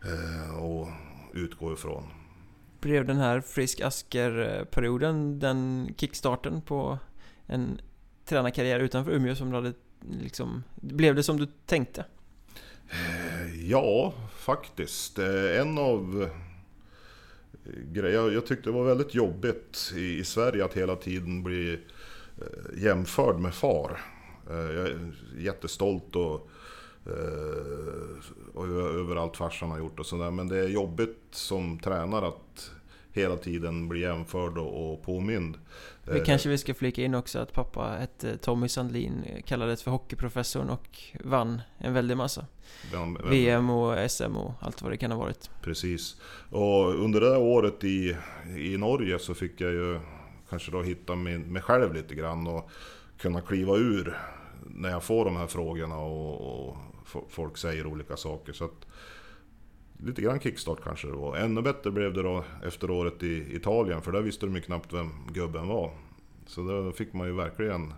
eh, 0.03 0.55
och 0.55 0.87
utgå 1.33 1.73
ifrån. 1.73 2.03
Blev 2.79 3.05
den 3.05 3.17
här 3.17 3.41
Frisk 3.41 3.81
Asker-perioden 3.81 5.39
den 5.39 5.93
kickstarten 5.97 6.61
på 6.61 6.99
en 7.45 7.81
tränarkarriär 8.25 8.79
utanför 8.79 9.11
Umeå 9.11 9.35
som 9.35 9.49
du 9.49 9.55
hade 9.55 9.73
liksom, 10.21 10.63
blev 10.75 11.15
det 11.15 11.23
som 11.23 11.37
du 11.37 11.47
tänkte? 11.65 12.05
Eh, 12.89 13.69
ja, 13.69 14.13
faktiskt. 14.35 15.19
Eh, 15.19 15.61
en 15.61 15.77
av 15.77 16.29
grejerna, 17.93 18.31
jag 18.31 18.45
tyckte 18.45 18.69
det 18.69 18.73
var 18.73 18.85
väldigt 18.85 19.15
jobbigt 19.15 19.93
i, 19.95 20.23
Sverige 20.23 20.65
att 20.65 20.73
hela 20.73 20.95
tiden 20.95 21.43
bli 21.43 21.79
Eh, 22.41 22.83
jämförd 22.83 23.35
med 23.35 23.53
far. 23.53 23.99
Eh, 24.49 24.55
jag 24.55 24.87
är 24.87 25.15
jättestolt 25.37 26.15
och, 26.15 26.33
eh, 26.35 26.41
och 28.53 28.65
över 28.99 29.15
allt 29.15 29.37
farsan 29.37 29.71
har 29.71 29.79
gjort 29.79 29.99
och 29.99 30.05
sådär. 30.05 30.31
Men 30.31 30.47
det 30.47 30.57
är 30.57 30.67
jobbigt 30.67 31.19
som 31.31 31.79
tränare 31.79 32.27
att 32.27 32.71
hela 33.11 33.37
tiden 33.37 33.89
bli 33.89 34.01
jämförd 34.01 34.57
och 34.57 35.03
påmind. 35.03 35.57
Vi 36.03 36.19
kanske 36.19 36.49
vi 36.49 36.57
ska 36.57 36.73
flika 36.73 37.01
in 37.01 37.15
också 37.15 37.39
att 37.39 37.53
pappa 37.53 37.97
hette 37.99 38.37
Tommy 38.37 38.67
Sandlin, 38.67 39.23
kallades 39.45 39.83
för 39.83 39.91
hockeyprofessorn 39.91 40.69
och 40.69 40.99
vann 41.23 41.61
en 41.77 41.93
väldig 41.93 42.17
massa. 42.17 42.45
Vem, 42.91 43.13
vem, 43.13 43.29
VM 43.29 43.69
och 43.69 44.11
SM 44.11 44.35
och 44.35 44.53
allt 44.59 44.81
vad 44.81 44.91
det 44.91 44.97
kan 44.97 45.11
ha 45.11 45.19
varit. 45.19 45.49
Precis. 45.61 46.21
Och 46.49 47.03
under 47.03 47.21
det 47.21 47.29
här 47.29 47.39
året 47.39 47.83
i, 47.83 48.15
i 48.57 48.77
Norge 48.77 49.19
så 49.19 49.33
fick 49.33 49.61
jag 49.61 49.71
ju 49.71 49.99
kanske 50.49 50.71
då 50.71 50.81
hitta 50.81 51.15
min, 51.15 51.41
mig 51.53 51.61
själv 51.61 51.93
lite 51.93 52.15
grann 52.15 52.47
och 52.47 52.69
kunna 53.17 53.41
kliva 53.41 53.75
ur 53.75 54.17
när 54.65 54.89
jag 54.89 55.03
får 55.03 55.25
de 55.25 55.35
här 55.35 55.47
frågorna 55.47 55.97
och, 55.97 56.69
och 56.69 56.77
folk 57.29 57.57
säger 57.57 57.87
olika 57.87 58.17
saker. 58.17 58.53
Så 58.53 58.65
att, 58.65 58.87
lite 59.97 60.21
grann 60.21 60.39
kickstart 60.39 60.83
kanske 60.83 61.07
det 61.07 61.13
var. 61.13 61.37
Ännu 61.37 61.61
bättre 61.61 61.91
blev 61.91 62.13
det 62.13 62.23
då 62.23 62.43
efter 62.63 62.91
året 62.91 63.23
i 63.23 63.55
Italien, 63.55 64.01
för 64.01 64.11
där 64.11 64.21
visste 64.21 64.45
de 64.45 64.55
ju 64.55 64.61
knappt 64.61 64.93
vem 64.93 65.11
gubben 65.33 65.67
var. 65.67 65.91
Så 66.45 66.61
då 66.61 66.91
fick 66.91 67.13
man 67.13 67.27
ju 67.27 67.33
verkligen 67.33 67.93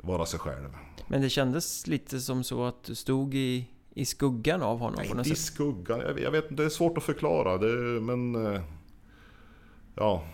vara 0.00 0.26
sig 0.26 0.40
själv. 0.40 0.76
Men 1.08 1.20
det 1.20 1.30
kändes 1.30 1.86
lite 1.86 2.20
som 2.20 2.44
så 2.44 2.64
att 2.64 2.84
du 2.84 2.94
stod 2.94 3.34
i, 3.34 3.66
i 3.94 4.04
skuggan 4.04 4.62
av 4.62 4.78
honom? 4.78 4.94
Nej, 4.98 5.08
på 5.08 5.14
något 5.14 5.26
inte 5.26 5.38
i 5.38 5.42
skuggan. 5.42 6.00
Jag, 6.00 6.20
jag 6.20 6.30
vet 6.30 6.56
det 6.56 6.64
är 6.64 6.68
svårt 6.68 6.98
att 6.98 7.04
förklara. 7.04 7.58
Det, 7.58 8.00
men... 8.00 8.46
Eh, 8.46 8.60
ja, 9.94 10.24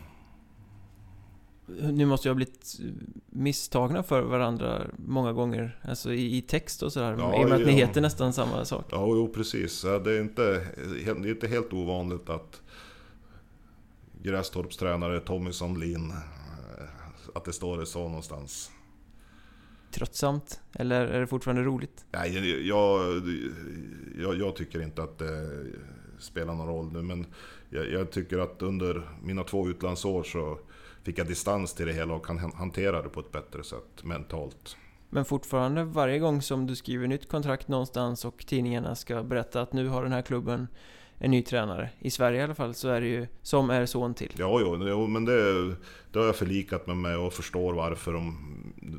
ni 1.66 2.04
måste 2.04 2.28
ju 2.28 2.30
ha 2.30 2.34
blivit 2.34 2.78
misstagna 3.30 4.02
för 4.02 4.22
varandra 4.22 4.86
många 4.96 5.32
gånger, 5.32 5.78
alltså 5.82 6.12
i, 6.12 6.42
text 6.42 6.82
och 6.82 6.92
sådär, 6.92 7.16
ja, 7.18 7.40
i 7.40 7.44
och 7.44 7.48
med 7.48 7.60
att 7.60 7.66
ni 7.66 7.72
heter 7.72 8.00
nästan 8.00 8.32
samma 8.32 8.64
sak. 8.64 8.84
Ja, 8.90 9.06
jo, 9.06 9.32
precis. 9.34 9.82
Det 9.82 10.12
är, 10.12 10.20
inte, 10.20 10.66
det 11.04 11.10
är 11.10 11.26
inte 11.26 11.48
helt 11.48 11.72
ovanligt 11.72 12.28
att 12.28 12.62
Grästorps 14.22 14.76
tränare 14.76 15.20
Tommy 15.20 15.52
Sandlin, 15.52 16.10
eh, 16.10 16.84
att 17.34 17.44
det 17.44 17.52
står 17.52 17.78
det 17.78 17.86
så 17.86 18.08
någonstans. 18.08 18.70
Tröttsamt? 19.90 20.60
Eller 20.72 21.06
är 21.06 21.20
det 21.20 21.26
fortfarande 21.26 21.62
roligt? 21.62 22.04
Nej, 22.12 22.66
jag, 22.68 23.26
jag, 24.18 24.38
jag 24.38 24.56
tycker 24.56 24.82
inte 24.82 25.02
att 25.02 25.18
det 25.18 25.64
spelar 26.18 26.54
någon 26.54 26.66
roll 26.66 26.92
nu, 26.92 27.02
men 27.02 27.26
jag, 27.70 27.90
jag 27.90 28.10
tycker 28.10 28.38
att 28.38 28.62
under 28.62 29.08
mina 29.22 29.44
två 29.44 29.68
utlandsår 29.68 30.22
så 30.22 30.58
fick 31.06 31.18
jag 31.18 31.26
distans 31.26 31.74
till 31.74 31.86
det 31.86 31.92
hela 31.92 32.14
och 32.14 32.26
kan 32.26 32.38
hantera 32.38 33.02
det 33.02 33.08
på 33.08 33.20
ett 33.20 33.32
bättre 33.32 33.64
sätt 33.64 34.04
mentalt. 34.04 34.76
Men 35.10 35.24
fortfarande 35.24 35.84
varje 35.84 36.18
gång 36.18 36.42
som 36.42 36.66
du 36.66 36.76
skriver 36.76 37.06
nytt 37.06 37.28
kontrakt 37.28 37.68
någonstans 37.68 38.24
och 38.24 38.46
tidningarna 38.46 38.94
ska 38.94 39.22
berätta 39.22 39.60
att 39.60 39.72
nu 39.72 39.88
har 39.88 40.02
den 40.02 40.12
här 40.12 40.22
klubben 40.22 40.68
en 41.18 41.30
ny 41.30 41.42
tränare. 41.42 41.90
I 41.98 42.10
Sverige 42.10 42.40
i 42.40 42.42
alla 42.42 42.54
fall 42.54 42.74
så 42.74 42.88
är 42.88 43.00
det 43.00 43.06
ju 43.06 43.26
som 43.42 43.70
är 43.70 43.86
son 43.86 44.14
till. 44.14 44.32
Ja, 44.38 44.60
jo, 44.60 44.88
jo 44.88 45.06
men 45.06 45.24
det, 45.24 45.68
det 46.12 46.18
har 46.18 46.26
jag 46.26 46.36
förlikat 46.36 46.86
med 46.86 46.96
mig 46.96 47.16
och 47.16 47.32
förstår 47.32 47.74
varför 47.74 48.12
de, 48.12 48.36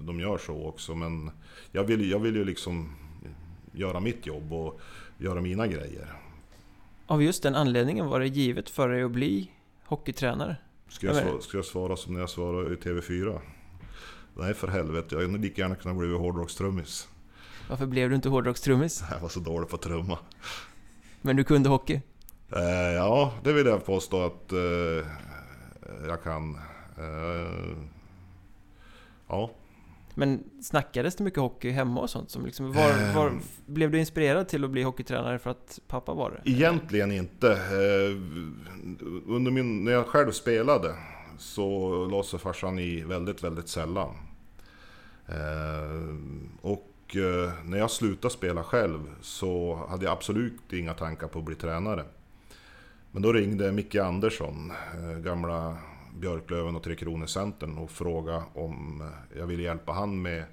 de 0.08 0.20
gör 0.20 0.38
så 0.38 0.67
också. 0.67 0.96
Men 0.96 1.32
jag 1.72 1.84
vill, 1.84 2.12
jag 2.12 2.20
vill 2.20 2.36
ju 2.36 2.46
liksom 2.46 2.96
göra 3.72 4.00
mitt 4.00 4.26
jobb 4.26 4.54
och 4.54 4.82
göra 5.17 5.41
mina 5.41 5.67
grejer. 5.67 6.13
Av 7.08 7.24
just 7.24 7.43
den 7.43 7.56
anledningen 7.56 8.08
var 8.08 8.20
det 8.20 8.28
givet 8.28 8.70
för 8.70 8.89
dig 8.89 9.04
att 9.04 9.12
bli 9.12 9.52
hockeytränare? 9.86 10.56
Ska 10.89 11.08
jag, 11.08 11.15
svara, 11.15 11.41
ska 11.41 11.58
jag 11.58 11.65
svara 11.65 11.95
som 11.95 12.13
när 12.13 12.19
jag 12.19 12.30
svarade 12.30 12.73
i 12.73 12.78
TV4? 12.78 13.39
Nej 14.34 14.54
för 14.54 14.67
helvete, 14.67 15.15
jag 15.15 15.21
hade 15.21 15.38
lika 15.38 15.62
gärna 15.62 15.76
kunnat 15.76 15.97
bli 15.97 16.13
hårdrockstrummis. 16.13 17.08
Varför 17.69 17.86
blev 17.86 18.10
du 18.10 18.15
inte 18.15 18.30
hårdrockstrummis? 18.30 19.04
Jag 19.12 19.19
var 19.19 19.30
så 19.30 19.39
dålig 19.39 19.69
på 19.69 19.78
trumma. 19.78 20.19
Men 21.21 21.36
du 21.36 21.43
kunde 21.43 21.69
hockey? 21.69 22.02
Eh, 22.56 22.93
ja, 22.95 23.34
det 23.43 23.54
vill 23.54 23.65
jag 23.65 23.86
påstå 23.86 24.26
att 24.26 24.52
eh, 24.52 25.08
jag 26.08 26.23
kan. 26.23 26.56
Eh, 26.97 27.78
ja. 29.28 29.52
Men 30.19 30.43
snackades 30.62 31.15
det 31.15 31.23
mycket 31.23 31.39
hockey 31.39 31.69
hemma 31.69 32.01
och 32.01 32.10
sånt? 32.10 32.32
Som 32.32 32.45
liksom, 32.45 32.73
var, 32.73 33.13
var, 33.15 33.27
ehm. 33.27 33.39
blev 33.65 33.91
du 33.91 33.99
inspirerad 33.99 34.47
till 34.47 34.63
att 34.63 34.69
bli 34.69 34.84
hockeytränare 34.84 35.39
för 35.39 35.49
att 35.49 35.80
pappa 35.88 36.13
var 36.13 36.32
det? 36.32 36.51
Egentligen 36.51 37.12
inte. 37.12 37.51
Eh, 37.51 38.17
under 39.27 39.51
min, 39.51 39.84
när 39.84 39.91
jag 39.91 40.06
själv 40.06 40.32
spelade 40.32 40.95
så 41.38 42.06
la 42.06 42.23
sig 42.23 42.39
farsan 42.39 42.80
i 42.80 43.03
väldigt, 43.03 43.43
väldigt 43.43 43.67
sällan. 43.67 44.10
Eh, 45.27 46.15
och 46.62 47.15
eh, 47.15 47.51
när 47.65 47.77
jag 47.77 47.91
slutade 47.91 48.34
spela 48.34 48.63
själv 48.63 48.99
så 49.21 49.80
hade 49.89 50.06
jag 50.06 50.12
absolut 50.12 50.73
inga 50.73 50.93
tankar 50.93 51.27
på 51.27 51.39
att 51.39 51.45
bli 51.45 51.56
tränare. 51.56 52.03
Men 53.12 53.21
då 53.21 53.34
ringde 53.34 53.71
Micke 53.71 53.95
Andersson, 53.95 54.73
gamla 55.23 55.77
Björklöven 56.17 56.75
och 56.75 56.84
Tre 56.84 56.95
Kronor-centern 56.95 57.77
och 57.77 57.91
fråga 57.91 58.43
om 58.53 59.01
eh, 59.01 59.39
jag 59.39 59.47
ville 59.47 59.63
hjälpa 59.63 59.91
han 59.91 60.21
med 60.21 60.45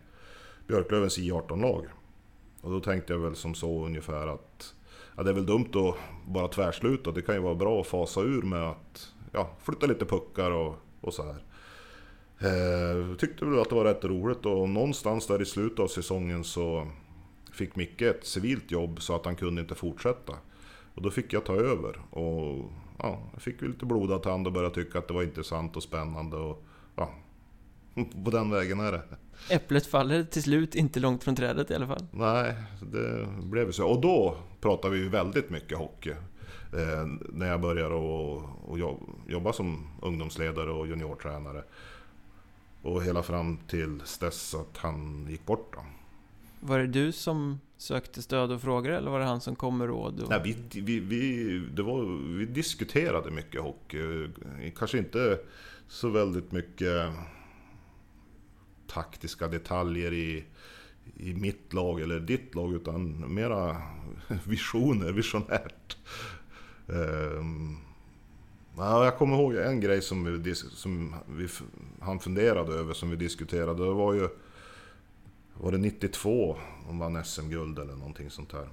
Björklövens 0.66 1.18
I18-lag. 1.18 1.87
Och 2.61 2.70
då 2.70 2.81
tänkte 2.81 3.12
jag 3.12 3.20
väl 3.20 3.37
som 3.37 3.55
så 3.55 3.87
ungefär 3.87 4.27
att 4.27 4.74
ja, 5.16 5.22
det 5.22 5.31
är 5.31 5.35
väl 5.35 5.46
dumt 5.46 5.70
att 5.74 5.96
bara 6.27 6.48
tvärsluta. 6.48 7.11
Det 7.11 7.22
kan 7.22 7.35
ju 7.35 7.40
vara 7.40 7.55
bra 7.55 7.81
att 7.81 7.87
fasa 7.87 8.20
ur 8.20 8.42
med 8.42 8.70
att 8.70 9.12
ja, 9.33 9.50
flytta 9.62 9.87
lite 9.87 10.05
puckar 10.05 10.50
och, 10.50 10.74
och 11.00 11.14
så 11.14 11.22
här. 11.22 11.44
Eh, 12.38 13.16
tyckte 13.16 13.44
väl 13.44 13.61
att 13.61 13.68
det 13.68 13.74
var 13.74 13.85
rätt 13.85 14.05
roligt 14.05 14.46
och 14.46 14.68
någonstans 14.68 15.27
där 15.27 15.42
i 15.42 15.46
slutet 15.46 15.79
av 15.79 15.88
säsongen 15.88 16.44
så 16.44 16.87
fick 17.53 17.77
Micke 17.77 18.03
ett 18.03 18.27
civilt 18.27 18.70
jobb 18.70 19.03
så 19.03 19.14
att 19.14 19.24
han 19.24 19.37
kunde 19.37 19.61
inte 19.61 19.74
fortsätta. 19.74 20.33
Och 20.94 21.03
då 21.03 21.11
fick 21.11 21.33
jag 21.33 21.44
ta 21.44 21.55
över 21.55 22.00
och 22.11 22.70
ja, 22.99 23.19
jag 23.33 23.43
fick 23.43 23.63
ju 23.63 23.69
lite 23.69 23.87
blodad 23.87 24.23
tand 24.23 24.47
och 24.47 24.53
började 24.53 24.75
tycka 24.75 24.99
att 24.99 25.09
det 25.09 25.15
var 25.15 25.23
intressant 25.23 25.77
och 25.77 25.83
spännande 25.83 26.37
och 26.37 26.65
ja, 26.97 27.11
på 28.25 28.31
den 28.31 28.51
vägen 28.51 28.81
är 28.81 28.93
det. 28.93 29.03
Äpplet 29.51 29.87
faller 29.87 30.23
till 30.23 30.43
slut 30.43 30.75
inte 30.75 31.01
långt 31.01 31.25
från 31.25 31.37
trädet 31.37 31.71
i 31.71 31.75
alla 31.75 31.87
fall. 31.87 32.07
Nej, 32.11 32.55
det 32.81 33.27
blev 33.43 33.73
så. 33.73 33.87
Och 33.87 34.01
då 34.01 34.37
pratar 34.61 34.89
vi 34.89 34.99
ju 34.99 35.09
väldigt 35.09 35.51
mycket 35.51 35.79
hockey. 35.79 36.11
Eh, 36.73 37.07
när 37.33 37.47
jag 37.47 37.61
började 37.61 37.95
och, 37.95 38.43
och 38.65 38.79
jobba 39.27 39.53
som 39.53 39.87
ungdomsledare 40.03 40.71
och 40.71 40.87
juniortränare. 40.87 41.65
Och 42.83 43.03
hela 43.03 43.23
fram 43.23 43.59
till 43.69 43.99
dess 44.21 44.55
att 44.55 44.77
han 44.77 45.27
gick 45.31 45.47
bort 45.47 45.73
då. 45.73 45.85
Var 46.61 46.79
det 46.79 46.87
du 46.87 47.13
som 47.13 47.61
sökte 47.85 48.23
stöd 48.23 48.53
och 48.53 48.61
frågor 48.61 48.90
eller 48.90 49.11
var 49.11 49.18
det 49.20 49.25
han 49.25 49.40
som 49.40 49.57
kom 49.57 49.79
med 49.79 49.87
råd? 49.87 50.20
Och... 50.20 50.31
Nej, 50.31 50.40
vi, 50.44 50.81
vi, 50.81 51.01
vi, 51.01 51.59
det 51.75 51.83
var, 51.83 52.03
vi 52.38 52.47
diskuterade 52.47 53.31
mycket 53.31 53.61
hockey. 53.61 54.25
Eh, 54.25 54.73
kanske 54.77 54.99
inte 54.99 55.38
så 55.88 56.09
väldigt 56.09 56.53
mycket 56.53 56.88
eh, 56.88 57.12
taktiska 58.87 59.49
detaljer 59.49 60.12
i, 60.12 60.44
i 61.16 61.35
mitt 61.35 61.73
lag 61.73 62.01
eller 62.01 62.20
ditt 62.20 62.55
lag 62.55 62.75
utan 62.75 63.35
mera 63.35 63.77
visioner, 64.44 65.12
visionärt. 65.12 65.97
Um, 66.87 67.79
ja, 68.77 69.05
jag 69.05 69.18
kommer 69.18 69.37
ihåg 69.37 69.55
en 69.55 69.81
grej 69.81 70.03
som, 70.03 70.42
vi, 70.42 70.55
som 70.55 71.14
vi, 71.27 71.49
han 72.01 72.20
funderade 72.20 72.73
över 72.73 72.94
som 72.94 73.11
vi 73.11 73.16
diskuterade. 73.16 73.85
Det 73.85 73.94
var 73.94 74.14
ju 74.14 74.29
var 75.61 75.73
det 75.73 75.79
92 75.79 76.57
de 76.87 76.99
vann 76.99 77.25
SM-guld 77.25 77.79
eller 77.79 77.95
någonting 77.95 78.31
sånt 78.31 78.53
här. 78.53 78.69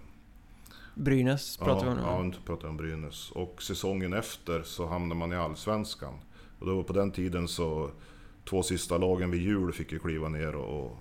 Brynäs 0.96 1.58
pratar 1.58 1.74
ja, 1.76 1.84
vi 1.84 1.90
om 1.90 1.98
nu. 1.98 2.04
Ja, 2.04 2.24
nu 2.24 2.34
pratar 2.46 2.68
om 2.68 2.78
Brynäs. 2.78 3.32
Och 3.32 3.64
säsongen 3.64 4.14
efter 4.14 4.64
så 4.64 4.88
hamnade 4.88 5.20
man 5.20 5.34
i 5.34 5.36
Allsvenskan. 5.36 6.14
Och 6.60 6.66
då 6.66 6.84
på 6.84 6.94
den 6.94 7.12
tiden 7.12 7.48
så 7.48 7.90
två 8.50 8.64
sista 8.64 8.98
lagen 8.98 9.32
vid 9.32 9.42
jul 9.42 9.74
fick 9.74 9.92
ju 9.92 10.00
kliva 10.00 10.30
ner 10.30 10.56
och, 10.56 10.98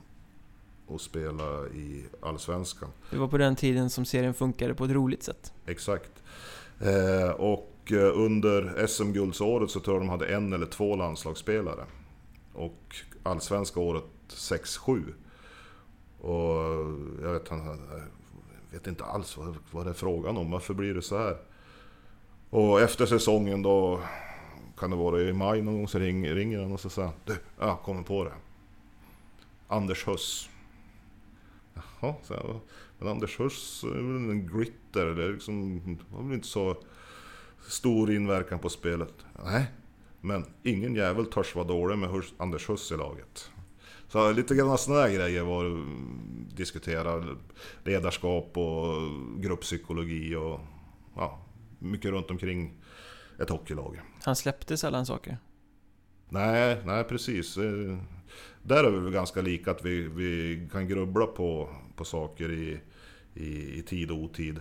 och 0.86 1.00
spela 1.00 1.66
i 1.66 2.04
Allsvenskan. 2.22 2.88
Det 3.10 3.16
var 3.16 3.28
på 3.28 3.38
den 3.38 3.56
tiden 3.56 3.90
som 3.90 4.04
serien 4.04 4.34
funkade 4.34 4.74
på 4.74 4.84
ett 4.84 4.90
roligt 4.90 5.22
sätt. 5.22 5.52
Exakt. 5.66 6.22
Eh, 6.80 7.30
och 7.30 7.92
eh, 7.92 8.18
under 8.18 8.86
SM-guldsåret 8.86 9.70
så 9.70 9.80
tror 9.80 9.96
jag 9.96 10.02
de 10.02 10.08
hade 10.08 10.26
en 10.26 10.52
eller 10.52 10.66
två 10.66 10.96
landslagsspelare. 10.96 11.84
Och 12.52 12.96
allsvenska 13.22 13.80
året 13.80 14.04
6-7. 14.28 15.12
Och 16.20 16.54
jag 17.22 17.32
vet, 17.32 17.50
jag 17.50 17.98
vet 18.70 18.86
inte 18.86 19.04
alls 19.04 19.36
vad, 19.36 19.56
vad 19.70 19.86
det 19.86 19.90
är 19.90 19.94
frågan 19.94 20.36
om. 20.36 20.50
Varför 20.50 20.74
blir 20.74 20.94
det 20.94 21.02
så 21.02 21.18
här? 21.18 21.36
Och 22.50 22.80
efter 22.80 23.06
säsongen 23.06 23.62
då, 23.62 24.00
kan 24.78 24.90
det 24.90 24.96
vara 24.96 25.20
i 25.20 25.32
maj 25.32 25.62
någon 25.62 25.76
gång, 25.76 25.88
så 25.88 25.98
ringer, 25.98 26.34
ringer 26.34 26.62
han 26.62 26.72
och 26.72 26.80
så 26.80 26.90
säger 26.90 27.10
Du, 27.24 27.36
jag 27.58 27.80
kommer 27.82 28.02
på 28.02 28.24
det. 28.24 28.32
Anders 29.68 30.08
Huss. 30.08 30.50
Jaha, 31.74 32.14
så 32.22 32.34
jag, 32.34 32.60
men 32.98 33.08
Anders 33.08 33.40
Huss 33.40 33.84
är 33.84 33.88
väl 33.88 34.30
en 34.30 34.46
glitter, 34.46 35.06
Det 35.06 35.24
är 35.24 35.32
liksom, 35.32 35.80
har 36.12 36.22
väl 36.22 36.32
inte 36.32 36.46
så 36.46 36.76
stor 37.68 38.12
inverkan 38.12 38.58
på 38.58 38.68
spelet. 38.68 39.14
Nej, 39.44 39.66
men 40.20 40.44
ingen 40.62 40.94
jävel 40.94 41.26
törs 41.26 41.54
vara 41.54 41.66
dålig 41.66 41.98
med 41.98 42.22
Anders 42.36 42.68
Huss 42.68 42.92
i 42.92 42.96
laget. 42.96 43.50
Så 44.12 44.32
lite 44.32 44.54
grann 44.54 44.78
sådana 44.78 45.02
där 45.02 45.14
grejer 45.14 45.42
var 45.42 45.86
diskutera 46.56 47.36
ledarskap 47.84 48.56
och 48.56 49.10
grupppsykologi 49.38 50.34
och 50.34 50.60
ja, 51.16 51.38
mycket 51.78 52.10
runt 52.10 52.30
omkring 52.30 52.74
ett 53.38 53.50
hockeylag. 53.50 54.00
Han 54.22 54.36
släppte 54.36 54.76
sällan 54.76 55.06
saker? 55.06 55.38
Nej, 56.28 56.82
nej 56.84 57.04
precis. 57.04 57.56
Eh, 57.56 57.98
där 58.62 58.84
är 58.84 58.90
vi 58.90 58.98
väl 58.98 59.12
ganska 59.12 59.42
lika, 59.42 59.70
att 59.70 59.84
vi, 59.84 60.08
vi 60.08 60.68
kan 60.72 60.88
grubbla 60.88 61.26
på, 61.26 61.68
på 61.96 62.04
saker 62.04 62.52
i, 62.52 62.80
i, 63.34 63.78
i 63.78 63.82
tid 63.82 64.10
och 64.10 64.16
otid. 64.16 64.60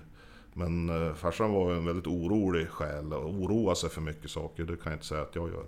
Men 0.53 0.89
eh, 0.89 1.13
farsan 1.13 1.51
var 1.51 1.73
en 1.73 1.85
väldigt 1.85 2.07
orolig 2.07 2.69
själ 2.69 3.13
och 3.13 3.29
oroar 3.29 3.75
sig 3.75 3.89
för 3.89 4.01
mycket 4.01 4.31
saker, 4.31 4.63
det 4.63 4.75
kan 4.75 4.91
jag 4.91 4.97
inte 4.97 5.05
säga 5.05 5.21
att 5.21 5.35
jag 5.35 5.49
gör. 5.49 5.65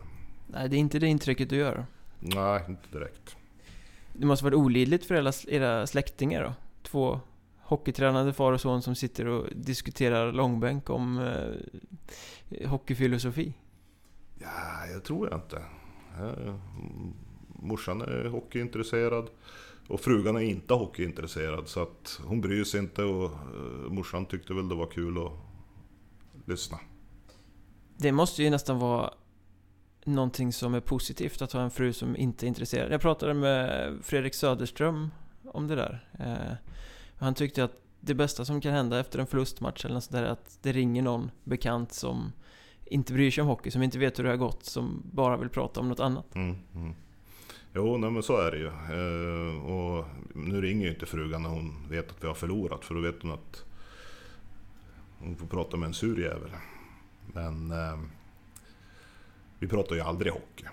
Nej, 0.48 0.70
det 0.70 0.76
är 0.76 0.80
inte 0.80 1.00
det 1.00 1.08
intrycket 1.08 1.50
du 1.50 1.56
gör? 1.56 1.86
Nej, 2.20 2.64
inte 2.68 3.00
direkt. 3.00 3.38
Det 4.14 4.26
måste 4.26 4.46
varit 4.46 4.56
olidligt 4.56 5.06
för 5.06 5.16
era, 5.16 5.32
era 5.48 5.88
släktingar 5.88 6.44
då? 6.44 6.54
Två 6.84 7.20
hockeytränade 7.62 8.34
far 8.34 8.52
och 8.52 8.62
son 8.62 8.82
som 8.82 8.96
sitter 8.96 9.28
och 9.28 9.48
diskuterar 9.56 10.32
långbänk 10.32 10.90
om 10.90 11.20
eh, 11.20 12.70
hockeyfilosofi? 12.70 13.54
Ja, 14.40 14.88
jag 14.94 15.04
tror 15.04 15.30
jag 15.30 15.38
inte. 15.38 15.62
Morsan 17.48 18.02
är 18.02 18.26
hockeyintresserad 18.26 19.30
och 19.88 20.00
frugan 20.00 20.36
är 20.36 20.42
inte 20.42 20.74
hockeyintresserad 20.74 21.68
så 21.68 21.82
att 21.82 22.20
hon 22.26 22.42
bryr 22.42 22.64
sig 22.64 22.80
inte 22.80 23.04
och 23.04 23.32
uh, 23.32 23.92
morsan 23.92 24.26
tyckte 24.26 24.54
väl 24.54 24.70
det 24.70 24.76
var 24.76 24.88
kul 24.88 25.18
att 25.18 25.32
lyssna. 26.46 26.80
Det 27.98 28.12
måste 28.12 28.44
ju 28.44 28.50
nästan 28.50 28.80
vara 28.80 29.14
någonting 30.06 30.54
som 30.54 30.74
är 30.74 30.80
positivt 30.80 31.42
att 31.42 31.52
ha 31.52 31.62
en 31.62 31.72
fru 31.72 31.94
som 31.94 32.16
inte 32.16 32.46
är 32.46 32.48
intresserad. 32.48 32.92
Jag 32.92 33.02
pratade 33.02 33.34
med 33.34 33.94
Fredrik 34.04 34.34
Söderström 34.34 35.12
om 35.46 35.68
det 35.68 35.76
där. 35.76 36.10
Eh, 36.20 36.56
han 37.18 37.34
tyckte 37.34 37.64
att 37.64 37.82
det 38.00 38.14
bästa 38.14 38.46
som 38.46 38.62
kan 38.62 38.74
hända 38.74 39.00
efter 39.00 39.20
en 39.20 39.28
förlustmatch 39.28 39.86
eller 39.86 39.94
något 39.94 40.04
sådär 40.04 40.24
är 40.24 40.30
att 40.30 40.58
det 40.62 40.72
ringer 40.72 41.02
någon 41.02 41.32
bekant 41.44 41.94
som 41.94 42.32
inte 42.86 43.14
bryr 43.14 43.32
sig 43.32 43.42
om 43.42 43.48
hockey, 43.48 43.72
som 43.72 43.84
inte 43.84 44.00
vet 44.00 44.20
hur 44.20 44.24
det 44.24 44.30
har 44.30 44.38
gått, 44.38 44.66
som 44.66 45.04
bara 45.12 45.38
vill 45.38 45.50
prata 45.50 45.80
om 45.80 45.90
något 45.90 46.00
annat. 46.00 46.36
Mm, 46.36 46.56
mm. 46.76 46.94
Jo, 47.74 47.98
nej, 47.98 48.12
men 48.12 48.24
så 48.24 48.38
är 48.38 48.52
det 48.52 48.58
ju. 48.58 48.68
Eh, 48.68 49.66
och 49.66 50.06
nu 50.34 50.62
ringer 50.62 50.86
ju 50.86 50.94
inte 50.94 51.06
frugan 51.06 51.42
när 51.42 51.50
hon 51.50 51.90
vet 51.90 52.10
att 52.10 52.24
vi 52.24 52.28
har 52.28 52.34
förlorat, 52.34 52.86
för 52.86 52.96
då 52.96 53.02
vet 53.02 53.22
hon 53.22 53.32
att 53.32 53.66
hon 55.20 55.36
får 55.36 55.48
prata 55.48 55.78
med 55.78 55.88
en 55.88 55.94
sur 55.94 56.20
jävel. 56.20 56.50
Men 57.34 57.72
eh, 57.72 58.00
vi 59.62 59.68
pratar 59.68 59.96
ju 59.96 60.02
aldrig 60.02 60.34
hockey. 60.34 60.66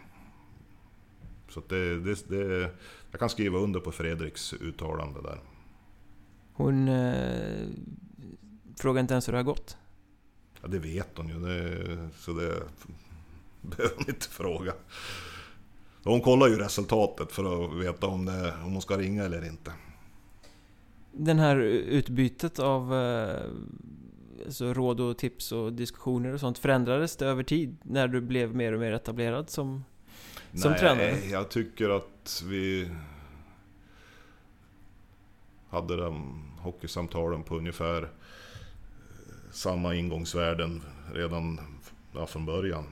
Så 1.49 1.63
det, 1.69 2.01
det, 2.01 2.29
det, 2.29 2.71
jag 3.11 3.21
kan 3.21 3.29
skriva 3.29 3.59
under 3.59 3.81
på 3.81 3.93
Fredriks 3.93 4.53
uttalande 4.53 5.23
där. 5.23 5.41
Hon 6.53 6.89
eh, 6.89 7.67
frågar 8.77 9.01
inte 9.01 9.15
ens 9.15 9.29
hur 9.29 9.33
det 9.33 9.39
har 9.39 9.45
gått? 9.45 9.77
Ja, 10.63 10.69
det 10.69 10.79
vet 10.79 11.09
hon 11.17 11.29
ju. 11.29 11.35
Det, 11.35 12.09
så 12.19 12.33
det 12.33 12.63
behöver 13.61 13.97
hon 13.97 14.09
inte 14.09 14.29
fråga. 14.29 14.73
Hon 16.05 16.21
kollar 16.21 16.49
ju 16.49 16.57
resultatet 16.57 17.33
för 17.33 17.65
att 17.65 17.85
veta 17.85 18.07
om, 18.07 18.25
det, 18.25 18.55
om 18.65 18.73
hon 18.73 18.83
ska 18.83 18.99
ringa 18.99 19.25
eller 19.25 19.45
inte. 19.45 19.73
Den 21.13 21.39
här 21.39 21.57
utbytet 21.57 22.59
av 22.59 22.93
alltså 24.45 24.75
råd 24.75 25.01
och 25.01 25.19
tips 25.19 25.53
och 25.53 25.73
diskussioner 25.73 26.33
och 26.33 26.41
sånt, 26.41 26.59
förändrades 26.59 27.17
det 27.17 27.27
över 27.27 27.43
tid 27.43 27.77
när 27.83 28.09
du 28.09 28.21
blev 28.21 28.55
mer 28.55 28.73
och 28.73 28.81
mer 28.81 28.93
etablerad 28.93 29.51
som, 29.51 29.85
som 30.55 30.71
Nej, 30.71 30.81
tränare? 30.81 31.13
Nej, 31.13 31.31
jag 31.31 31.49
tycker 31.49 31.91
att 31.91 32.43
vi 32.47 32.91
hade 35.69 35.97
de 35.97 36.43
hockeysamtalen 36.59 37.43
på 37.43 37.57
ungefär 37.57 38.03
eh, 38.03 38.09
samma 39.51 39.95
ingångsvärden 39.95 40.83
redan 41.15 41.61
ja, 42.13 42.27
från 42.27 42.47
början. 42.47 42.85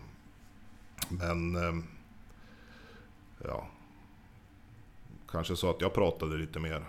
Men 1.09 1.57
eh, 1.57 1.85
ja, 3.45 3.69
kanske 5.29 5.57
så 5.57 5.71
att 5.71 5.81
jag 5.81 5.95
pratade 5.95 6.37
lite 6.37 6.59
mer 6.59 6.85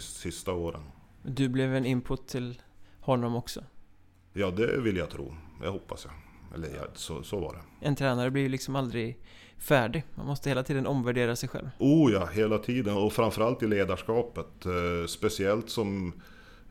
sista 0.00 0.52
åren. 0.52 0.82
Du 1.22 1.48
blev 1.48 1.74
en 1.74 1.86
input 1.86 2.26
till 2.26 2.62
honom 3.02 3.36
också? 3.36 3.64
Ja, 4.32 4.50
det 4.50 4.80
vill 4.80 4.96
jag 4.96 5.10
tro. 5.10 5.34
Det 5.62 5.68
hoppas 5.68 6.04
jag. 6.04 6.14
Eller 6.54 6.76
ja, 6.76 6.82
så, 6.94 7.22
så 7.22 7.40
var 7.40 7.52
det. 7.52 7.86
En 7.86 7.96
tränare 7.96 8.30
blir 8.30 8.42
ju 8.42 8.48
liksom 8.48 8.76
aldrig 8.76 9.18
färdig. 9.58 10.04
Man 10.14 10.26
måste 10.26 10.48
hela 10.48 10.62
tiden 10.62 10.86
omvärdera 10.86 11.36
sig 11.36 11.48
själv. 11.48 11.68
Oh 11.78 12.12
ja, 12.12 12.26
hela 12.26 12.58
tiden. 12.58 12.96
Och 12.96 13.12
framförallt 13.12 13.62
i 13.62 13.66
ledarskapet. 13.66 14.66
Eh, 14.66 15.06
speciellt 15.06 15.70
som... 15.70 16.12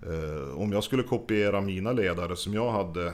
Eh, 0.03 0.57
om 0.57 0.71
jag 0.71 0.83
skulle 0.83 1.03
kopiera 1.03 1.61
mina 1.61 1.91
ledare 1.91 2.35
som 2.35 2.53
jag 2.53 2.71
hade 2.71 3.13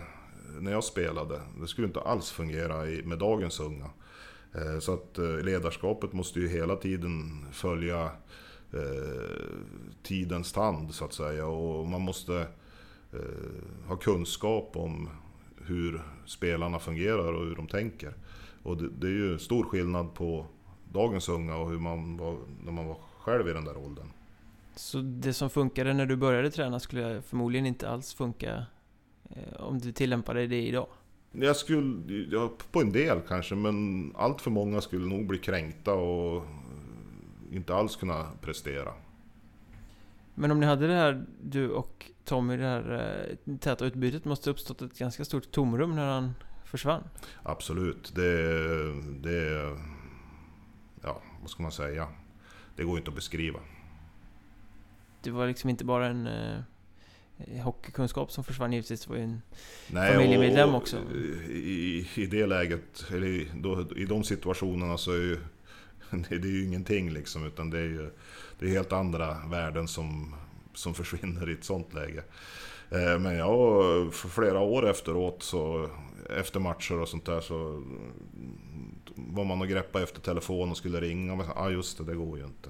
när 0.60 0.71
jag 0.71 0.84
spelade. 0.84 1.41
Det 1.62 1.67
skulle 1.67 1.88
inte 1.88 1.99
alls 1.99 2.32
fungera 2.32 2.88
i, 2.88 3.03
med 3.03 3.17
dagens 3.17 3.60
unga. 3.60 3.89
Eh, 4.56 4.80
så 4.80 4.93
att 4.93 5.17
eh, 5.17 5.38
ledarskapet 5.38 6.13
måste 6.13 6.39
ju 6.39 6.47
hela 6.47 6.75
tiden 6.75 7.45
följa 7.51 8.03
eh, 8.73 9.47
tidens 10.03 10.53
tand 10.53 10.93
så 10.93 11.06
att 11.06 11.13
säga. 11.13 11.45
Och 11.45 11.88
man 11.88 12.01
måste 12.01 12.47
ha 13.88 13.96
kunskap 13.96 14.72
om 14.76 15.10
hur 15.65 16.02
spelarna 16.26 16.80
fungerar 16.80 17.34
och 17.34 17.46
hur 17.46 17.56
de 17.56 17.67
tänker. 17.67 18.13
Och 18.63 18.78
det, 18.78 18.89
det 18.89 19.08
är 19.08 19.12
ju 19.12 19.39
stor 19.39 19.63
skillnad 19.63 20.13
på 20.13 20.46
dagens 20.91 21.30
unga 21.30 21.56
och 21.56 21.70
hur 21.70 21.80
man 21.80 22.17
var 22.17 22.38
när 22.63 22.72
man 22.72 22.88
var 22.88 22.98
själv 23.20 23.48
i 23.48 23.54
den 23.54 23.65
där 23.65 23.78
åldern. 23.78 24.08
Så 24.76 24.98
det 24.98 25.34
som 25.34 25.50
funkade 25.50 25.93
när 25.93 26.06
du 26.06 26.15
började 26.15 26.52
träna 26.52 26.80
skulle 26.80 27.22
förmodligen 27.22 27.65
inte 27.65 27.89
alls 27.89 28.13
funka 28.13 28.65
eh, 29.30 29.54
om 29.60 29.80
du 29.80 29.91
tillämpade 29.91 30.48
det 30.48 30.67
idag? 30.67 30.88
Jag 31.32 31.56
skulle, 31.56 32.26
ja, 32.32 32.52
på 32.72 32.82
en 32.82 32.91
del 32.91 33.22
kanske, 33.28 33.56
men 33.56 34.12
allt 34.15 34.41
för 34.41 34.52
många 34.52 34.82
skulle 34.82 35.06
nog 35.06 35.28
bli 35.28 35.38
kränkta 35.38 35.93
och 35.93 36.43
inte 37.52 37.76
alls 37.76 37.96
kunna 37.96 38.28
prestera. 38.41 38.93
Men 40.36 40.52
om 40.52 40.60
ni 40.60 40.65
hade 40.65 40.88
det 40.88 40.93
här, 40.93 41.26
du 41.41 41.70
och 41.70 42.12
Tommy, 42.28 42.58
det 42.58 42.63
här 42.63 43.16
eh, 43.50 43.58
täta 43.58 43.86
utbytet 43.86 44.26
måste 44.26 44.50
uppstått 44.50 44.82
ett 44.82 44.98
ganska 44.98 45.26
stort 45.26 45.52
tomrum 45.52 45.96
när 45.96 46.06
han 46.06 46.34
försvann? 46.66 47.04
Absolut, 47.44 48.16
det, 48.16 48.54
det... 49.04 49.78
Ja, 51.04 51.22
vad 51.42 51.50
ska 51.50 51.63
man 51.63 51.72
säga? 51.72 52.08
Det 52.76 52.84
går 52.84 52.98
inte 52.98 53.10
att 53.10 53.16
beskriva. 53.16 53.60
Det 55.22 55.32
var 55.32 55.48
liksom 55.48 55.70
inte 55.70 55.86
bara 55.86 56.08
en 56.08 56.28
eh, 56.28 57.63
hockeykunskap 57.63 58.32
som 58.32 58.44
försvann 58.44 58.74
givetvis, 58.74 59.06
det 59.06 59.10
var 59.10 59.18
ju 59.18 59.24
en 59.24 59.42
Nej, 59.88 60.13
familjemedlem 60.13 60.76
också. 60.76 60.98
I, 61.50 62.08
I 62.16 62.26
det 62.26 62.46
läget, 62.46 63.06
eller 63.12 63.28
i, 63.28 63.52
då, 63.56 63.86
i 63.96 64.06
de 64.06 64.24
situationerna 64.24 64.98
så 64.98 65.12
är 65.12 65.22
ju, 65.22 65.40
det 66.30 66.36
är 66.36 66.52
ju 66.52 66.66
ingenting 66.66 67.10
liksom, 67.10 67.46
utan 67.46 67.70
det 67.70 67.80
är 67.80 67.84
ju 67.84 68.10
det 68.60 68.66
är 68.66 68.70
helt 68.70 68.94
andra 68.94 69.38
värden 69.48 69.88
som, 69.88 70.36
som 70.78 70.94
försvinner 70.94 71.50
i 71.50 71.54
ett 71.54 71.63
sånt 71.63 71.94
läge. 71.94 72.24
Eh, 72.90 73.20
men 73.20 73.36
ja, 73.36 73.82
för 74.12 74.30
flera 74.30 74.60
år 74.60 74.90
efteråt 74.90 75.44
så 75.44 75.90
efter 76.40 76.60
matcher 76.60 77.00
och 77.00 77.08
sånt 77.08 77.26
där 77.26 77.42
så 77.42 77.84
var 79.16 79.46
man 79.46 79.62
och 79.62 79.68
greppade 79.68 80.04
efter 80.04 80.22
telefon 80.22 80.72
och 80.72 80.78
skulle 80.78 81.02
ringa. 81.02 81.36
Men 81.36 81.46
ah, 81.56 81.70
just 81.70 81.98
det, 81.98 82.04
det 82.04 82.16
går 82.16 82.38
ju 82.38 82.46
inte. 82.46 82.70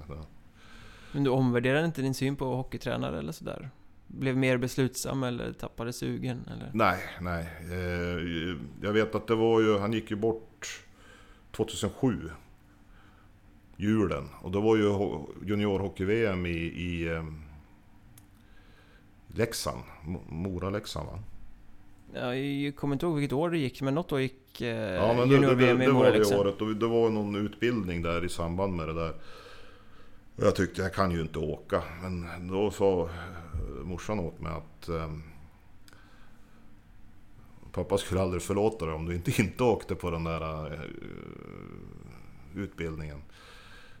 Men 1.12 1.24
du 1.24 1.30
omvärderade 1.30 1.84
inte 1.84 2.02
din 2.02 2.14
syn 2.14 2.36
på 2.36 2.54
hockeytränare 2.54 3.18
eller 3.18 3.32
sådär? 3.32 3.70
Blev 4.06 4.36
mer 4.36 4.56
beslutsam 4.56 5.22
eller 5.22 5.52
tappade 5.52 5.92
sugen? 5.92 6.48
Eller? 6.52 6.70
Nej, 6.74 6.98
nej. 7.20 7.48
Eh, 7.70 8.56
jag 8.82 8.92
vet 8.92 9.14
att 9.14 9.26
det 9.26 9.34
var 9.34 9.60
ju, 9.60 9.78
han 9.78 9.92
gick 9.92 10.10
ju 10.10 10.16
bort 10.16 10.84
2007. 11.50 12.30
Julen. 13.76 14.28
Och 14.42 14.50
då 14.50 14.60
var 14.60 14.76
ju 14.76 14.84
juniorhockey-VM 15.46 16.46
i, 16.46 16.58
i 16.58 17.08
eh, 17.08 17.24
Leksand. 19.34 19.82
Mora-Leksand 20.28 21.06
va? 21.06 21.18
Jag 22.12 22.76
kommer 22.76 22.94
inte 22.94 23.06
ihåg 23.06 23.14
vilket 23.14 23.32
år 23.32 23.50
det 23.50 23.58
gick, 23.58 23.82
men 23.82 23.94
något 23.94 24.12
år 24.12 24.20
gick 24.20 24.60
eh, 24.60 24.68
ja, 24.68 25.14
men 25.14 25.30
junior-VM 25.30 25.82
i 25.82 25.88
Mora 25.88 26.10
Det 26.10 26.18
var 26.18 26.30
det 26.30 26.40
året, 26.40 26.60
och 26.60 26.76
det 26.76 26.86
var 26.86 27.10
någon 27.10 27.36
utbildning 27.36 28.02
där 28.02 28.24
i 28.24 28.28
samband 28.28 28.76
med 28.76 28.88
det 28.88 28.94
där. 28.94 29.14
Jag 30.36 30.56
tyckte 30.56 30.82
jag 30.82 30.94
kan 30.94 31.10
ju 31.10 31.20
inte 31.20 31.38
åka, 31.38 31.82
men 32.02 32.48
då 32.48 32.70
sa 32.70 33.08
morsan 33.84 34.20
åt 34.20 34.40
mig 34.40 34.52
att 34.52 34.88
um, 34.88 35.22
pappa 37.72 37.98
skulle 37.98 38.20
aldrig 38.20 38.42
förlåta 38.42 38.86
dig 38.86 38.94
om 38.94 39.06
du 39.06 39.14
inte, 39.14 39.30
inte 39.42 39.64
åkte 39.64 39.94
på 39.94 40.10
den 40.10 40.24
där 40.24 40.72
uh, 40.72 40.80
utbildningen. 42.54 43.22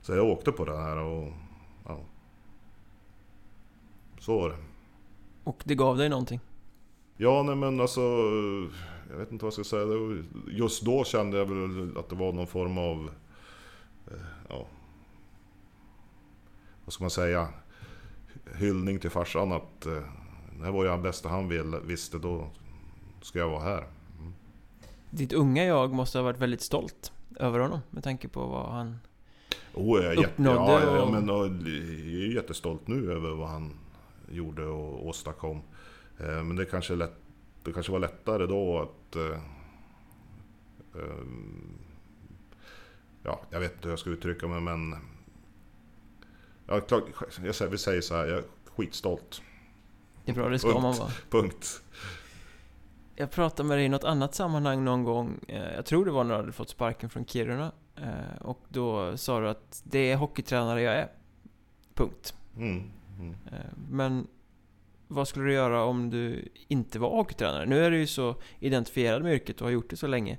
Så 0.00 0.12
jag 0.12 0.26
åkte 0.26 0.52
på 0.52 0.64
den 0.64 0.76
här 0.76 0.96
och 0.96 1.32
ja, 1.86 2.00
så 4.20 4.40
var 4.40 4.48
det. 4.48 4.56
Och 5.48 5.62
det 5.64 5.74
gav 5.74 5.96
dig 5.96 6.08
någonting? 6.08 6.40
Ja, 7.16 7.42
nej 7.42 7.56
men 7.56 7.80
alltså... 7.80 8.00
Jag 9.10 9.16
vet 9.18 9.32
inte 9.32 9.44
vad 9.44 9.54
jag 9.56 9.66
ska 9.66 9.76
säga. 9.76 10.22
Just 10.48 10.82
då 10.82 11.04
kände 11.04 11.38
jag 11.38 11.46
väl 11.46 11.96
att 11.98 12.08
det 12.08 12.14
var 12.14 12.32
någon 12.32 12.46
form 12.46 12.78
av... 12.78 13.10
Eh, 14.06 14.12
ja, 14.48 14.66
vad 16.84 16.92
ska 16.92 17.04
man 17.04 17.10
säga? 17.10 17.48
Hyllning 18.54 18.98
till 18.98 19.10
farsan 19.10 19.52
att 19.52 19.86
eh, 19.86 19.92
det 20.58 20.64
här 20.64 20.72
var 20.72 20.84
ju 20.84 20.90
det 20.90 20.98
bästa 20.98 21.28
han 21.28 21.48
ville, 21.48 21.80
visste, 21.80 22.18
då 22.18 22.50
ska 23.22 23.38
jag 23.38 23.48
vara 23.48 23.62
här. 23.62 23.86
Mm. 24.18 24.32
Ditt 25.10 25.32
unga 25.32 25.64
jag 25.64 25.92
måste 25.92 26.18
ha 26.18 26.22
varit 26.22 26.38
väldigt 26.38 26.62
stolt 26.62 27.12
över 27.36 27.58
honom 27.58 27.80
med 27.90 28.04
tanke 28.04 28.28
på 28.28 28.46
vad 28.46 28.72
han 28.72 28.98
oh, 29.74 30.04
jag 30.04 30.12
är 30.12 30.18
uppnådde. 30.18 30.72
Jätte, 30.72 30.86
ja, 30.86 30.96
ja, 30.96 31.10
men 31.10 31.28
jag 31.28 31.46
är 31.46 32.34
jättestolt 32.34 32.88
nu 32.88 33.12
över 33.12 33.30
vad 33.30 33.48
han 33.48 33.74
gjorde 34.30 34.66
och 34.66 35.06
åstadkom. 35.06 35.62
Eh, 36.18 36.42
men 36.42 36.56
det 36.56 36.64
kanske, 36.64 36.94
lätt, 36.94 37.14
det 37.64 37.72
kanske 37.72 37.92
var 37.92 37.98
lättare 37.98 38.46
då 38.46 38.78
att... 38.78 39.16
Eh, 39.16 39.40
eh, 40.94 41.24
ja, 43.22 43.40
jag 43.50 43.60
vet 43.60 43.72
inte 43.72 43.84
hur 43.84 43.92
jag 43.92 43.98
ska 43.98 44.10
uttrycka 44.10 44.48
mig 44.48 44.60
men... 44.60 44.94
Ja, 46.66 46.80
klart, 46.80 47.04
jag 47.44 47.54
säger, 47.54 47.70
vi 47.70 47.78
säger 47.78 48.00
så 48.00 48.14
här, 48.14 48.26
jag 48.26 48.38
är 48.38 48.44
skitstolt. 48.76 49.42
Det 50.24 50.32
är 50.32 50.34
bra, 50.36 50.48
det 50.48 50.58
ska 50.58 50.68
Punkt. 50.68 50.82
man 50.82 50.96
vara. 50.96 51.10
Punkt. 51.30 51.82
Jag 53.16 53.30
pratade 53.30 53.68
med 53.68 53.78
dig 53.78 53.84
i 53.84 53.88
något 53.88 54.04
annat 54.04 54.34
sammanhang 54.34 54.84
någon 54.84 55.04
gång, 55.04 55.40
jag 55.76 55.86
tror 55.86 56.04
det 56.04 56.10
var 56.10 56.24
när 56.24 56.34
du 56.34 56.40
hade 56.40 56.52
fått 56.52 56.68
sparken 56.68 57.10
från 57.10 57.24
Kiruna. 57.24 57.72
Och 58.40 58.60
då 58.68 59.16
sa 59.16 59.40
du 59.40 59.48
att 59.48 59.82
det 59.84 60.10
är 60.10 60.16
hockeytränare 60.16 60.82
jag 60.82 60.94
är. 60.94 61.08
Punkt. 61.94 62.34
Mm. 62.56 62.90
Mm. 63.18 63.34
Men 63.90 64.26
vad 65.08 65.28
skulle 65.28 65.44
du 65.44 65.52
göra 65.52 65.84
om 65.84 66.10
du 66.10 66.48
inte 66.68 66.98
var 66.98 67.10
hockeytränare? 67.10 67.66
Nu 67.66 67.84
är 67.84 67.90
du 67.90 67.98
ju 67.98 68.06
så 68.06 68.36
identifierad 68.60 69.22
med 69.22 69.34
yrket 69.34 69.60
och 69.60 69.66
har 69.66 69.72
gjort 69.72 69.90
det 69.90 69.96
så 69.96 70.06
länge. 70.06 70.38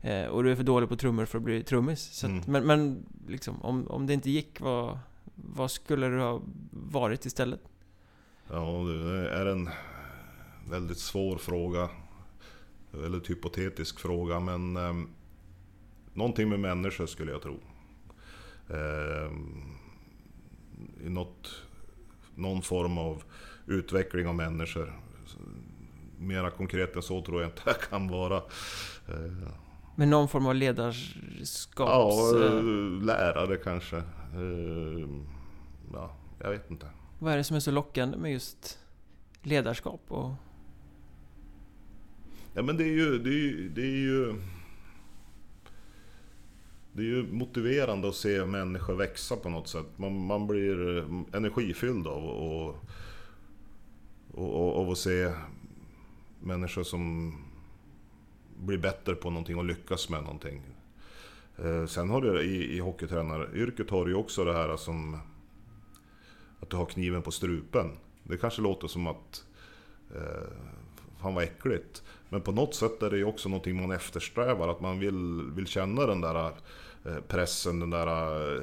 Eh, 0.00 0.24
och 0.24 0.44
du 0.44 0.50
är 0.52 0.56
för 0.56 0.62
dålig 0.62 0.88
på 0.88 0.96
trummor 0.96 1.24
för 1.24 1.38
att 1.38 1.44
bli 1.44 1.62
trummis. 1.62 2.24
Mm. 2.24 2.42
Men, 2.46 2.66
men 2.66 3.06
liksom, 3.28 3.62
om, 3.62 3.88
om 3.88 4.06
det 4.06 4.14
inte 4.14 4.30
gick, 4.30 4.60
vad, 4.60 4.98
vad 5.34 5.70
skulle 5.70 6.08
du 6.08 6.18
ha 6.18 6.42
varit 6.70 7.26
istället? 7.26 7.60
Ja, 8.48 8.62
det 8.62 9.30
är 9.30 9.46
en 9.46 9.70
väldigt 10.70 10.98
svår 10.98 11.36
fråga. 11.36 11.88
Väldigt 12.90 13.30
hypotetisk 13.30 14.00
fråga, 14.00 14.40
men 14.40 14.76
eh, 14.76 14.94
någonting 16.14 16.48
med 16.48 16.60
människor 16.60 17.06
skulle 17.06 17.32
jag 17.32 17.42
tro. 17.42 17.60
Eh, 18.68 19.32
I 21.06 21.08
något, 21.08 21.62
någon 22.40 22.62
form 22.62 22.98
av 22.98 23.22
utveckling 23.66 24.26
av 24.26 24.34
människor. 24.34 25.00
Mera 26.18 26.50
konkret 26.50 26.96
än 26.96 27.02
så 27.02 27.22
tror 27.22 27.42
jag 27.42 27.50
inte 27.50 27.62
jag 27.66 27.80
kan 27.80 28.08
vara. 28.08 28.36
Eh, 29.08 29.48
Men 29.96 30.10
någon 30.10 30.28
form 30.28 30.46
av 30.46 30.54
ledarskaps... 30.54 31.74
Ja, 31.76 32.44
eh, 32.46 32.62
lärare 33.02 33.56
kanske. 33.56 33.96
Eh, 33.96 35.08
ja, 35.92 36.16
jag 36.40 36.50
vet 36.50 36.70
inte. 36.70 36.86
Vad 37.18 37.32
är 37.32 37.36
det 37.36 37.44
som 37.44 37.56
är 37.56 37.60
så 37.60 37.70
lockande 37.70 38.16
med 38.16 38.32
just 38.32 38.78
ledarskap? 39.42 40.00
Och... 40.08 40.30
Ja 42.54 42.62
men 42.62 42.76
det 42.76 42.84
är 42.84 42.92
ju... 42.92 43.18
Det 43.18 43.30
är 43.30 43.68
det 43.68 43.82
är 43.82 44.00
ju 44.00 44.34
det 46.92 47.02
är 47.02 47.06
ju 47.06 47.32
motiverande 47.32 48.08
att 48.08 48.14
se 48.14 48.44
människor 48.44 48.94
växa 48.94 49.36
på 49.36 49.48
något 49.48 49.68
sätt. 49.68 49.86
Man, 49.96 50.26
man 50.26 50.46
blir 50.46 50.98
energifylld 51.36 52.06
av 52.06 52.24
och, 52.24 52.68
och, 54.30 54.78
och, 54.78 54.88
och 54.88 54.98
se 54.98 55.32
människor 56.40 56.82
som 56.82 57.34
blir 58.56 58.78
bättre 58.78 59.14
på 59.14 59.30
någonting 59.30 59.56
och 59.56 59.64
lyckas 59.64 60.08
med 60.08 60.22
någonting. 60.22 60.62
Eh, 61.58 61.86
sen 61.86 62.10
har 62.10 62.20
du 62.20 62.42
i, 62.42 62.76
i 62.76 62.80
hockeytränaryrket 62.80 63.90
har 63.90 64.04
du 64.04 64.10
ju 64.10 64.16
också 64.16 64.44
det 64.44 64.52
här 64.52 64.76
som 64.76 65.18
att 66.60 66.70
du 66.70 66.76
har 66.76 66.86
kniven 66.86 67.22
på 67.22 67.30
strupen. 67.30 67.90
Det 68.22 68.36
kanske 68.36 68.62
låter 68.62 68.88
som 68.88 69.06
att 69.06 69.44
eh, 70.14 70.48
fan 71.20 71.34
vad 71.34 71.44
äckligt. 71.44 72.02
Men 72.30 72.40
på 72.40 72.52
något 72.52 72.74
sätt 72.74 73.02
är 73.02 73.10
det 73.10 73.16
ju 73.16 73.24
också 73.24 73.48
någonting 73.48 73.80
man 73.80 73.90
eftersträvar. 73.90 74.68
Att 74.68 74.80
man 74.80 74.98
vill, 74.98 75.42
vill 75.54 75.66
känna 75.66 76.06
den 76.06 76.20
där 76.20 76.52
eh, 77.04 77.20
pressen, 77.28 77.80
den 77.80 77.90
där 77.90 78.06
eh, 78.56 78.62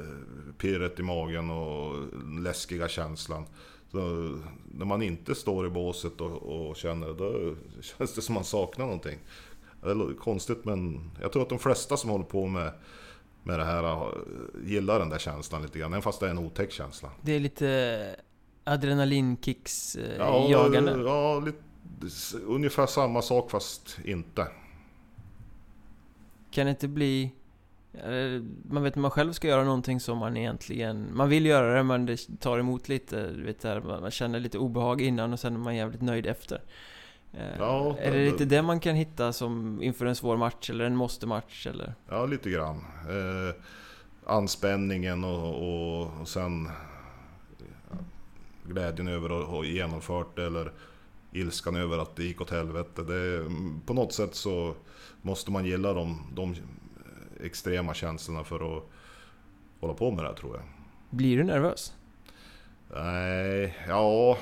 pirret 0.58 1.00
i 1.00 1.02
magen 1.02 1.50
och 1.50 1.94
läskiga 2.42 2.88
känslan. 2.88 3.46
Så 3.92 3.98
när 4.72 4.84
man 4.84 5.02
inte 5.02 5.34
står 5.34 5.66
i 5.66 5.70
båset 5.70 6.20
och, 6.20 6.32
och 6.32 6.76
känner 6.76 7.06
det, 7.06 7.14
då 7.14 7.54
känns 7.80 8.14
det 8.14 8.22
som 8.22 8.34
man 8.34 8.44
saknar 8.44 8.84
någonting. 8.84 9.18
Det 9.82 9.90
är 9.90 10.14
konstigt 10.18 10.64
men 10.64 11.10
jag 11.20 11.32
tror 11.32 11.42
att 11.42 11.48
de 11.48 11.58
flesta 11.58 11.96
som 11.96 12.10
håller 12.10 12.24
på 12.24 12.46
med, 12.46 12.72
med 13.42 13.58
det 13.58 13.64
här 13.64 14.12
gillar 14.64 14.98
den 14.98 15.08
där 15.08 15.18
känslan 15.18 15.62
lite 15.62 15.78
grann, 15.78 15.92
även 15.92 16.02
fast 16.02 16.20
det 16.20 16.26
är 16.26 16.30
en 16.30 16.38
otäck 16.38 16.72
känsla. 16.72 17.10
Det 17.22 17.32
är 17.32 17.40
lite 17.40 18.16
adrenalinkicks 18.64 19.96
eh, 19.96 20.16
ja? 20.18 20.46
Ja, 20.50 21.40
lite, 21.40 21.58
ungefär 22.46 22.86
samma 22.86 23.22
sak 23.22 23.50
fast 23.50 23.98
inte. 24.04 24.46
Kan 26.50 26.66
det 26.66 26.70
inte 26.70 26.88
bli 26.88 27.30
man 28.70 28.82
vet 28.82 28.92
att 28.92 29.00
man 29.00 29.10
själv 29.10 29.32
ska 29.32 29.48
göra 29.48 29.64
någonting 29.64 30.00
som 30.00 30.18
man 30.18 30.36
egentligen... 30.36 31.16
Man 31.16 31.28
vill 31.28 31.46
göra 31.46 31.74
det 31.76 31.82
men 31.82 32.06
det 32.06 32.40
tar 32.40 32.58
emot 32.58 32.88
lite, 32.88 33.26
vet 33.26 33.60
där, 33.60 33.80
man 34.00 34.10
känner 34.10 34.40
lite 34.40 34.58
obehag 34.58 35.00
innan 35.00 35.32
och 35.32 35.40
sen 35.40 35.54
är 35.54 35.58
man 35.58 35.76
jävligt 35.76 36.02
nöjd 36.02 36.26
efter. 36.26 36.62
Eh, 37.32 37.58
Ja, 37.58 37.96
är 37.98 38.12
det 38.12 38.18
det- 38.18 38.24
lite 38.30 38.44
det 38.44 38.62
man 38.62 38.80
kan 38.80 38.94
hitta 38.94 39.32
som 39.32 39.82
inför 39.82 40.06
en 40.06 40.16
svår 40.16 40.36
match 40.36 40.70
eller 40.70 40.84
en 40.84 40.96
måste-match 40.96 41.66
eller? 41.66 41.94
Ja, 42.08 42.26
lite 42.26 42.50
grann. 42.50 42.76
Eh, 43.08 43.54
anspänningen 44.26 45.24
och, 45.24 45.54
och, 46.02 46.20
och 46.20 46.28
sen 46.28 46.68
glädjen 48.64 49.08
över 49.08 49.40
att 49.42 49.46
ha 49.48 49.64
genomfört 49.64 50.36
det 50.36 50.46
eller 50.46 50.72
ilskan 51.32 51.76
över 51.76 51.98
att 51.98 52.16
det 52.16 52.24
gick 52.24 52.40
åt 52.40 52.50
helvete. 52.50 53.02
Det, 53.02 53.44
på 53.86 53.94
något 53.94 54.12
sätt 54.12 54.34
så 54.34 54.74
måste 55.22 55.50
man 55.50 55.64
gilla 55.64 55.92
de, 55.92 56.22
de 56.34 56.54
extrema 57.40 57.94
känslorna 57.94 58.44
för 58.44 58.76
att 58.76 58.84
hålla 59.80 59.94
på 59.94 60.10
med 60.10 60.24
det 60.24 60.28
här 60.28 60.34
tror 60.34 60.56
jag. 60.56 60.64
Blir 61.10 61.36
du 61.36 61.44
nervös? 61.44 61.92
Nej, 62.94 63.76
ja... 63.88 64.38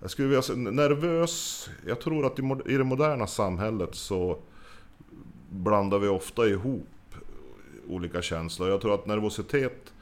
Jag 0.00 0.10
skulle 0.10 0.28
vilja 0.28 0.42
säga 0.42 0.58
nervös. 0.58 1.68
Jag 1.86 2.00
tror 2.00 2.26
att 2.26 2.38
i 2.68 2.76
det 2.76 2.84
moderna 2.84 3.26
samhället 3.26 3.94
så 3.94 4.38
blandar 5.50 5.98
vi 5.98 6.08
ofta 6.08 6.46
ihop 6.46 7.14
olika 7.88 8.22
känslor. 8.22 8.68
Jag 8.68 8.80
tror 8.80 8.94
att 8.94 9.06
nervositet 9.06 9.92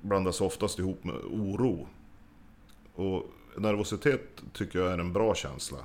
blandas 0.00 0.40
oftast 0.40 0.78
ihop 0.78 1.04
med 1.04 1.14
oro. 1.14 1.86
Och 2.94 3.26
nervositet 3.60 4.42
tycker 4.52 4.78
jag 4.78 4.92
är 4.92 4.98
en 4.98 5.12
bra 5.12 5.34
känsla. 5.34 5.78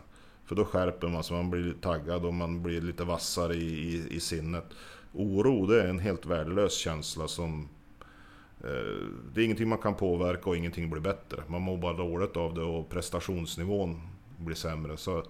För 0.46 0.56
då 0.56 0.66
skärper 0.66 1.08
man 1.08 1.24
sig, 1.24 1.36
man 1.36 1.50
blir 1.50 1.74
taggad 1.82 2.26
och 2.26 2.34
man 2.34 2.64
blir 2.64 2.82
lite 2.82 3.04
vassare 3.04 3.56
i, 3.56 3.94
i, 3.94 4.16
i 4.16 4.20
sinnet. 4.20 4.66
Oro, 5.14 5.68
det 5.68 5.84
är 5.84 5.88
en 5.88 6.00
helt 6.00 6.26
värdelös 6.26 6.74
känsla 6.74 7.28
som 7.28 7.70
Eh, 8.64 9.08
Det 9.34 9.42
är 9.42 9.46
ingenting 9.46 9.70
man 9.70 9.78
kan 9.78 9.96
påverka 9.96 10.50
och 10.50 10.58
ingenting 10.58 10.90
blir 10.90 11.02
bättre. 11.02 11.44
Man 11.48 11.62
mår 11.62 11.78
bara 11.78 11.94
dåligt 11.94 12.38
av 12.38 12.54
det 12.54 12.64
och 12.64 12.90
prestationsnivån 12.90 14.02
blir 14.38 14.56
sämre. 14.56 14.98
Så, 14.98 15.18
eh, 15.18 15.24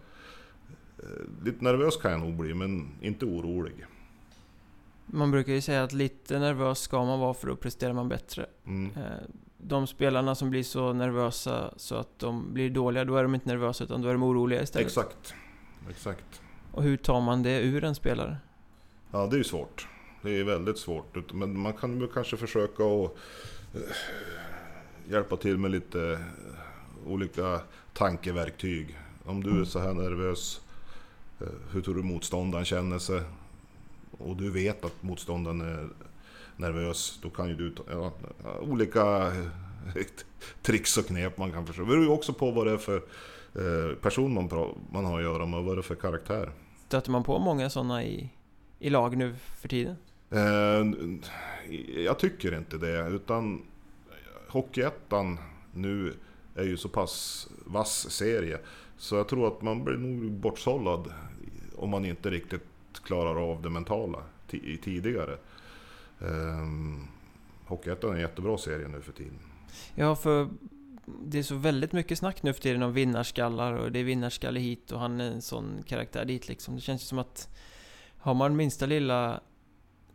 lite 1.43 1.63
nervös 1.63 1.97
kan 1.97 2.11
jag 2.11 2.19
nog 2.19 2.33
bli, 2.33 2.53
men 2.53 2.87
inte 3.01 3.25
orolig. 3.25 3.85
Man 5.05 5.31
brukar 5.31 5.53
ju 5.53 5.61
säga 5.61 5.83
att 5.83 5.93
lite 5.93 6.39
nervös 6.39 6.79
ska 6.79 7.05
man 7.05 7.19
vara 7.19 7.33
för 7.33 7.47
då 7.47 7.55
presterar 7.55 7.93
man 7.93 8.09
bättre. 8.09 8.45
Mm. 8.65 8.91
Eh, 8.97 9.01
De 9.65 9.87
spelarna 9.87 10.35
som 10.35 10.49
blir 10.49 10.63
så 10.63 10.93
nervösa 10.93 11.73
så 11.77 11.95
att 11.95 12.19
de 12.19 12.53
blir 12.53 12.69
dåliga, 12.69 13.05
då 13.05 13.15
är 13.15 13.23
de 13.23 13.35
inte 13.35 13.47
nervösa 13.49 13.83
utan 13.83 14.01
då 14.01 14.07
är 14.07 14.13
de 14.13 14.23
oroliga 14.23 14.61
istället. 14.61 14.87
Exakt. 14.87 15.33
Exakt. 15.89 16.41
Och 16.71 16.83
hur 16.83 16.97
tar 16.97 17.21
man 17.21 17.43
det 17.43 17.61
ur 17.61 17.83
en 17.83 17.95
spelare? 17.95 18.37
Ja, 19.11 19.27
det 19.27 19.35
är 19.35 19.37
ju 19.37 19.43
svårt. 19.43 19.87
Det 20.21 20.39
är 20.39 20.43
väldigt 20.43 20.77
svårt. 20.77 21.33
Men 21.33 21.59
man 21.59 21.73
kan 21.73 21.99
väl 21.99 22.09
kanske 22.13 22.37
försöka 22.37 22.83
att 22.83 23.15
eh, 23.73 23.81
hjälpa 25.09 25.37
till 25.37 25.57
med 25.57 25.71
lite 25.71 26.11
eh, 26.11 27.11
olika 27.11 27.61
tankeverktyg. 27.93 28.97
Om 29.25 29.43
du 29.43 29.61
är 29.61 29.65
så 29.65 29.79
här 29.79 29.93
nervös, 29.93 30.61
eh, 31.41 31.47
hur 31.71 31.81
tror 31.81 31.95
du 31.95 32.03
motståndaren 32.03 32.65
känner 32.65 32.99
sig? 32.99 33.21
Och 34.11 34.35
du 34.35 34.51
vet 34.51 34.85
att 34.85 35.03
motståndaren 35.03 35.61
är 35.61 35.89
nervös, 36.57 37.19
då 37.21 37.29
kan 37.29 37.49
ju 37.49 37.55
du 37.55 37.69
ta 37.69 37.83
ja, 37.89 38.11
olika 38.61 39.27
eh, 39.27 40.03
tricks 40.61 40.97
och 40.97 41.05
knep 41.05 41.37
man 41.37 41.51
kan 41.51 41.65
försöka. 41.67 41.81
Det 41.85 41.89
beror 41.89 42.03
ju 42.03 42.09
också 42.09 42.33
på 42.33 42.51
vad 42.51 42.67
det 42.67 42.71
är 42.73 42.77
för 42.77 42.97
eh, 43.55 43.95
person 43.95 44.33
man, 44.33 44.49
man 44.91 45.05
har 45.05 45.17
att 45.17 45.23
göra 45.23 45.45
med 45.45 45.59
och 45.59 45.65
vad 45.65 45.75
det 45.77 45.79
är 45.79 45.83
för 45.83 45.95
karaktär. 45.95 46.51
Stöter 46.87 47.11
man 47.11 47.23
på 47.23 47.39
många 47.39 47.69
sådana 47.69 48.03
i, 48.03 48.29
i 48.79 48.89
lag 48.89 49.17
nu 49.17 49.35
för 49.61 49.67
tiden? 49.67 49.95
Eh, 50.29 51.09
jag 52.03 52.19
tycker 52.19 52.57
inte 52.57 52.77
det, 52.77 53.07
utan 53.07 53.61
Hockeyettan 54.47 55.37
nu 55.73 56.13
är 56.55 56.63
ju 56.63 56.77
så 56.77 56.89
pass 56.89 57.47
vass 57.65 58.09
serie. 58.11 58.59
Så 58.97 59.15
jag 59.15 59.27
tror 59.27 59.47
att 59.47 59.61
man 59.61 59.83
blir 59.83 59.97
nog 59.97 60.31
bortsållad 60.31 61.13
om 61.75 61.89
man 61.89 62.05
inte 62.05 62.29
riktigt 62.29 62.61
klarar 63.03 63.51
av 63.51 63.61
det 63.61 63.69
mentala 63.69 64.19
ti- 64.49 64.77
tidigare. 64.83 65.37
Um, 66.19 67.07
Hockeyettan 67.65 68.09
är 68.09 68.13
en 68.15 68.21
jättebra 68.21 68.57
serie 68.57 68.87
nu 68.87 69.01
för 69.01 69.11
tiden. 69.11 69.39
Ja, 69.95 70.15
för 70.15 70.49
det 71.05 71.39
är 71.39 71.43
så 71.43 71.55
väldigt 71.55 71.91
mycket 71.91 72.17
snack 72.17 72.43
nu 72.43 72.53
för 72.53 72.61
tiden 72.61 72.83
om 72.83 72.93
vinnarskallar 72.93 73.73
och 73.73 73.91
det 73.91 73.99
är 73.99 74.03
vinnarskalle 74.03 74.59
hit 74.59 74.91
och 74.91 74.99
han 74.99 75.21
är 75.21 75.31
en 75.31 75.41
sån 75.41 75.83
karaktär 75.87 76.25
dit 76.25 76.47
liksom. 76.47 76.75
Det 76.75 76.81
känns 76.81 77.01
ju 77.01 77.05
som 77.05 77.19
att 77.19 77.49
har 78.17 78.33
man 78.33 78.55
minsta 78.55 78.85
lilla 78.85 79.41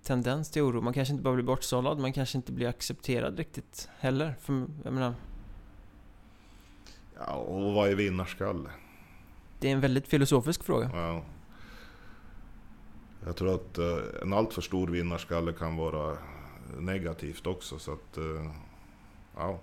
tendens 0.03 0.51
till 0.51 0.63
oro, 0.63 0.81
man 0.81 0.93
kanske 0.93 1.13
inte 1.13 1.25
bara 1.25 1.35
blir 1.35 1.45
bortsållad, 1.45 1.99
man 1.99 2.13
kanske 2.13 2.39
inte 2.39 2.53
blir 2.53 2.69
accepterad 2.69 3.39
riktigt 3.39 3.89
heller. 3.99 4.35
För 4.41 4.67
jag 4.85 4.93
menar, 4.93 5.15
Ja, 7.27 7.33
och 7.33 7.73
vad 7.73 7.91
är 7.91 7.95
vinnarskalle? 7.95 8.71
det 9.61 9.69
är 9.69 9.73
en 9.73 9.81
väldigt 9.81 10.09
filosofisk 10.09 10.65
fråga. 10.65 10.91
Ja. 10.95 11.23
Jag 13.27 13.37
tror 13.37 13.55
att 13.55 13.79
eh, 13.79 14.23
en 14.23 14.33
alltför 14.33 14.63
stor 14.63 14.89
vinnarskalle 14.89 15.53
kan 15.53 15.77
vara 15.77 16.17
negativt 16.79 17.47
också. 17.47 17.79
Så 17.79 17.93
att, 17.93 18.19
eh, 18.19 18.51
ja. 19.37 19.59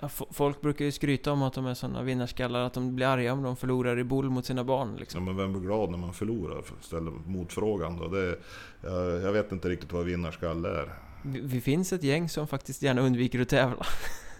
Ja, 0.00 0.08
Folk 0.30 0.60
brukar 0.60 0.84
ju 0.84 0.92
skryta 0.92 1.32
om 1.32 1.42
att 1.42 1.52
de 1.54 1.66
är 1.66 1.74
såna 1.74 2.02
vinnarskallar, 2.02 2.60
att 2.60 2.72
de 2.74 2.96
blir 2.96 3.06
arga 3.06 3.32
om 3.32 3.42
de 3.42 3.56
förlorar 3.56 3.98
i 3.98 4.04
boll 4.04 4.30
mot 4.30 4.46
sina 4.46 4.64
barn 4.64 4.88
Ja, 4.92 4.98
liksom. 5.00 5.24
men 5.24 5.36
vem 5.36 5.52
blir 5.52 5.62
glad 5.62 5.90
när 5.90 5.98
man 5.98 6.14
förlorar? 6.14 6.64
Ställer 6.80 7.10
motfrågan 7.10 7.96
då. 7.96 8.08
Det, 8.08 8.38
jag, 8.82 9.22
jag 9.22 9.32
vet 9.32 9.52
inte 9.52 9.68
riktigt 9.68 9.92
vad 9.92 10.04
vinnarskalle 10.04 10.68
är. 10.68 10.94
Vi, 11.22 11.40
vi 11.40 11.60
finns 11.60 11.92
ett 11.92 12.02
gäng 12.02 12.28
som 12.28 12.46
faktiskt 12.46 12.82
gärna 12.82 13.00
undviker 13.00 13.40
att 13.40 13.48
tävla. 13.48 13.86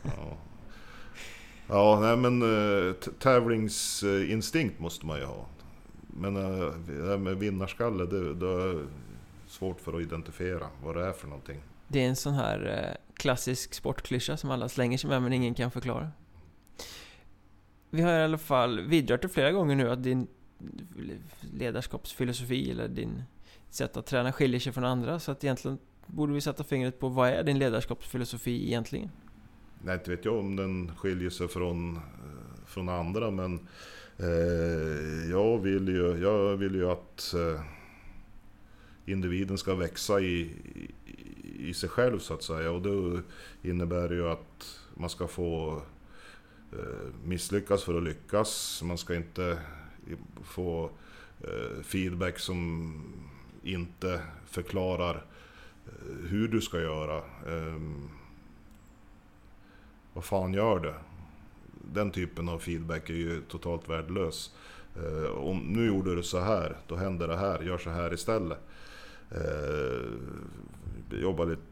Ja, 0.03 0.37
ja 1.69 1.99
nej, 2.01 2.17
men 2.17 2.43
eh, 2.43 2.93
tävlingsinstinkt 3.19 4.81
måste 4.81 5.07
man 5.07 5.19
ju 5.19 5.25
ha. 5.25 5.47
Men 6.21 6.37
eh, 6.37 6.75
det 6.87 7.09
här 7.09 7.19
med 7.19 7.37
vinnarskalle, 7.37 8.07
det, 8.07 8.35
det 8.35 8.47
är 8.47 8.87
svårt 9.47 9.81
för 9.81 9.93
att 9.93 10.03
identifiera 10.03 10.67
vad 10.85 10.97
det 10.97 11.07
är 11.07 11.13
för 11.13 11.29
någonting. 11.29 11.61
Det 11.89 12.05
är 12.05 12.09
en 12.09 12.17
sån 12.17 12.35
här 12.35 12.89
eh, 12.89 13.15
klassisk 13.15 13.75
sportklyscha 13.75 14.37
som 14.37 14.51
alla 14.51 14.69
slänger 14.69 14.99
sig 14.99 15.11
med 15.11 15.23
men 15.23 15.33
ingen 15.33 15.55
kan 15.55 15.71
förklara. 15.71 16.09
Vi 17.91 18.03
har 18.03 18.13
i 18.13 18.23
alla 18.23 18.39
fall 18.39 18.81
vidrört 18.81 19.23
det 19.23 19.29
flera 19.29 19.53
gånger 19.53 19.77
nu 19.77 19.91
att 19.91 20.03
din 20.03 20.27
ledarskapsfilosofi 21.41 22.71
eller 22.71 22.89
din 22.89 23.23
sätt 23.71 23.97
att 23.97 24.07
träna 24.07 24.33
skiljer 24.33 24.61
sig 24.61 24.73
från 24.73 24.85
andra 24.85 25.19
så 25.19 25.33
att 25.33 25.45
egentligen 25.45 25.79
borde 26.07 26.33
vi 26.33 26.41
sätta 26.41 26.65
fingret 26.65 26.99
på 26.99 27.09
vad 27.09 27.29
är 27.29 27.43
din 27.43 27.59
ledarskapsfilosofi 27.59 28.67
egentligen? 28.67 29.11
Nej, 29.85 29.95
inte 29.95 30.11
vet 30.11 30.25
jag 30.25 30.39
om 30.39 30.57
den 30.57 30.97
skiljer 30.97 31.31
sig 31.31 31.49
från, 31.49 31.97
eh, 31.97 32.03
från 32.67 32.89
andra, 32.89 33.31
men 33.31 33.69
Eh, 34.23 35.31
jag, 35.31 35.59
vill 35.59 35.89
ju, 35.89 36.19
jag 36.23 36.57
vill 36.57 36.75
ju 36.75 36.91
att 36.91 37.35
eh, 37.35 37.61
individen 39.07 39.59
ska 39.59 39.75
växa 39.75 40.21
i, 40.21 40.41
i, 40.75 41.69
i 41.69 41.75
sig 41.75 41.89
själv 41.89 42.19
så 42.19 42.35
att 42.35 42.43
säga. 42.43 42.71
Och 42.71 42.83
det 42.83 43.23
innebär 43.63 44.11
ju 44.11 44.29
att 44.29 44.81
man 44.95 45.11
ska 45.11 45.27
få 45.29 45.83
eh, 46.73 47.15
misslyckas 47.25 47.85
för 47.85 47.97
att 47.97 48.03
lyckas. 48.03 48.83
Man 48.85 48.99
ska 48.99 49.15
inte 49.15 49.59
få 50.45 50.91
eh, 51.41 51.83
feedback 51.83 52.39
som 52.39 52.95
inte 53.63 54.21
förklarar 54.47 55.25
hur 56.29 56.49
du 56.49 56.61
ska 56.61 56.81
göra. 56.81 57.23
Ehm, 57.49 58.09
vad 60.13 60.25
fan 60.25 60.55
gör 60.55 60.79
du? 60.79 60.95
Den 61.93 62.11
typen 62.11 62.49
av 62.49 62.59
feedback 62.59 63.11
är 63.11 63.15
ju 63.15 63.41
totalt 63.41 63.89
värdelös. 63.89 64.55
Eh, 64.97 65.31
om 65.31 65.59
nu 65.59 65.87
gjorde 65.87 66.15
du 66.15 66.23
så 66.23 66.41
här, 66.41 66.77
då 66.87 66.97
händer 66.97 67.29
det 67.29 67.37
här, 67.37 67.61
gör 67.63 67.79
så 67.79 67.91
här 67.91 68.15
istället. 68.15 68.59
Eh, 69.31 70.07
jobba 71.21 71.45
lite 71.45 71.63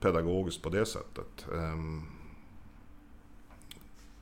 pedagogiskt 0.00 0.62
på 0.62 0.68
det 0.68 0.86
sättet. 0.86 1.46
Eh, 1.52 1.76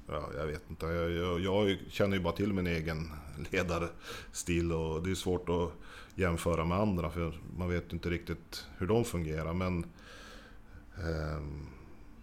ja, 0.07 0.28
jag 0.36 0.47
vet 0.47 0.62
inte, 0.70 0.86
jag, 0.86 1.11
jag, 1.11 1.41
jag 1.41 1.78
känner 1.89 2.16
ju 2.16 2.22
bara 2.22 2.36
till 2.36 2.53
min 2.53 2.66
egen 2.66 3.11
ledarstil 3.51 4.72
och 4.72 5.03
det 5.03 5.11
är 5.11 5.14
svårt 5.14 5.49
att 5.49 5.72
jämföra 6.14 6.64
med 6.64 6.78
andra 6.78 7.11
för 7.11 7.32
man 7.59 7.68
vet 7.68 7.93
inte 7.93 8.11
riktigt 8.11 8.66
hur 8.78 8.86
de 8.86 9.05
fungerar. 9.05 9.53
Men 9.53 9.84
ehm, 10.97 11.66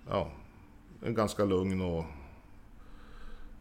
ja, 0.10 0.32
en 1.02 1.14
ganska 1.14 1.46
lugn 1.46 1.82
och 1.82 2.06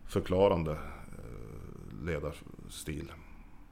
förklarande 0.07 0.72
eh, 0.72 2.05
ledarstil. 2.05 3.12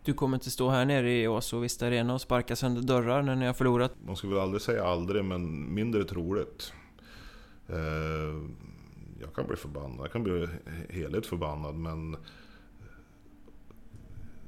Du 0.04 0.14
kommer 0.14 0.36
inte 0.36 0.50
stå 0.50 0.70
här 0.70 0.84
nere 0.84 1.12
i 1.12 1.28
Ås 1.28 1.52
och 1.52 1.64
Vista 1.64 1.86
Arena 1.86 2.14
och 2.14 2.20
sparka 2.20 2.56
sönder 2.56 2.82
dörrar 2.82 3.22
när 3.22 3.36
ni 3.36 3.46
har 3.46 3.54
förlorat. 3.54 3.92
Man 4.06 4.16
skulle 4.16 4.32
väl 4.32 4.42
aldrig 4.42 4.62
säga 4.62 4.84
aldrig, 4.84 5.24
men 5.24 5.74
mindre 5.74 6.04
troligt. 6.04 6.72
Eh, 7.68 7.76
jag 9.20 9.34
kan 9.34 9.46
bli 9.46 9.56
förbannad, 9.56 10.00
jag 10.00 10.12
kan 10.12 10.22
bli 10.22 10.48
heligt 10.88 11.26
förbannad, 11.26 11.74
men 11.74 12.16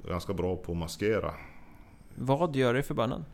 är 0.05 0.09
ganska 0.09 0.35
bra 0.35 0.57
på 0.57 0.73
att 0.73 0.79
maskera. 0.79 1.35
Vad 2.15 2.57
gör 2.57 2.75
dig 2.75 2.83
förbannad? 2.83 3.25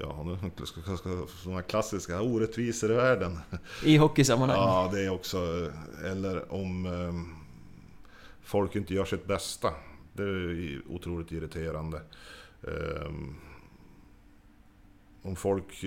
Ja, 0.00 0.38
nu 0.58 0.66
ska 0.66 0.80
sådana 1.26 1.62
klassiska 1.62 2.20
orättvisor 2.20 2.92
i 2.92 2.94
världen. 2.94 3.38
I 3.84 3.96
hockeysammanhang? 3.96 4.58
Ja, 4.58 4.90
det 4.92 5.04
är 5.04 5.10
också... 5.10 5.70
Eller 6.04 6.52
om... 6.52 6.86
eh, 6.86 7.14
folk 8.42 8.76
inte 8.76 8.94
gör 8.94 9.04
sitt 9.04 9.26
bästa. 9.26 9.74
Det 10.12 10.22
är 10.22 10.82
otroligt 10.88 11.32
irriterande. 11.32 12.00
Um, 12.60 13.36
om 15.22 15.36
folk, 15.36 15.84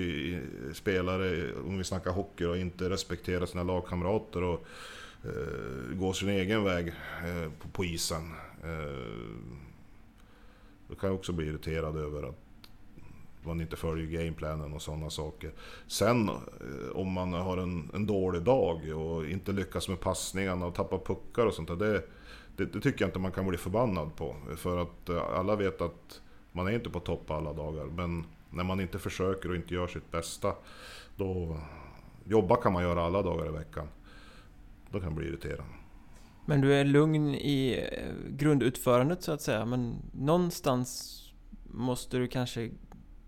spelare, 0.73 1.53
om 1.53 1.77
vi 1.77 1.83
snackar 1.83 2.11
hockey, 2.11 2.45
och 2.45 2.57
inte 2.57 2.89
respekterar 2.89 3.45
sina 3.45 3.63
lagkamrater 3.63 4.43
och 4.43 4.65
uh, 5.25 5.95
går 5.95 6.13
sin 6.13 6.29
egen 6.29 6.63
väg 6.63 6.87
uh, 6.87 7.51
på, 7.71 7.85
isen. 7.85 8.33
Då 10.87 10.95
kan 10.95 11.09
jag 11.09 11.15
också 11.15 11.33
bli 11.33 11.47
irriterad 11.47 11.97
över 11.97 12.29
att 12.29 12.46
man 13.47 13.61
inte 13.61 13.75
följer 13.75 14.07
gameplanen 14.07 14.73
och 14.73 14.81
sådana 14.81 15.09
saker. 15.09 15.51
Sen 15.87 16.29
eh, 16.29 16.35
om 16.93 17.11
man 17.11 17.33
har 17.33 17.57
en, 17.57 17.91
en 17.93 18.05
dålig 18.07 18.41
dag 18.41 18.97
och 18.97 19.25
inte 19.25 19.51
lyckas 19.51 19.89
med 19.89 19.99
passningarna 19.99 20.65
och 20.65 20.75
tappar 20.75 20.97
puckar 20.97 21.45
och 21.45 21.53
sånt 21.53 21.67
där. 21.67 21.75
Det, 21.75 22.03
det, 22.55 22.65
det, 22.65 22.81
tycker 22.81 23.01
jag 23.01 23.07
inte 23.07 23.19
man 23.19 23.31
kan 23.31 23.47
bli 23.47 23.57
förbannad 23.57 24.15
på. 24.15 24.35
För 24.57 24.77
att 24.77 25.09
eh, 25.09 25.39
alla 25.39 25.55
vet 25.55 25.81
att 25.81 26.21
man 26.51 26.67
är 26.67 26.71
inte 26.71 26.89
på 26.89 26.99
topp 26.99 27.31
alla 27.31 27.53
dagar. 27.53 27.85
Men 27.85 28.25
när 28.49 28.63
man 28.63 28.79
inte 28.79 28.99
försöker 28.99 29.49
och 29.49 29.55
inte 29.55 29.73
gör 29.73 29.87
sitt 29.87 30.11
bästa, 30.11 30.53
då... 31.15 31.57
Jobba 32.29 32.55
kan 32.55 32.73
man 32.73 32.83
göra 32.83 33.01
alla 33.01 33.21
dagar 33.21 33.45
i 33.45 33.51
veckan. 33.51 33.87
Då 34.91 34.99
kan 34.99 35.09
det 35.09 35.15
bli 35.15 35.27
irriterande. 35.27 35.73
Men 36.45 36.61
du 36.61 36.73
är 36.73 36.85
lugn 36.85 37.35
i 37.35 37.85
eh, 37.91 38.31
grundutförandet 38.31 39.23
så 39.23 39.31
att 39.31 39.41
säga, 39.41 39.65
men 39.65 39.95
någonstans 40.11 41.13
måste 41.63 42.17
du 42.17 42.27
kanske 42.27 42.69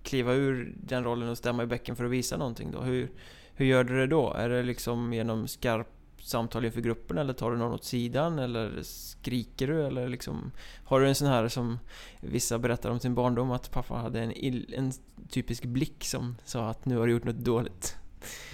kliva 0.03 0.33
ur 0.33 0.73
den 0.83 1.03
rollen 1.03 1.29
och 1.29 1.37
stämma 1.37 1.63
i 1.63 1.65
bäcken 1.65 1.95
för 1.95 2.05
att 2.05 2.11
visa 2.11 2.37
någonting 2.37 2.71
då? 2.71 2.81
Hur, 2.81 3.11
hur 3.53 3.65
gör 3.65 3.83
du 3.83 3.97
det 3.97 4.07
då? 4.07 4.33
Är 4.33 4.49
det 4.49 4.63
liksom 4.63 5.13
genom 5.13 5.47
skarp 5.47 5.87
samtal 6.21 6.65
inför 6.65 6.81
gruppen 6.81 7.17
eller 7.17 7.33
tar 7.33 7.51
du 7.51 7.57
någon 7.57 7.73
åt 7.73 7.83
sidan 7.83 8.39
eller 8.39 8.83
skriker 8.83 9.67
du 9.67 9.85
eller 9.85 10.09
liksom 10.09 10.51
Har 10.83 10.99
du 10.99 11.07
en 11.07 11.15
sån 11.15 11.27
här 11.27 11.47
som 11.47 11.79
vissa 12.19 12.59
berättar 12.59 12.89
om 12.89 12.99
sin 12.99 13.15
barndom 13.15 13.51
att 13.51 13.71
pappa 13.71 13.93
hade 13.93 14.19
en, 14.19 14.33
en 14.73 14.91
typisk 15.29 15.65
blick 15.65 16.03
som 16.03 16.35
sa 16.45 16.69
att 16.69 16.85
nu 16.85 16.97
har 16.97 17.07
du 17.07 17.13
gjort 17.13 17.23
något 17.23 17.35
dåligt? 17.35 17.95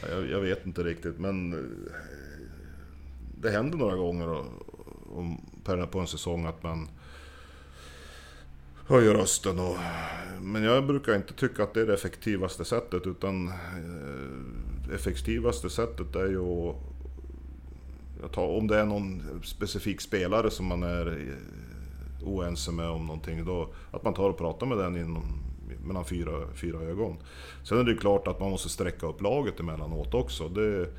Jag, 0.10 0.30
jag 0.30 0.42
vet 0.42 0.66
inte 0.66 0.84
riktigt 0.84 1.20
men 1.20 1.54
eh, 1.54 1.60
det 3.42 3.52
händer 3.52 3.78
några 3.78 3.96
gånger 3.96 4.46
på 5.92 6.00
en 6.00 6.08
säsong 6.08 6.46
att 6.46 6.64
man 6.64 6.90
höjer 8.88 9.14
rösten. 9.14 9.60
Och, 9.60 9.78
men 10.42 10.64
jag 10.64 10.88
brukar 10.88 11.16
inte 11.16 11.34
tycka 11.34 11.64
att 11.64 11.74
det 11.74 11.82
är 11.82 11.86
det 11.86 11.94
effektivaste 11.94 12.66
sättet 12.66 13.08
utan 13.08 13.48
eh, 13.48 14.96
effektivaste 14.96 15.70
sättet 15.70 16.16
är 16.16 16.28
ju 16.28 16.70
att 18.24 18.34
tar, 18.34 18.48
om 18.48 18.68
det 18.68 18.80
är 18.80 18.86
någon 18.86 19.22
specifik 19.44 20.02
spelare 20.02 20.52
som 20.52 20.66
man 20.66 20.84
är 20.84 21.08
eh, 21.08 22.28
oense 22.28 22.72
med 22.72 22.90
om 22.90 23.06
någonting, 23.06 23.46
då, 23.46 23.74
att 23.92 24.04
man 24.04 24.14
tar 24.14 24.30
och 24.30 24.38
pratar 24.38 24.66
med 24.68 24.78
den 24.78 24.98
inom, 24.98 25.24
mellan 25.86 26.06
fyra, 26.06 26.48
fyra 26.54 26.80
ögon. 26.80 27.18
Sen 27.64 27.80
är 27.80 27.84
det 27.84 27.92
ju 27.92 27.98
klart 27.98 28.28
att 28.28 28.40
man 28.40 28.52
måste 28.52 28.70
sträcka 28.70 29.08
upp 29.08 29.22
laget 29.22 29.60
emellanåt 29.60 30.14
också. 30.14 30.50
Det, 30.50 30.90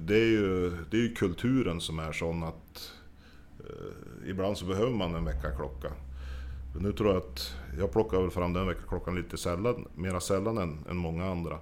det, 0.00 0.16
är, 0.16 0.30
ju, 0.30 0.70
det 0.90 0.96
är 0.96 1.00
ju 1.00 1.14
kulturen 1.14 1.80
som 1.80 1.98
är 1.98 2.12
sån 2.12 2.42
att 2.42 2.92
eh, 3.58 4.30
ibland 4.30 4.58
så 4.58 4.66
behöver 4.66 4.92
man 4.92 5.14
en 5.14 5.24
väckarklocka. 5.24 5.92
Nu 6.78 6.92
tror 6.92 7.08
jag 7.08 7.16
att 7.16 7.54
jag 7.78 7.92
plockar 7.92 8.20
väl 8.20 8.30
fram 8.30 8.52
den 8.52 8.66
väckarklockan 8.66 9.14
lite 9.14 9.36
sällan, 9.36 9.88
mera 9.94 10.20
sällan 10.20 10.58
än, 10.58 10.84
än 10.90 10.96
många 10.96 11.30
andra. 11.30 11.58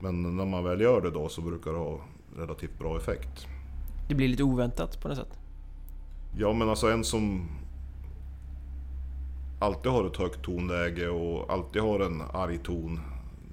Men 0.00 0.36
när 0.36 0.46
man 0.46 0.64
väl 0.64 0.80
gör 0.80 1.00
det 1.00 1.10
då 1.10 1.28
så 1.28 1.40
brukar 1.40 1.72
det 1.72 1.78
ha 1.78 2.00
relativt 2.36 2.78
bra 2.78 2.96
effekt. 2.96 3.46
Det 4.08 4.14
blir 4.14 4.28
lite 4.28 4.42
oväntat 4.42 5.00
på 5.00 5.08
något 5.08 5.16
sätt. 5.16 5.38
Ja 6.36 6.52
men 6.52 6.68
alltså 6.68 6.90
en 6.90 7.04
som 7.04 7.48
alltid 9.58 9.92
har 9.92 10.06
ett 10.06 10.16
högt 10.16 10.42
tonläge 10.42 11.08
och 11.08 11.52
alltid 11.52 11.82
har 11.82 12.00
en 12.00 12.22
arg 12.32 12.58
ton. 12.58 13.00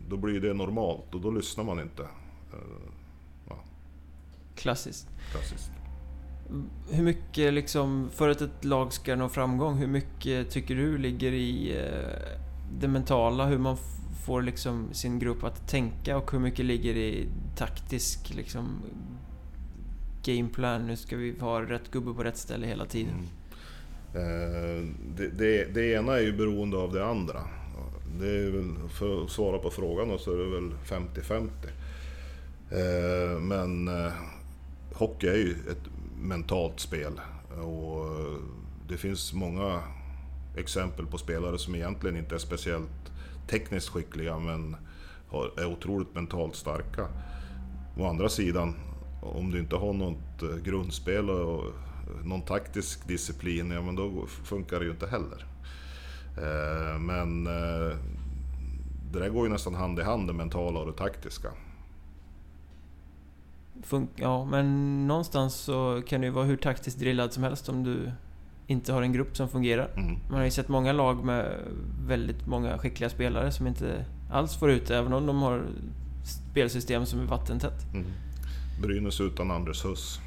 Då 0.10 0.18
blir 0.18 0.42
det 0.42 0.54
normalt 0.54 1.16
och 1.16 1.22
då 1.22 1.32
lyssnar 1.32 1.64
man 1.64 1.80
inte. 1.80 2.04
Eh, 2.54 2.90
ja. 3.50 3.56
Klassiskt. 4.56 5.08
Klassiskt. 5.32 5.72
Hur 6.90 7.04
mycket 7.04 7.54
liksom, 7.54 8.10
för 8.14 8.30
att 8.30 8.42
ett 8.42 8.66
lag 8.66 8.94
ska 8.94 9.16
nå 9.16 9.30
framgång, 9.30 9.78
hur 9.78 9.88
mycket 9.88 10.52
tycker 10.52 10.76
du 10.76 10.98
ligger 10.98 11.32
i 11.32 11.78
eh, 11.78 12.38
det 12.80 12.88
mentala? 12.88 13.46
Hur 13.46 13.58
man 13.58 13.78
får 14.26 14.42
liksom 14.42 14.94
sin 14.94 15.20
grupp 15.20 15.44
att 15.44 15.68
tänka 15.68 16.18
och 16.18 16.32
hur 16.32 16.40
mycket 16.40 16.66
ligger 16.66 16.98
i 16.98 17.28
taktisk 17.56 18.34
liksom, 18.36 18.82
gameplan, 20.24 20.88
nu 20.88 20.98
ska 20.98 21.18
vi 21.18 21.36
ha 21.40 21.62
rätt 21.62 21.92
gubbe 21.92 22.14
på 22.14 22.24
rätt 22.24 22.38
ställe 22.38 22.68
hela 22.68 22.86
tiden? 22.86 23.14
Mm. 23.14 23.28
Eh, 24.14 24.84
det, 25.16 25.28
det, 25.28 25.74
det, 25.74 25.92
ena 25.92 26.18
är 26.18 26.22
ju 26.22 26.34
beroende 26.34 26.78
av 26.78 26.94
det 26.94 27.06
andra. 27.06 27.40
Det 28.20 28.30
är 28.30 28.52
väl, 28.52 28.90
för 28.90 29.24
att 29.24 29.30
svara 29.30 29.58
på 29.58 29.70
frågan 29.70 30.20
så 30.20 30.34
är 30.34 30.38
det 30.38 30.50
väl 30.50 30.72
50-50. 30.86 31.50
Eh, 32.72 33.40
men 33.40 33.88
eh, 33.88 34.12
hockey 34.94 35.28
är 35.28 35.36
ju 35.36 35.52
ett 35.52 35.89
mentalt 36.22 36.80
spel 36.80 37.22
och 37.62 38.06
eh, 38.06 38.38
det 38.88 38.98
finns 38.98 39.34
många 39.34 39.82
exempel 40.56 41.06
på 41.06 41.18
spelare 41.18 41.58
som 41.58 41.76
egentligen 41.76 42.18
inte 42.18 42.36
är 42.36 42.40
speciellt 42.40 43.12
tekniskt 43.48 43.90
skickliga 43.90 44.40
men 44.40 44.76
är 45.58 45.66
otroligt 45.66 46.16
mentalt 46.16 46.56
starka. 46.56 47.08
Å 47.98 48.10
andra 48.10 48.30
sidan 48.30 48.76
om 49.22 49.52
du 49.52 49.60
inte 49.60 49.76
har 49.76 49.94
något 49.94 50.44
eh, 50.44 50.58
grundspel 50.64 51.30
och 51.30 51.66
eh, 51.66 52.26
någon 52.26 52.42
taktisk 52.42 53.08
disciplin, 53.08 53.72
ja 53.72 53.82
men 53.82 53.96
då 53.96 54.26
funkar 54.28 54.80
det 54.80 54.86
ju 54.86 54.92
inte 54.92 55.08
heller. 55.08 55.46
Men 57.00 57.44
det 59.12 59.20
där 59.20 59.30
går 59.30 59.46
ju 59.46 59.52
nästan 59.52 59.76
hand 59.76 60.00
i 60.00 60.02
hand, 60.02 60.28
det 60.28 60.34
mentala 60.34 60.80
och 60.80 60.86
det 60.86 60.98
taktiska. 60.98 61.50
Ja, 64.16 64.46
men 64.46 65.08
någonstans 65.08 65.56
så 65.56 66.02
kan 66.08 66.22
du 66.22 66.30
vara 66.30 66.46
hur 66.46 66.58
taktiskt 66.58 67.00
drillad 67.00 67.34
som 67.34 67.44
helst 67.44 67.70
om 67.70 67.84
du 67.84 68.12
inte 68.68 68.94
har 68.94 69.02
en 69.02 69.14
grupp 69.14 69.38
som 69.38 69.50
fungerar. 69.50 69.92
Mm. 69.96 70.18
Man 70.30 70.38
har 70.38 70.46
ju 70.46 70.52
sett 70.52 70.68
många 70.68 70.94
lag 70.94 71.24
med 71.24 71.58
väldigt 72.08 72.48
många 72.48 72.78
skickliga 72.78 73.10
spelare 73.10 73.52
som 73.52 73.68
inte 73.68 74.06
alls 74.32 74.60
får 74.60 74.72
ut 74.72 74.88
det, 74.88 74.98
även 74.98 75.14
om 75.14 75.26
de 75.26 75.42
har 75.42 75.66
spelsystem 76.52 77.06
som 77.06 77.20
är 77.20 77.26
vattentätt. 77.26 77.94
Mm. 77.94 78.06
Brynäs 78.82 79.22
utan 79.22 79.52
Anders 79.52 79.86
Huss. 79.86 80.20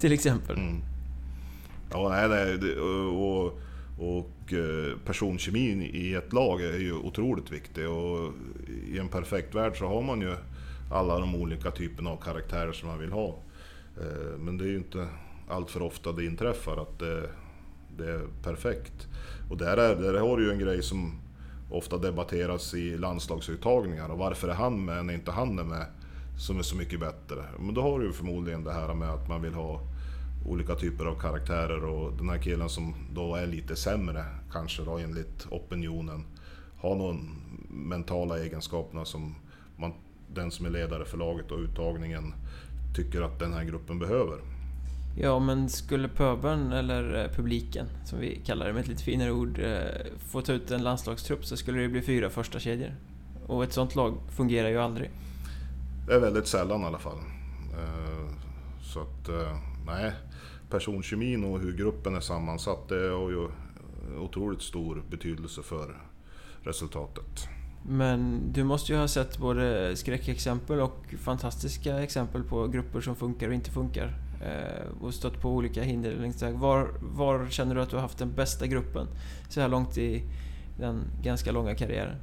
Till 0.00 0.12
exempel? 0.12 0.56
Mm. 0.56 0.82
Ja, 1.90 2.08
nej, 2.08 2.28
nej. 2.28 2.78
Och, 3.08 3.60
och 3.98 4.52
eh, 4.52 4.98
personkemin 5.06 5.82
i 5.82 6.14
ett 6.14 6.32
lag 6.32 6.62
är 6.62 6.78
ju 6.78 6.92
otroligt 6.92 7.52
viktig 7.52 7.88
och 7.88 8.32
i 8.88 8.98
en 8.98 9.08
perfekt 9.08 9.54
värld 9.54 9.78
så 9.78 9.86
har 9.86 10.02
man 10.02 10.20
ju 10.20 10.36
alla 10.90 11.18
de 11.18 11.34
olika 11.34 11.70
typerna 11.70 12.10
av 12.10 12.16
karaktärer 12.16 12.72
som 12.72 12.88
man 12.88 12.98
vill 12.98 13.12
ha. 13.12 13.28
Eh, 14.00 14.38
men 14.38 14.58
det 14.58 14.64
är 14.64 14.68
ju 14.68 14.76
inte 14.76 15.08
allt 15.48 15.70
för 15.70 15.82
ofta 15.82 16.12
det 16.12 16.24
inträffar 16.24 16.76
att 16.76 16.98
det, 16.98 17.30
det 17.96 18.10
är 18.10 18.22
perfekt. 18.42 19.08
Och 19.50 19.56
där, 19.56 19.76
är, 19.76 19.96
där 19.96 20.20
har 20.20 20.36
du 20.36 20.44
ju 20.44 20.52
en 20.52 20.58
grej 20.58 20.82
som 20.82 21.20
ofta 21.70 21.98
debatteras 21.98 22.74
i 22.74 22.98
landslagsuttagningar 22.98 24.08
och 24.08 24.18
varför 24.18 24.48
är 24.48 24.54
han 24.54 24.84
med 24.84 25.06
när 25.06 25.14
inte 25.14 25.30
han 25.30 25.58
är 25.58 25.64
med? 25.64 25.86
som 26.40 26.58
är 26.58 26.62
så 26.62 26.76
mycket 26.76 27.00
bättre. 27.00 27.44
Men 27.58 27.74
då 27.74 27.82
har 27.82 27.98
du 27.98 28.06
ju 28.06 28.12
förmodligen 28.12 28.64
det 28.64 28.72
här 28.72 28.94
med 28.94 29.10
att 29.10 29.28
man 29.28 29.42
vill 29.42 29.54
ha 29.54 29.80
olika 30.46 30.74
typer 30.74 31.04
av 31.04 31.20
karaktärer 31.20 31.84
och 31.84 32.12
den 32.16 32.28
här 32.28 32.38
killen 32.38 32.68
som 32.68 32.94
då 33.12 33.34
är 33.34 33.46
lite 33.46 33.76
sämre, 33.76 34.24
kanske 34.52 34.82
då 34.82 34.98
enligt 34.98 35.46
opinionen, 35.50 36.24
har 36.78 36.94
någon 36.94 37.30
mentala 37.68 38.38
egenskaperna 38.38 39.04
som 39.04 39.34
den 40.34 40.50
som 40.50 40.66
är 40.66 40.70
ledare 40.70 41.04
för 41.04 41.18
laget 41.18 41.50
och 41.50 41.58
uttagningen 41.58 42.34
tycker 42.94 43.22
att 43.22 43.38
den 43.38 43.52
här 43.52 43.64
gruppen 43.64 43.98
behöver. 43.98 44.38
Ja, 45.16 45.38
men 45.38 45.68
skulle 45.68 46.08
pöbeln, 46.08 46.72
eller 46.72 47.24
eh, 47.24 47.30
publiken, 47.30 47.86
som 48.04 48.18
vi 48.20 48.40
kallar 48.46 48.66
det 48.66 48.72
med 48.72 48.80
ett 48.80 48.88
lite 48.88 49.02
finare 49.02 49.32
ord, 49.32 49.58
eh, 49.58 49.80
få 50.18 50.42
ta 50.42 50.52
ut 50.52 50.70
en 50.70 50.82
landslagstrupp 50.82 51.44
så 51.44 51.56
skulle 51.56 51.80
det 51.80 51.88
bli 51.88 52.02
fyra 52.02 52.30
första 52.30 52.58
kedjor. 52.58 52.94
Och 53.46 53.64
ett 53.64 53.72
sånt 53.72 53.94
lag 53.94 54.18
fungerar 54.36 54.68
ju 54.68 54.78
aldrig. 54.78 55.10
Det 56.06 56.14
är 56.14 56.20
väldigt 56.20 56.46
sällan 56.46 56.80
i 56.80 56.84
alla 56.84 56.98
fall. 56.98 57.18
Eh, 57.78 58.34
så 58.82 59.00
att, 59.00 59.30
nej. 59.86 60.12
Personkemin 60.70 61.44
och 61.44 61.60
hur 61.60 61.72
gruppen 61.72 62.16
är 62.16 62.20
sammansatt, 62.20 62.88
det 62.88 63.08
har 63.08 63.30
ju 63.30 63.48
otroligt 64.18 64.62
stor 64.62 65.02
betydelse 65.10 65.62
för 65.62 65.96
resultatet. 66.62 67.48
Men 67.88 68.40
du 68.52 68.64
måste 68.64 68.92
ju 68.92 68.98
ha 68.98 69.08
sett 69.08 69.38
både 69.38 69.96
skräckexempel 69.96 70.80
och 70.80 71.14
fantastiska 71.18 72.02
exempel 72.02 72.42
på 72.42 72.66
grupper 72.66 73.00
som 73.00 73.16
funkar 73.16 73.48
och 73.48 73.54
inte 73.54 73.70
funkar. 73.70 74.14
Eh, 74.40 75.04
och 75.04 75.14
stött 75.14 75.40
på 75.40 75.50
olika 75.50 75.82
hinder 75.82 76.16
längs 76.16 76.42
vägen. 76.42 76.60
Var, 76.60 76.90
var 77.00 77.48
känner 77.48 77.74
du 77.74 77.80
att 77.80 77.90
du 77.90 77.96
har 77.96 78.02
haft 78.02 78.18
den 78.18 78.32
bästa 78.32 78.66
gruppen 78.66 79.06
så 79.48 79.60
här 79.60 79.68
långt 79.68 79.98
i 79.98 80.22
den 80.78 81.02
ganska 81.22 81.52
långa 81.52 81.74
karriären? 81.74 82.16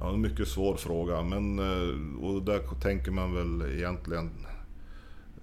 Ja, 0.00 0.14
en 0.14 0.20
mycket 0.20 0.48
svår 0.48 0.76
fråga, 0.76 1.22
men 1.22 1.58
eh, 1.58 2.24
och 2.24 2.42
där 2.42 2.60
tänker 2.80 3.10
man 3.10 3.34
väl 3.34 3.76
egentligen 3.76 4.30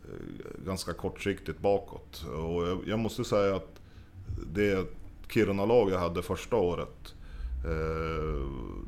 eh, 0.04 0.66
ganska 0.66 0.94
kortsiktigt 0.94 1.60
bakåt. 1.60 2.24
Och 2.24 2.68
jag, 2.68 2.80
jag 2.88 3.00
måste 3.00 3.24
säga 3.24 3.56
att 3.56 3.82
det 4.54 4.88
Kiruna-lag 5.30 5.92
jag 5.92 6.00
hade 6.00 6.22
första 6.22 6.56
året 6.56 7.16
eh, 7.66 8.82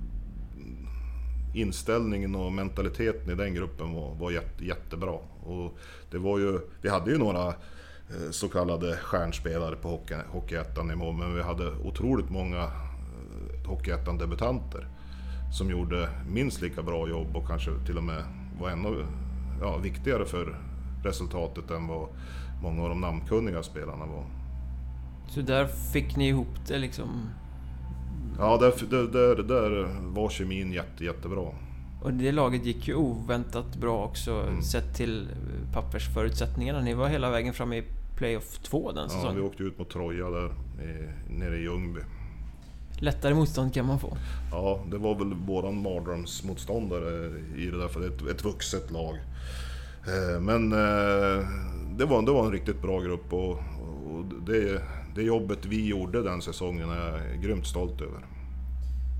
inställningen 1.53 2.35
och 2.35 2.51
mentaliteten 2.51 3.29
i 3.29 3.35
den 3.35 3.53
gruppen 3.53 3.93
var, 3.93 4.15
var 4.15 4.31
jätte, 4.31 4.65
jättebra. 4.65 5.17
Och 5.43 5.77
det 6.11 6.17
var 6.17 6.39
ju, 6.39 6.59
vi 6.81 6.89
hade 6.89 7.11
ju 7.11 7.17
några 7.17 7.47
eh, 7.47 8.31
så 8.31 8.49
kallade 8.49 8.97
stjärnspelare 8.97 9.75
på 9.75 10.01
Hockeyettan-nivå, 10.31 11.11
men 11.11 11.35
vi 11.35 11.41
hade 11.41 11.71
otroligt 11.71 12.29
många 12.29 12.63
eh, 12.63 13.69
Hockeyettan-debutanter 13.69 14.87
som 15.53 15.69
gjorde 15.69 16.09
minst 16.29 16.61
lika 16.61 16.83
bra 16.83 17.09
jobb 17.09 17.35
och 17.35 17.47
kanske 17.47 17.71
till 17.85 17.97
och 17.97 18.03
med 18.03 18.23
var 18.59 18.69
ännu 18.69 19.05
ja, 19.61 19.77
viktigare 19.77 20.25
för 20.25 20.59
resultatet 21.03 21.71
än 21.71 21.87
vad 21.87 22.07
många 22.61 22.83
av 22.83 22.89
de 22.89 23.01
namnkunniga 23.01 23.63
spelarna 23.63 24.05
var. 24.05 24.25
Så 25.27 25.41
där 25.41 25.65
fick 25.67 26.15
ni 26.15 26.27
ihop 26.27 26.67
det 26.67 26.77
liksom? 26.77 27.29
Ja, 28.39 28.57
där, 28.57 28.73
där, 28.89 29.07
där, 29.07 29.43
där 29.43 29.87
var 30.01 30.29
kemin 30.29 30.73
jätte, 30.73 31.03
jättebra. 31.03 31.47
Och 32.01 32.13
det 32.13 32.31
laget 32.31 32.65
gick 32.65 32.87
ju 32.87 32.95
oväntat 32.95 33.75
bra 33.75 34.05
också 34.05 34.31
mm. 34.31 34.61
sett 34.61 34.95
till 34.95 35.27
pappersförutsättningarna. 35.73 36.81
Ni 36.81 36.93
var 36.93 37.07
hela 37.07 37.29
vägen 37.29 37.53
fram 37.53 37.73
i 37.73 37.83
Playoff 38.17 38.59
2 38.63 38.91
den 38.91 39.09
säsongen. 39.09 39.27
Ja, 39.27 39.41
vi 39.41 39.41
åkte 39.41 39.63
ut 39.63 39.79
mot 39.79 39.89
Troja 39.89 40.29
där 40.29 40.45
i, 40.45 41.09
nere 41.33 41.57
i 41.57 41.61
Ljungby. 41.61 41.99
Lättare 42.99 43.33
motstånd 43.33 43.73
kan 43.73 43.85
man 43.85 43.99
få? 43.99 44.17
Ja, 44.51 44.79
det 44.91 44.97
var 44.97 45.15
väl 45.15 45.33
våran 45.33 45.81
mardrömsmotståndare 45.81 47.31
i 47.57 47.65
det 47.65 47.77
där, 47.77 47.87
för 47.87 47.99
det 47.99 48.05
är 48.05 48.11
ett, 48.11 48.37
ett 48.37 48.45
vuxet 48.45 48.91
lag. 48.91 49.15
Eh, 50.07 50.41
men 50.41 50.71
eh, 50.71 51.47
det 51.97 52.05
var, 52.05 52.21
det 52.21 52.31
var 52.31 52.45
en 52.45 52.51
riktigt 52.51 52.81
bra 52.81 52.99
grupp 52.99 53.33
och, 53.33 53.51
och 53.51 54.25
det, 54.47 54.81
det 55.15 55.23
jobbet 55.23 55.65
vi 55.65 55.87
gjorde 55.87 56.23
den 56.23 56.41
säsongen 56.41 56.89
är 56.89 56.97
jag 56.97 57.41
grymt 57.41 57.67
stolt 57.67 58.01
över. 58.01 58.25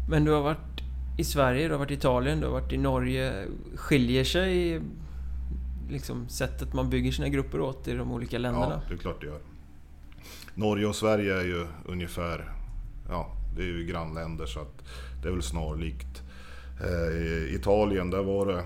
Men 0.10 0.26
du 0.26 0.32
har 0.32 0.42
varit 0.42 0.84
i 1.18 1.24
Sverige, 1.24 1.68
du 1.68 1.74
har 1.74 1.80
varit 1.80 1.92
i 1.92 1.94
Italien, 1.94 2.40
du 2.40 2.46
har 2.46 2.54
varit 2.54 2.74
i 2.74 2.78
Norge. 2.78 3.46
Skiljer 3.76 4.24
sig 4.24 4.82
liksom 5.90 6.30
sättet 6.30 6.74
man 6.74 6.90
bygger 6.90 7.12
sina 7.12 7.30
grupper 7.30 7.60
åt 7.60 7.88
i 7.88 7.94
de 7.94 8.12
olika 8.12 8.38
länderna? 8.38 8.82
Ja, 8.84 8.90
det 8.90 8.94
är 8.94 8.98
klart 8.98 9.22
det 9.22 9.28
gör. 9.28 9.40
Norge 10.56 10.86
och 10.86 10.96
Sverige 10.96 11.40
är 11.40 11.44
ju 11.44 11.68
ungefär, 11.86 12.52
ja, 13.10 13.32
det 13.56 13.62
är 13.62 13.68
ju 13.68 13.86
grannländer 13.86 14.46
så 14.46 14.60
att 14.60 14.84
det 15.22 15.28
är 15.28 15.32
väl 15.32 15.44
snarlikt. 15.44 16.22
Eh, 16.82 17.18
I 17.18 17.56
Italien, 17.56 18.10
där 18.10 18.24
var 18.24 18.46
det 18.46 18.64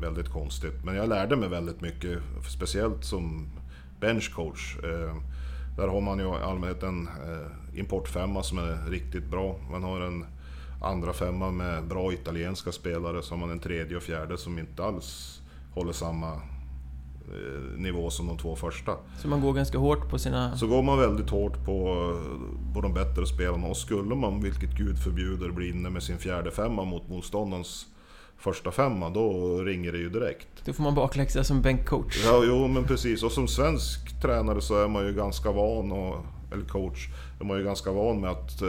väldigt 0.00 0.28
konstigt. 0.28 0.84
Men 0.84 0.96
jag 0.96 1.08
lärde 1.08 1.36
mig 1.36 1.48
väldigt 1.48 1.80
mycket, 1.80 2.18
speciellt 2.50 3.04
som 3.04 3.48
benchcoach. 4.00 4.76
Där 5.76 5.88
har 5.88 6.00
man 6.00 6.18
ju 6.18 6.24
i 6.24 6.42
allmänhet 6.42 6.82
en 6.82 7.06
eh, 7.06 7.78
importfemma 7.78 8.42
som 8.42 8.58
är 8.58 8.90
riktigt 8.90 9.30
bra. 9.30 9.56
Man 9.70 9.82
har 9.82 10.00
en 10.00 10.24
andra 10.82 11.12
femma 11.12 11.50
med 11.50 11.84
bra 11.84 12.12
italienska 12.12 12.72
spelare, 12.72 13.22
så 13.22 13.34
har 13.34 13.38
man 13.38 13.50
en 13.50 13.58
tredje 13.58 13.96
och 13.96 14.02
fjärde 14.02 14.38
som 14.38 14.58
inte 14.58 14.84
alls 14.84 15.40
håller 15.74 15.92
samma 15.92 16.32
eh, 16.32 17.78
nivå 17.78 18.10
som 18.10 18.26
de 18.26 18.38
två 18.38 18.56
första. 18.56 18.96
Så 19.18 19.28
man 19.28 19.40
går 19.40 19.52
ganska 19.52 19.78
hårt 19.78 20.10
på 20.10 20.18
sina... 20.18 20.56
Så 20.56 20.66
går 20.66 20.82
man 20.82 20.98
väldigt 20.98 21.30
hårt 21.30 21.64
på, 21.64 22.10
på 22.74 22.80
de 22.80 22.94
bättre 22.94 23.26
spelarna 23.26 23.66
och 23.66 23.76
skulle 23.76 24.14
man, 24.14 24.42
vilket 24.42 24.70
gud 24.70 24.98
förbjuder, 24.98 25.50
bli 25.50 25.70
inne 25.70 25.90
med 25.90 26.02
sin 26.02 26.18
fjärde 26.18 26.50
femma 26.50 26.84
mot 26.84 27.08
motståndarens 27.08 27.86
första 28.44 28.72
femma, 28.72 29.10
då 29.10 29.58
ringer 29.62 29.92
det 29.92 29.98
ju 29.98 30.10
direkt. 30.10 30.48
Då 30.64 30.72
får 30.72 30.82
man 30.82 30.94
bakläxa 30.94 31.44
som 31.44 31.62
bänkcoach. 31.62 32.24
Ja, 32.24 32.42
jo 32.46 32.68
men 32.68 32.84
precis. 32.84 33.22
Och 33.22 33.32
som 33.32 33.48
svensk 33.48 34.20
tränare 34.22 34.60
så 34.60 34.84
är 34.84 34.88
man 34.88 35.06
ju 35.06 35.12
ganska 35.12 35.52
van, 35.52 35.92
och, 35.92 36.24
eller 36.52 36.64
coach, 36.64 37.08
är 37.40 37.44
man 37.44 37.58
ju 37.58 37.64
ganska 37.64 37.92
van 37.92 38.20
med 38.20 38.30
att 38.30 38.62
eh, 38.62 38.68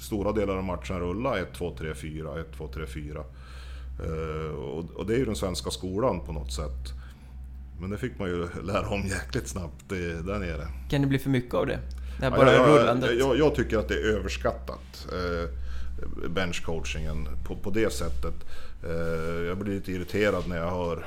stora 0.00 0.32
delar 0.32 0.56
av 0.56 0.64
matchen 0.64 1.00
rullar 1.00 1.38
1, 1.38 1.54
2, 1.54 1.76
3, 1.78 1.94
4, 1.94 2.40
1, 2.40 2.46
2, 2.56 2.68
3, 2.68 2.86
4. 2.86 3.18
Eh, 3.18 4.54
och, 4.54 4.84
och, 4.90 5.06
det 5.06 5.14
är 5.14 5.18
ju 5.18 5.24
den 5.24 5.36
svenska 5.36 5.70
skolan 5.70 6.20
på 6.26 6.32
något 6.32 6.52
sätt. 6.52 6.92
Men 7.80 7.90
det 7.90 7.98
fick 7.98 8.18
man 8.18 8.28
ju 8.28 8.48
lära 8.62 8.88
om 8.88 9.02
jäkligt 9.06 9.48
snabbt 9.48 9.88
där 9.88 10.38
nere. 10.38 10.66
Kan 10.90 11.00
det 11.00 11.06
bli 11.06 11.18
för 11.18 11.30
mycket 11.30 11.54
av 11.54 11.66
det? 11.66 11.78
Det 12.18 12.24
här 12.24 12.30
bara 12.30 12.52
ja, 12.52 12.68
jag, 12.68 12.80
rullandet? 12.80 13.18
Jag, 13.18 13.38
jag, 13.38 13.54
tycker 13.54 13.78
att 13.78 13.88
det 13.88 13.94
är 13.94 14.16
överskattat. 14.16 15.06
Eh, 15.12 15.59
benchcoachingen 16.28 17.28
på, 17.44 17.56
på 17.56 17.70
det 17.70 17.92
sättet. 17.92 18.34
Eh, 18.84 19.42
jag 19.46 19.58
blir 19.58 19.74
lite 19.74 19.92
irriterad 19.92 20.48
när 20.48 20.56
jag 20.56 20.70
hör 20.70 20.96
eh, 20.96 21.02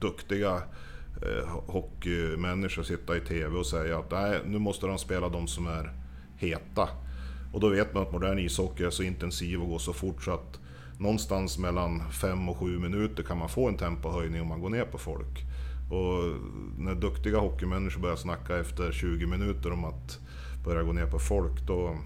duktiga 0.00 0.62
eh, 1.22 1.48
hockeymänniskor 1.66 2.82
sitta 2.82 3.16
i 3.16 3.20
TV 3.20 3.56
och 3.56 3.66
säga 3.66 3.98
att 3.98 4.10
nej, 4.10 4.40
nu 4.46 4.58
måste 4.58 4.86
de 4.86 4.98
spela 4.98 5.28
de 5.28 5.48
som 5.48 5.66
är 5.66 5.92
heta. 6.36 6.88
Och 7.52 7.60
då 7.60 7.68
vet 7.68 7.94
man 7.94 8.02
att 8.02 8.12
modern 8.12 8.38
ishockey 8.38 8.84
är 8.84 8.90
så 8.90 9.02
intensiv 9.02 9.62
och 9.62 9.68
går 9.68 9.78
så 9.78 9.92
fort 9.92 10.22
så 10.22 10.30
att 10.30 10.58
någonstans 10.98 11.58
mellan 11.58 12.10
5 12.10 12.48
och 12.48 12.56
7 12.56 12.78
minuter 12.78 13.22
kan 13.22 13.38
man 13.38 13.48
få 13.48 13.68
en 13.68 13.76
tempohöjning 13.76 14.42
om 14.42 14.48
man 14.48 14.60
går 14.60 14.70
ner 14.70 14.84
på 14.84 14.98
folk. 14.98 15.44
Och 15.90 16.36
när 16.78 16.94
duktiga 16.94 17.38
hockeymänniskor 17.38 18.00
börjar 18.00 18.16
snacka 18.16 18.58
efter 18.58 18.92
20 18.92 19.26
minuter 19.26 19.72
om 19.72 19.84
att 19.84 20.18
börja 20.64 20.82
gå 20.82 20.92
ner 20.92 21.06
på 21.06 21.18
folk, 21.18 21.60
då 21.66 21.96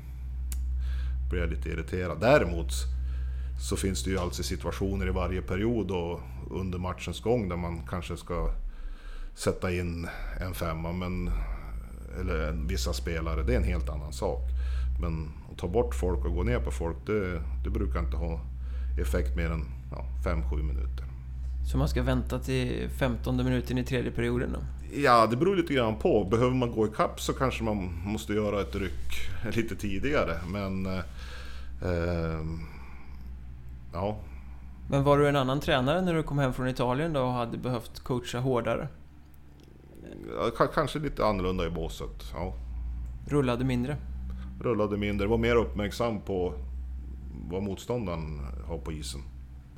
blir 1.30 1.40
jag 1.40 1.50
lite 1.50 1.68
irriterad. 1.68 2.20
Däremot 2.20 2.72
så 3.60 3.76
finns 3.76 4.04
det 4.04 4.10
ju 4.10 4.18
alltid 4.18 4.44
situationer 4.44 5.06
i 5.06 5.10
varje 5.10 5.42
period 5.42 5.90
och 5.90 6.20
under 6.50 6.78
matchens 6.78 7.20
gång 7.20 7.48
där 7.48 7.56
man 7.56 7.86
kanske 7.90 8.16
ska 8.16 8.50
sätta 9.34 9.72
in 9.72 10.08
en 10.40 10.54
femma, 10.54 10.92
men, 10.92 11.30
eller 12.20 12.52
vissa 12.52 12.92
spelare, 12.92 13.42
det 13.42 13.52
är 13.52 13.56
en 13.56 13.64
helt 13.64 13.88
annan 13.88 14.12
sak. 14.12 14.40
Men 15.00 15.28
att 15.52 15.58
ta 15.58 15.68
bort 15.68 15.94
folk 15.94 16.24
och 16.24 16.34
gå 16.34 16.42
ner 16.42 16.60
på 16.60 16.70
folk, 16.70 16.96
det, 17.06 17.42
det 17.64 17.70
brukar 17.70 18.00
inte 18.00 18.16
ha 18.16 18.40
effekt 19.00 19.36
mer 19.36 19.50
än 19.50 19.64
5-7 20.24 20.62
minuter. 20.62 21.04
Så 21.70 21.78
man 21.78 21.88
ska 21.88 22.02
vänta 22.02 22.38
till 22.38 22.88
15 22.98 23.36
minuten 23.36 23.78
i 23.78 23.84
tredje 23.84 24.10
perioden 24.10 24.52
då? 24.52 24.58
Ja, 24.94 25.26
det 25.26 25.36
beror 25.36 25.56
lite 25.56 25.74
grann 25.74 25.96
på. 25.96 26.24
Behöver 26.24 26.54
man 26.54 26.70
gå 26.70 26.86
ikapp 26.86 27.20
så 27.20 27.32
kanske 27.32 27.64
man 27.64 28.02
måste 28.04 28.32
göra 28.32 28.60
ett 28.60 28.74
ryck 28.74 29.30
lite 29.52 29.76
tidigare. 29.76 30.36
Men... 30.48 30.86
Eh, 30.86 31.02
ehm, 31.82 32.60
ja. 33.92 34.16
Men 34.90 35.04
var 35.04 35.18
du 35.18 35.28
en 35.28 35.36
annan 35.36 35.60
tränare 35.60 36.02
när 36.02 36.14
du 36.14 36.22
kom 36.22 36.38
hem 36.38 36.52
från 36.52 36.68
Italien 36.68 37.12
då 37.12 37.20
och 37.20 37.32
hade 37.32 37.58
behövt 37.58 38.00
coacha 38.00 38.38
hårdare? 38.38 38.88
Ja, 40.58 40.66
kanske 40.74 40.98
lite 40.98 41.26
annorlunda 41.26 41.66
i 41.66 41.70
båset, 41.70 42.32
ja. 42.34 42.54
Rullade 43.28 43.64
mindre? 43.64 43.96
Rullade 44.60 44.96
mindre, 44.96 45.26
var 45.26 45.38
mer 45.38 45.56
uppmärksam 45.56 46.20
på 46.20 46.54
vad 47.50 47.62
motståndaren 47.62 48.40
har 48.66 48.78
på 48.78 48.92
isen. 48.92 49.20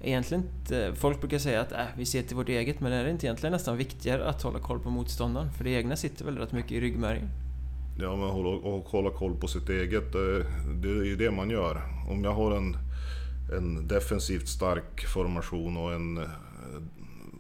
Egentligen 0.03 0.44
inte, 0.44 0.92
folk 0.94 1.20
brukar 1.20 1.38
säga 1.38 1.61
att 1.61 1.72
äh, 1.72 1.78
vi 1.96 2.07
ser 2.07 2.22
till 2.22 2.36
vårt 2.36 2.49
eget, 2.49 2.80
men 2.80 2.92
är 2.92 3.05
det 3.05 3.11
inte 3.11 3.26
egentligen 3.26 3.53
nästan 3.53 3.76
viktigare 3.76 4.24
att 4.28 4.42
hålla 4.42 4.59
koll 4.59 4.80
på 4.80 4.90
motståndaren? 4.90 5.53
För 5.53 5.64
det 5.64 5.70
egna 5.70 5.96
sitter 5.96 6.24
väl 6.24 6.38
rätt 6.38 6.53
mycket 6.53 6.72
i 6.72 6.80
ryggmärgen? 6.80 7.28
Ja, 8.01 8.16
men 8.16 8.28
hålla, 8.28 8.49
och 8.49 8.84
hålla 8.84 9.11
koll 9.11 9.36
på 9.36 9.49
sitt 9.49 9.68
eget, 9.68 10.14
eh, 10.14 10.46
det 10.82 10.88
är 10.88 11.05
ju 11.05 11.16
det 11.16 11.30
man 11.30 11.51
gör. 11.51 11.82
Om 12.11 12.24
jag 12.24 12.32
har 12.32 12.57
en, 12.57 12.76
en 13.57 13.88
defensivt 13.88 14.49
stark 14.49 15.07
formation 15.07 15.76
och 15.76 15.92
en 15.92 16.18
eh, 16.18 16.28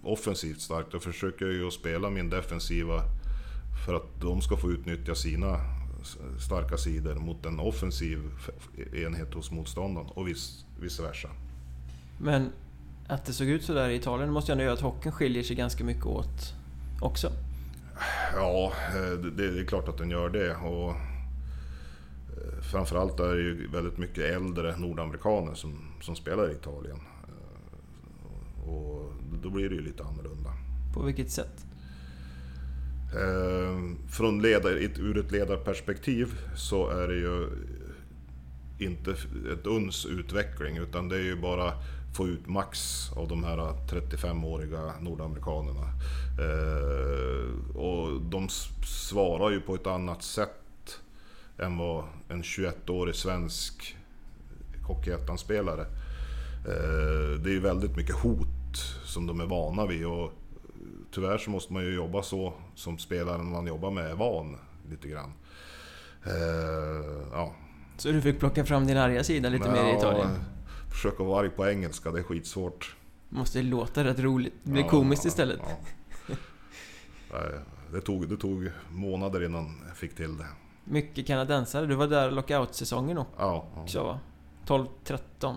offensivt 0.02 0.60
stark, 0.60 0.86
då 0.90 1.00
försöker 1.00 1.44
jag 1.44 1.54
ju 1.54 1.66
att 1.66 1.72
spela 1.72 2.10
min 2.10 2.30
defensiva 2.30 3.02
för 3.86 3.94
att 3.94 4.20
de 4.20 4.40
ska 4.40 4.56
få 4.56 4.70
utnyttja 4.70 5.14
sina 5.14 5.60
starka 6.46 6.76
sidor 6.76 7.14
mot 7.14 7.46
en 7.46 7.60
offensiv 7.60 8.18
enhet 8.94 9.34
hos 9.34 9.50
motståndaren 9.50 10.06
och 10.06 10.28
vice 10.80 11.02
versa. 11.02 11.28
Men 12.18 12.52
att 13.06 13.24
det 13.24 13.32
såg 13.32 13.48
ut 13.48 13.64
så 13.64 13.74
där 13.74 13.88
i 13.88 13.94
Italien 13.94 14.30
måste 14.30 14.50
ju 14.50 14.52
ändå 14.52 14.64
göra 14.64 14.74
att 14.74 14.80
hockeyn 14.80 15.12
skiljer 15.12 15.42
sig 15.42 15.56
ganska 15.56 15.84
mycket 15.84 16.06
åt 16.06 16.54
också? 17.00 17.32
Ja, 18.34 18.72
eh, 18.88 19.18
det 19.18 19.44
är 19.44 19.64
klart 19.64 19.88
att 19.88 19.98
den 19.98 20.10
gör 20.10 20.28
det. 20.28 20.54
Och 20.54 20.90
eh, 20.90 22.60
framförallt 22.62 23.20
är 23.20 23.34
det 23.34 23.42
ju 23.42 23.68
väldigt 23.68 23.98
mycket 23.98 24.24
äldre 24.24 24.76
nordamerikaner 24.76 25.54
som, 25.54 25.92
som 26.00 26.16
spelar 26.16 26.50
i 26.50 26.52
Italien. 26.52 26.98
Eh, 27.22 28.68
och 28.68 29.12
då 29.42 29.50
blir 29.50 29.68
det 29.68 29.74
ju 29.74 29.82
lite 29.82 30.04
annorlunda. 30.04 30.50
På 30.94 31.02
vilket 31.02 31.30
sätt? 31.30 31.64
Från 34.08 34.42
ledar, 34.42 34.70
ur 34.70 35.18
ett 35.18 35.32
ledarperspektiv 35.32 36.34
så 36.56 36.90
är 36.90 37.08
det 37.08 37.14
ju 37.14 37.48
inte 38.78 39.10
ett 39.52 39.66
uns 39.66 40.06
utveckling 40.06 40.76
utan 40.76 41.08
det 41.08 41.16
är 41.16 41.22
ju 41.22 41.36
bara 41.36 41.72
få 42.16 42.28
ut 42.28 42.46
max 42.46 42.78
av 43.16 43.28
de 43.28 43.44
här 43.44 43.56
35-åriga 43.88 44.92
nordamerikanerna. 45.00 45.88
Eh, 46.38 47.76
och 47.76 48.20
de 48.20 48.48
svarar 48.84 49.50
ju 49.50 49.60
på 49.60 49.74
ett 49.74 49.86
annat 49.86 50.22
sätt 50.22 51.00
än 51.58 51.78
vad 51.78 52.04
en 52.28 52.42
21-årig 52.42 53.14
svensk 53.14 53.96
Hockeyettan-spelare. 54.86 55.80
Eh, 56.66 57.40
det 57.40 57.50
är 57.50 57.54
ju 57.54 57.60
väldigt 57.60 57.96
mycket 57.96 58.16
hot 58.16 58.76
som 59.04 59.26
de 59.26 59.40
är 59.40 59.46
vana 59.46 59.86
vid 59.86 60.06
och 60.06 60.32
tyvärr 61.14 61.38
så 61.38 61.50
måste 61.50 61.72
man 61.72 61.82
ju 61.82 61.94
jobba 61.94 62.22
så 62.22 62.52
som 62.74 62.98
spelaren 62.98 63.50
man 63.50 63.66
jobbar 63.66 63.90
med 63.90 64.10
är 64.10 64.14
van 64.14 64.56
lite 64.90 65.08
grann. 65.08 65.32
Eh, 66.26 67.28
ja. 67.32 67.54
Så 67.96 68.08
du 68.08 68.22
fick 68.22 68.38
plocka 68.38 68.64
fram 68.64 68.86
din 68.86 68.96
arga 68.96 69.24
sida 69.24 69.48
lite 69.48 69.70
mer 69.70 69.94
i 69.94 69.96
Italien? 69.96 70.28
Försöka 70.90 71.22
vara 71.24 71.40
arg 71.40 71.50
på 71.50 71.68
engelska, 71.68 72.10
det 72.10 72.18
är 72.18 72.22
skitsvårt. 72.22 72.96
Måste 73.28 73.62
låta 73.62 74.04
rätt 74.04 74.18
roligt. 74.18 74.54
Det 74.62 74.70
blir 74.70 74.82
ja, 74.82 74.88
komiskt 74.88 75.24
istället. 75.24 75.60
Ja. 77.30 77.38
Det, 77.92 78.00
tog, 78.00 78.28
det 78.28 78.36
tog 78.36 78.70
månader 78.90 79.44
innan 79.44 79.82
jag 79.88 79.96
fick 79.96 80.16
till 80.16 80.36
det. 80.36 80.46
Mycket 80.84 81.26
kanadensare. 81.26 81.86
Du 81.86 81.94
var 81.94 82.06
där 82.06 82.30
lockout-säsongen 82.30 83.18
också 83.18 83.98
ja, 83.98 84.04
va? 84.04 84.20
12-13? 84.66 85.54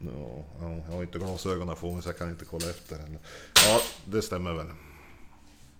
Ja, 0.00 0.44
jag 0.60 0.94
har 0.94 1.02
inte 1.02 1.18
glasögonen 1.18 1.76
på 1.76 1.92
mig 1.92 2.02
så 2.02 2.08
jag 2.08 2.18
kan 2.18 2.30
inte 2.30 2.44
kolla 2.44 2.70
efter. 2.70 2.98
Ja, 3.54 3.80
det 4.04 4.22
stämmer 4.22 4.52
väl. 4.52 4.66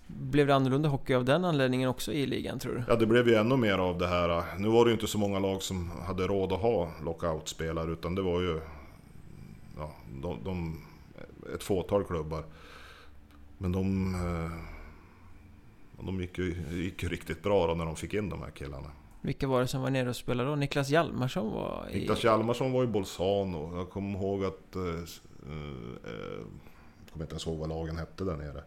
Blev 0.07 0.47
det 0.47 0.55
annorlunda 0.55 0.89
hockey 0.89 1.15
av 1.15 1.25
den 1.25 1.45
anledningen 1.45 1.89
också 1.89 2.13
i 2.13 2.27
ligan 2.27 2.59
tror 2.59 2.75
du? 2.75 2.83
Ja, 2.89 2.97
det 2.97 3.07
blev 3.07 3.29
ju 3.29 3.35
ännu 3.35 3.57
mer 3.57 3.79
av 3.79 3.99
det 3.99 4.07
här. 4.07 4.59
Nu 4.59 4.69
var 4.69 4.85
det 4.85 4.89
ju 4.89 4.95
inte 4.95 5.07
så 5.07 5.19
många 5.19 5.39
lag 5.39 5.63
som 5.63 5.91
hade 6.07 6.27
råd 6.27 6.53
att 6.53 6.61
ha 6.61 6.91
lockout-spelare 7.05 7.93
utan 7.93 8.15
det 8.15 8.23
var 8.23 8.41
ju 8.41 8.61
ja, 9.79 9.93
de, 10.23 10.39
de, 10.45 10.81
ett 11.55 11.63
fåtal 11.63 12.05
klubbar. 12.05 12.45
Men 13.59 13.73
de, 13.73 14.15
eh, 14.15 16.05
de 16.07 16.21
gick 16.21 16.39
ju, 16.39 16.55
gick 16.73 17.03
ju 17.03 17.09
riktigt 17.09 17.43
bra 17.43 17.67
då 17.67 17.75
när 17.75 17.87
de 17.87 17.97
fick 17.97 18.15
in 18.15 18.29
de 18.29 18.43
här 18.43 18.51
killarna. 18.51 18.91
Vilka 19.21 19.47
var 19.47 19.61
det 19.61 19.67
som 19.67 19.83
var 19.83 19.91
nere 19.91 20.09
och 20.09 20.17
spelade 20.17 20.51
då? 20.51 20.57
Niklas 20.57 20.91
Hjalmarsson 20.91 21.53
var 21.53 21.89
i... 21.91 21.99
Niklas 21.99 22.25
Hjalmarsson 22.25 22.73
var 22.73 22.85
i 22.85 22.87
Bolzano. 22.87 23.77
Jag 23.77 23.91
kommer 23.91 24.19
ihåg 24.19 24.45
att... 24.45 24.77
Eh, 24.77 24.83
eh, 24.83 24.95
jag 26.99 27.13
kommer 27.13 27.25
inte 27.25 27.33
ens 27.33 27.47
ihåg 27.47 27.59
vad 27.59 27.69
lagen 27.69 27.97
hette 27.97 28.25
där 28.25 28.37
nere. 28.37 28.63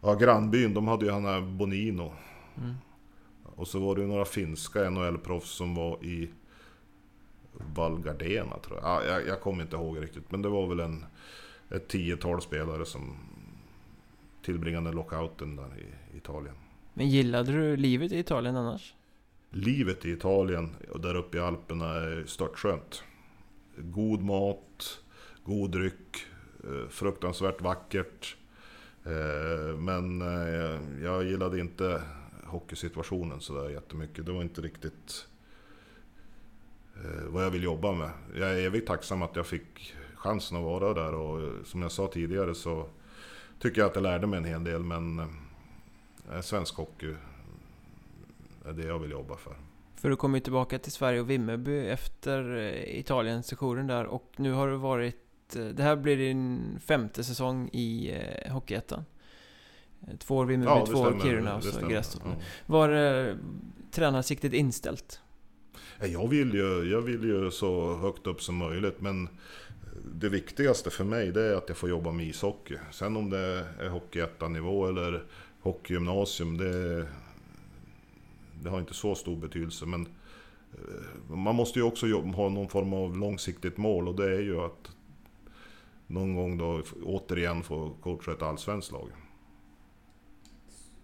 Ja, 0.00 0.14
grannbyn, 0.14 0.74
de 0.74 0.88
hade 0.88 1.06
ju 1.06 1.12
han 1.12 1.24
här 1.24 1.40
Bonino. 1.40 2.12
Mm. 2.56 2.74
Och 3.44 3.68
så 3.68 3.80
var 3.80 3.94
det 3.94 4.00
ju 4.00 4.06
några 4.08 4.24
finska 4.24 4.90
NHL-proffs 4.90 5.56
som 5.56 5.74
var 5.74 6.04
i 6.04 6.30
Valgardena 7.74 8.58
tror 8.58 8.78
jag. 8.78 8.84
Ja, 8.84 9.04
jag. 9.04 9.26
Jag 9.26 9.40
kommer 9.40 9.62
inte 9.62 9.76
ihåg 9.76 10.02
riktigt. 10.02 10.30
Men 10.30 10.42
det 10.42 10.48
var 10.48 10.66
väl 10.66 10.80
en, 10.80 11.04
ett 11.70 11.88
tiotal 11.88 12.42
spelare 12.42 12.84
som 12.86 13.16
tillbringade 14.42 14.92
lockouten 14.92 15.56
där 15.56 15.78
i 15.78 16.16
Italien. 16.16 16.54
Men 16.94 17.08
gillade 17.08 17.52
du 17.52 17.76
livet 17.76 18.12
i 18.12 18.18
Italien 18.18 18.56
annars? 18.56 18.94
Livet 19.50 20.04
i 20.04 20.10
Italien 20.10 20.76
och 20.90 21.00
där 21.00 21.14
uppe 21.14 21.36
i 21.36 21.40
Alperna 21.40 21.94
är 21.94 22.24
störtskönt. 22.26 23.02
God 23.76 24.22
mat, 24.22 25.00
god 25.44 25.70
dryck, 25.70 26.26
eh, 26.64 26.88
fruktansvärt 26.88 27.60
vackert. 27.60 28.36
Eh, 29.08 29.76
men 29.76 30.22
eh, 30.22 31.04
jag 31.04 31.24
gillade 31.24 31.60
inte 31.60 32.02
hockeysituationen 32.44 33.40
sådär 33.40 33.70
jättemycket. 33.70 34.26
Det 34.26 34.32
var 34.32 34.42
inte 34.42 34.60
riktigt 34.60 35.26
eh, 36.96 37.24
vad 37.26 37.44
jag 37.44 37.50
vill 37.50 37.62
jobba 37.62 37.92
med. 37.92 38.10
Jag 38.34 38.50
är 38.50 38.66
evigt 38.66 38.86
tacksam 38.86 39.22
att 39.22 39.36
jag 39.36 39.46
fick 39.46 39.94
chansen 40.14 40.56
att 40.56 40.64
vara 40.64 40.94
där 40.94 41.14
och 41.14 41.66
som 41.66 41.82
jag 41.82 41.92
sa 41.92 42.06
tidigare 42.06 42.54
så 42.54 42.88
tycker 43.58 43.80
jag 43.80 43.88
att 43.88 43.94
jag 43.94 44.02
lärde 44.02 44.26
mig 44.26 44.38
en 44.38 44.44
hel 44.44 44.64
del 44.64 44.82
men 44.82 45.20
svensk 46.42 46.74
hockey 46.74 47.14
är 48.64 48.72
det 48.72 48.86
jag 48.86 48.98
vill 48.98 49.10
jobba 49.10 49.36
för. 49.36 49.56
För 49.94 50.10
du 50.10 50.16
kom 50.16 50.34
ju 50.34 50.40
tillbaka 50.40 50.78
till 50.78 50.92
Sverige 50.92 51.20
och 51.20 51.30
Vimmerby 51.30 51.86
efter 51.86 52.58
Italien-sessionen 52.88 53.86
där 53.86 54.06
och 54.06 54.32
nu 54.36 54.52
har 54.52 54.68
du 54.68 54.76
varit 54.76 55.27
det 55.52 55.82
här 55.82 55.96
blir 55.96 56.16
din 56.16 56.78
femte 56.84 57.24
säsong 57.24 57.70
i 57.72 58.10
eh, 58.10 58.52
Hockeyettan. 58.52 59.04
Eh, 60.00 60.16
två 60.18 60.36
år 60.36 60.46
Vimmerby, 60.46 60.70
ja, 60.70 60.86
två 60.86 60.98
år 60.98 61.20
Kiruna 61.22 61.56
och 61.56 61.64
så 61.64 61.86
Grästorp. 61.86 62.22
Ja. 62.26 62.32
Var 62.66 62.88
eh, 62.88 63.36
tränarsiktet 63.90 64.52
inställt? 64.52 65.20
Jag 66.00 66.28
vill, 66.28 66.54
ju, 66.54 66.90
jag 66.90 67.00
vill 67.00 67.24
ju 67.24 67.50
så 67.50 67.96
högt 67.96 68.26
upp 68.26 68.42
som 68.42 68.56
möjligt 68.56 69.00
men 69.00 69.28
det 70.14 70.28
viktigaste 70.28 70.90
för 70.90 71.04
mig 71.04 71.32
det 71.32 71.42
är 71.42 71.54
att 71.54 71.68
jag 71.68 71.76
får 71.76 71.90
jobba 71.90 72.12
med 72.12 72.26
ishockey. 72.26 72.76
Sen 72.92 73.16
om 73.16 73.30
det 73.30 73.66
är 73.80 73.88
Hockeyettan-nivå 73.88 74.88
eller 74.88 75.24
hockeygymnasium, 75.60 76.56
det, 76.56 77.06
det 78.62 78.70
har 78.70 78.78
inte 78.78 78.94
så 78.94 79.14
stor 79.14 79.36
betydelse. 79.36 79.86
Men 79.86 80.08
man 81.28 81.54
måste 81.54 81.78
ju 81.78 81.84
också 81.84 82.06
ha 82.06 82.48
någon 82.48 82.68
form 82.68 82.92
av 82.92 83.16
långsiktigt 83.16 83.76
mål 83.76 84.08
och 84.08 84.14
det 84.14 84.36
är 84.36 84.40
ju 84.40 84.60
att 84.60 84.90
någon 86.08 86.34
gång 86.34 86.58
då 86.58 86.82
återigen 87.04 87.62
få 87.62 87.90
coacha 88.02 88.32
ett 88.32 88.42
allsvenskt 88.42 88.92
lag. 88.92 89.10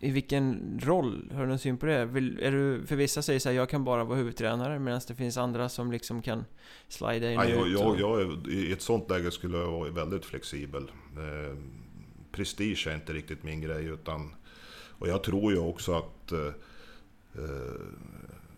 I 0.00 0.10
vilken 0.10 0.78
roll? 0.82 1.30
Har 1.34 1.40
du 1.40 1.46
någon 1.48 1.58
syn 1.58 1.78
på 1.78 1.86
det? 1.86 2.04
Vill, 2.04 2.38
är 2.42 2.52
du, 2.52 2.86
för 2.86 2.96
vissa 2.96 3.22
säger 3.22 3.40
så 3.40 3.48
här, 3.48 3.56
jag 3.56 3.68
kan 3.68 3.84
bara 3.84 4.04
vara 4.04 4.18
huvudtränare 4.18 4.78
medan 4.78 5.00
det 5.08 5.14
finns 5.14 5.36
andra 5.36 5.68
som 5.68 5.92
liksom 5.92 6.22
kan 6.22 6.44
slida 6.88 7.32
in 7.32 7.34
ja, 7.34 7.44
jag. 7.44 7.68
Jag, 7.68 8.00
jag 8.00 8.20
är, 8.20 8.50
I 8.50 8.72
ett 8.72 8.82
sånt 8.82 9.10
läge 9.10 9.30
skulle 9.30 9.58
jag 9.58 9.70
vara 9.70 9.90
väldigt 9.90 10.24
flexibel. 10.24 10.90
Eh, 11.16 11.56
prestige 12.32 12.86
är 12.86 12.94
inte 12.94 13.12
riktigt 13.12 13.42
min 13.42 13.60
grej 13.60 13.84
utan... 13.84 14.34
Och 14.98 15.08
jag 15.08 15.22
tror 15.22 15.52
ju 15.52 15.58
också 15.58 15.94
att 15.94 16.32
eh, 16.32 16.52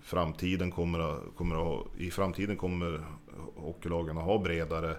framtiden 0.02 0.70
kommer, 0.70 1.20
kommer 1.36 1.80
att, 1.80 1.86
i 1.98 2.10
framtiden 2.10 2.56
kommer 2.56 3.04
hockeylagen 3.56 4.18
att 4.18 4.24
ha 4.24 4.38
bredare 4.38 4.96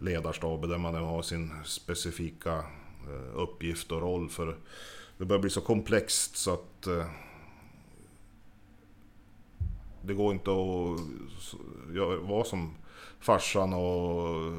ledarstaber 0.00 0.68
där 0.68 0.78
man 0.78 0.94
har 0.94 1.22
sin 1.22 1.52
specifika 1.64 2.58
eh, 3.08 3.34
uppgift 3.34 3.92
och 3.92 4.00
roll. 4.00 4.28
För 4.28 4.56
det 5.18 5.24
börjar 5.24 5.40
bli 5.40 5.50
så 5.50 5.60
komplext 5.60 6.36
så 6.36 6.54
att 6.54 6.86
eh, 6.86 7.06
det 10.02 10.14
går 10.14 10.32
inte 10.32 10.50
att 10.50 12.28
vara 12.28 12.44
som 12.44 12.74
farsan 13.20 13.72
och 13.72 14.28
eh, 14.28 14.58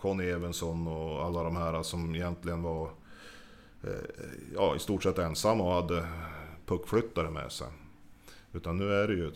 Conny 0.00 0.24
Evensson 0.24 0.86
och 0.86 1.24
alla 1.24 1.42
de 1.42 1.56
här 1.56 1.82
som 1.82 2.14
egentligen 2.14 2.62
var 2.62 2.90
ja, 4.54 4.76
i 4.76 4.78
stort 4.78 5.02
sett 5.02 5.18
ensamma 5.18 5.64
och 5.64 5.72
hade 5.72 6.06
puckflyttare 6.66 7.30
med 7.30 7.52
sig. 7.52 7.66
Utan 8.52 8.76
nu 8.76 8.92
är 8.92 9.08
det 9.08 9.14
ju 9.14 9.32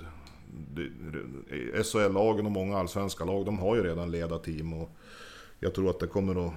SHL-lagen 1.83 2.47
och 2.47 2.53
många 2.53 2.79
allsvenska 2.79 3.25
lag, 3.25 3.47
de 3.47 3.59
har 3.59 3.77
ju 3.77 3.83
redan 3.83 4.11
ledarteam 4.11 4.73
och 4.73 4.91
jag 5.61 5.75
tror 5.75 5.91
att 5.91 6.01
det 6.01 6.07
kommer 6.07 6.47
att 6.47 6.55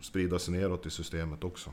sprida 0.00 0.38
sig 0.38 0.54
neråt 0.54 0.86
i 0.86 0.90
systemet 0.90 1.44
också. 1.44 1.70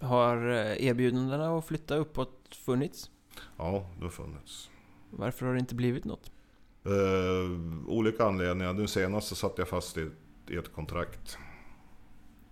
Har 0.00 0.50
eh, 0.50 0.86
erbjudandena 0.86 1.58
att 1.58 1.66
flytta 1.66 1.96
uppåt 1.96 2.56
funnits? 2.64 3.10
Ja, 3.56 3.90
det 3.98 4.04
har 4.04 4.10
funnits. 4.10 4.70
Varför 5.10 5.46
har 5.46 5.52
det 5.52 5.60
inte 5.60 5.74
blivit 5.74 6.04
något? 6.04 6.30
Uh, 6.86 7.88
olika 7.88 8.24
anledningar. 8.24 8.72
Nu 8.72 8.86
senast 8.86 9.28
så 9.28 9.34
satt 9.34 9.58
jag 9.58 9.68
fast 9.68 9.98
i, 9.98 10.10
i 10.48 10.56
ett 10.56 10.72
kontrakt. 10.72 11.38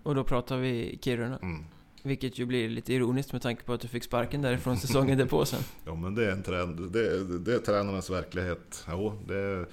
Och 0.02 0.14
då 0.14 0.24
pratar 0.24 0.56
vi 0.56 0.98
Kiruna? 1.02 1.38
Mm. 1.42 1.64
Vilket 2.02 2.38
ju 2.38 2.46
blir 2.46 2.68
lite 2.68 2.94
ironiskt 2.94 3.32
med 3.32 3.42
tanke 3.42 3.62
på 3.62 3.72
att 3.72 3.80
du 3.80 3.88
fick 3.88 4.04
sparken 4.04 4.42
därifrån 4.42 4.76
säsongen 4.76 5.18
därpå 5.18 5.44
sen. 5.44 5.60
ja 5.84 5.94
men 5.94 6.14
det 6.14 6.26
är 6.26 6.32
en 6.32 6.42
trend. 6.42 6.92
Det, 6.92 7.38
det 7.38 7.54
är 7.54 7.58
tränarnas 7.58 8.10
verklighet. 8.10 8.86
Jo, 8.90 9.22
det, 9.26 9.66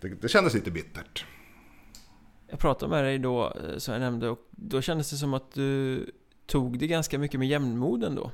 det, 0.00 0.08
det 0.08 0.28
kändes 0.28 0.54
lite 0.54 0.70
bittert. 0.70 1.24
Jag 2.54 2.60
pratade 2.60 2.90
med 2.90 3.04
dig 3.04 3.18
då, 3.18 3.44
eh, 3.44 3.78
som 3.78 3.94
jag 3.94 4.00
nämnde, 4.00 4.30
och 4.30 4.38
då 4.50 4.80
kändes 4.80 5.10
det 5.10 5.16
som 5.16 5.34
att 5.34 5.52
du 5.52 6.06
tog 6.46 6.78
det 6.78 6.86
ganska 6.86 7.18
mycket 7.18 7.40
med 7.40 7.48
jämnmod 7.48 8.04
ändå. 8.04 8.30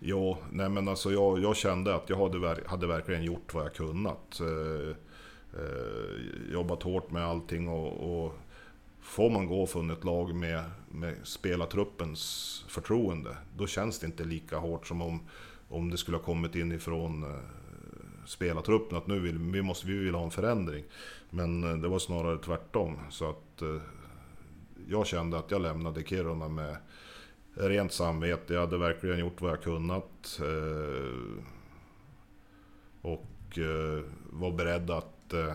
Ja, 0.00 0.38
nej 0.50 0.68
men 0.68 0.88
alltså 0.88 1.12
jag, 1.12 1.42
jag 1.42 1.56
kände 1.56 1.94
att 1.94 2.10
jag 2.10 2.16
hade, 2.16 2.60
hade 2.66 2.86
verkligen 2.86 3.24
gjort 3.24 3.54
vad 3.54 3.64
jag 3.64 3.74
kunnat. 3.74 4.40
Eh, 4.40 4.88
eh, 5.60 6.52
jobbat 6.52 6.82
hårt 6.82 7.10
med 7.10 7.24
allting 7.24 7.68
och, 7.68 8.24
och 8.24 8.34
får 9.00 9.30
man 9.30 9.46
gå 9.46 9.66
från 9.66 9.90
ett 9.90 10.04
lag 10.04 10.34
med, 10.34 10.62
med 10.88 11.16
spelartruppens 11.22 12.64
förtroende, 12.68 13.36
då 13.56 13.66
känns 13.66 13.98
det 13.98 14.06
inte 14.06 14.24
lika 14.24 14.58
hårt 14.58 14.86
som 14.86 15.02
om, 15.02 15.20
om 15.68 15.90
det 15.90 15.96
skulle 15.96 16.16
ha 16.16 16.24
kommit 16.24 16.54
inifrån 16.54 17.22
eh, 17.22 17.38
spelartruppen 18.26 18.98
att 18.98 19.06
nu 19.06 19.20
vill 19.20 19.38
vi, 19.38 19.62
måste, 19.62 19.86
vi 19.86 19.98
vill 19.98 20.14
ha 20.14 20.24
en 20.24 20.30
förändring. 20.30 20.84
Men 21.30 21.64
eh, 21.64 21.76
det 21.76 21.88
var 21.88 21.98
snarare 21.98 22.38
tvärtom. 22.38 22.98
Så 23.10 23.30
att 23.30 23.43
eh, 23.62 23.80
jag 24.88 25.06
kände 25.06 25.38
att 25.38 25.50
jag 25.50 25.62
lämnade 25.62 26.02
Kiruna 26.02 26.48
med 26.48 26.76
rent 27.54 27.92
samvete. 27.92 28.54
Jag 28.54 28.60
hade 28.60 28.78
verkligen 28.78 29.18
gjort 29.18 29.40
vad 29.40 29.50
jag 29.50 29.62
kunnat. 29.62 30.40
Eh, 30.40 31.44
och 33.02 33.58
eh, 33.58 34.04
var 34.30 34.52
beredd 34.52 34.90
att 34.90 35.32
eh, 35.32 35.54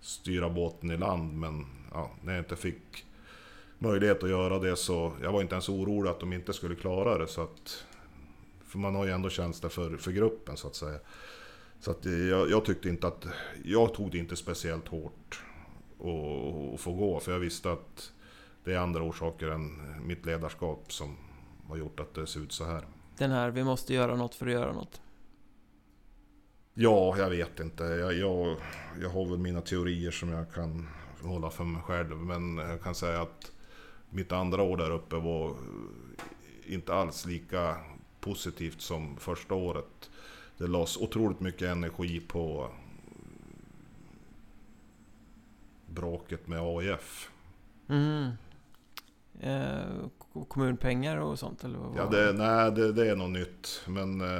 styra 0.00 0.50
båten 0.50 0.90
i 0.90 0.96
land. 0.96 1.34
Men 1.38 1.66
ja, 1.92 2.10
när 2.22 2.32
jag 2.32 2.40
inte 2.40 2.56
fick 2.56 3.06
möjlighet 3.78 4.22
att 4.22 4.30
göra 4.30 4.58
det 4.58 4.76
så... 4.76 5.12
Jag 5.22 5.32
var 5.32 5.42
inte 5.42 5.54
ens 5.54 5.68
orolig 5.68 6.10
att 6.10 6.20
de 6.20 6.32
inte 6.32 6.52
skulle 6.52 6.74
klara 6.74 7.18
det. 7.18 7.26
Så 7.26 7.42
att, 7.42 7.84
för 8.66 8.78
man 8.78 8.94
har 8.94 9.04
ju 9.04 9.10
ändå 9.10 9.30
känsla 9.30 9.68
för, 9.68 9.96
för 9.96 10.12
gruppen 10.12 10.56
så 10.56 10.66
att 10.66 10.74
säga. 10.74 10.98
Så 11.80 11.90
att 11.90 12.06
eh, 12.06 12.12
jag, 12.12 12.50
jag, 12.50 12.64
tyckte 12.64 12.88
inte 12.88 13.06
att... 13.06 13.26
Jag 13.64 13.94
tog 13.94 14.10
det 14.10 14.18
inte 14.18 14.36
speciellt 14.36 14.88
hårt 14.88 15.42
att 16.04 16.80
få 16.80 16.92
gå. 16.92 17.20
För 17.20 17.32
jag 17.32 17.38
visste 17.38 17.72
att 17.72 18.12
det 18.64 18.72
är 18.72 18.78
andra 18.78 19.02
orsaker 19.02 19.46
än 19.46 19.82
mitt 20.06 20.26
ledarskap 20.26 20.92
som 20.92 21.16
har 21.68 21.76
gjort 21.76 22.00
att 22.00 22.14
det 22.14 22.26
ser 22.26 22.40
ut 22.40 22.52
så 22.52 22.64
här. 22.64 22.84
Den 23.18 23.30
här, 23.30 23.50
vi 23.50 23.64
måste 23.64 23.94
göra 23.94 24.16
något 24.16 24.34
för 24.34 24.46
att 24.46 24.52
göra 24.52 24.72
något. 24.72 25.00
Ja, 26.74 27.18
jag 27.18 27.30
vet 27.30 27.60
inte. 27.60 27.84
Jag, 27.84 28.14
jag, 28.14 28.56
jag 29.02 29.10
har 29.10 29.26
väl 29.26 29.38
mina 29.38 29.60
teorier 29.60 30.10
som 30.10 30.28
jag 30.28 30.52
kan 30.52 30.88
hålla 31.22 31.50
för 31.50 31.64
mig 31.64 31.82
själv. 31.82 32.16
Men 32.16 32.56
jag 32.56 32.82
kan 32.82 32.94
säga 32.94 33.22
att 33.22 33.52
mitt 34.10 34.32
andra 34.32 34.62
år 34.62 34.76
där 34.76 34.90
uppe 34.90 35.16
var 35.16 35.54
inte 36.66 36.94
alls 36.94 37.26
lika 37.26 37.76
positivt 38.20 38.80
som 38.80 39.16
första 39.16 39.54
året. 39.54 40.10
Det 40.58 40.66
lades 40.66 40.96
otroligt 40.96 41.40
mycket 41.40 41.68
energi 41.68 42.20
på 42.20 42.70
bråket 45.94 46.46
med 46.46 46.60
AIF. 46.60 47.30
Mm. 47.88 48.30
Eh, 49.40 50.08
kommunpengar 50.48 51.16
och 51.16 51.38
sånt 51.38 51.64
eller? 51.64 51.78
Vad? 51.78 51.96
Ja, 51.96 52.06
det, 52.06 52.32
nej, 52.32 52.72
det, 52.72 52.92
det 52.92 53.10
är 53.10 53.16
något 53.16 53.30
nytt. 53.30 53.82
Men 53.86 54.20
eh, 54.20 54.38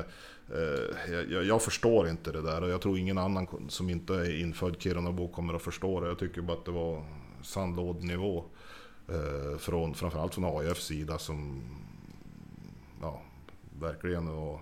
eh 0.53 1.23
jag, 1.31 1.45
jag, 1.45 1.63
förstår 1.63 2.09
inte 2.09 2.33
det 2.33 2.43
där 2.43 2.63
och 2.63 2.69
jag 2.71 2.81
tror 2.81 2.99
ingen 2.99 3.19
annan 3.19 3.67
som 3.69 3.91
inte 3.91 4.15
är 4.15 4.41
infödd 4.41 4.77
Kirunabo 4.79 5.29
kommer 5.29 5.55
att 5.55 5.63
förstå 5.63 6.01
det. 6.01 6.09
Jag 6.09 6.19
tycker 6.19 6.43
bara 6.43 6.59
att 6.59 6.65
det 6.65 6.71
var 6.71 7.05
sandlådnivå. 7.43 8.45
Eh, 9.09 9.59
från, 9.59 9.95
framförallt 9.95 10.35
från 10.35 10.59
AIFs 10.59 10.85
sida 10.85 11.19
som 11.19 11.63
ja, 13.01 13.23
verkligen 13.81 14.37
var 14.37 14.61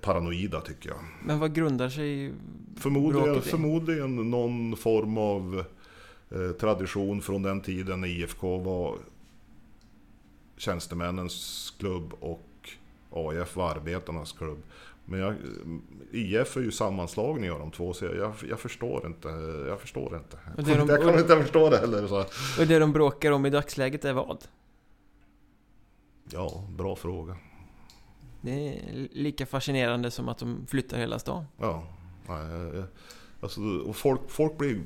paranoida 0.00 0.60
tycker 0.60 0.88
jag. 0.88 0.98
Men 1.24 1.38
vad 1.38 1.54
grundar 1.54 1.88
sig 1.88 2.32
förmodligen, 2.76 3.42
förmodligen 3.42 4.30
någon 4.30 4.76
form 4.76 5.18
av 5.18 5.64
eh, 6.30 6.50
tradition 6.50 7.22
från 7.22 7.42
den 7.42 7.60
tiden 7.60 8.00
när 8.00 8.08
IFK 8.08 8.58
var 8.58 8.98
tjänstemännens 10.56 11.72
klubb 11.78 12.14
och 12.20 12.70
AIF 13.10 13.56
var 13.56 13.70
arbetarnas 13.70 14.32
klubb. 14.32 14.62
Men 15.04 15.20
jag, 15.20 15.34
IF 16.10 16.56
är 16.56 16.60
ju 16.60 16.70
sammanslagning 16.70 17.50
av 17.50 17.58
de 17.58 17.70
två, 17.70 17.92
så 17.92 18.04
jag, 18.04 18.34
jag 18.48 18.60
förstår 18.60 19.06
inte. 19.06 19.28
Jag 19.68 19.80
förstår 19.80 20.16
inte. 20.16 20.38
Jag, 20.56 20.64
de, 20.64 20.88
jag 20.88 21.02
kan 21.02 21.18
inte 21.18 21.36
förstå 21.36 21.70
det 21.70 21.78
heller. 21.78 22.06
Så. 22.06 22.18
Och 22.60 22.66
det 22.66 22.78
de 22.78 22.92
bråkar 22.92 23.32
om 23.32 23.46
i 23.46 23.50
dagsläget 23.50 24.04
är 24.04 24.12
vad? 24.12 24.44
Ja, 26.30 26.64
bra 26.76 26.96
fråga. 26.96 27.36
Det 28.44 28.68
är 28.68 29.08
lika 29.12 29.46
fascinerande 29.46 30.10
som 30.10 30.28
att 30.28 30.38
de 30.38 30.66
flyttar 30.66 30.98
hela 30.98 31.18
stan. 31.18 31.44
Ja. 31.58 31.86
Alltså, 33.40 33.60
och 33.60 33.96
folk, 33.96 34.20
folk 34.28 34.58
blir 34.58 34.80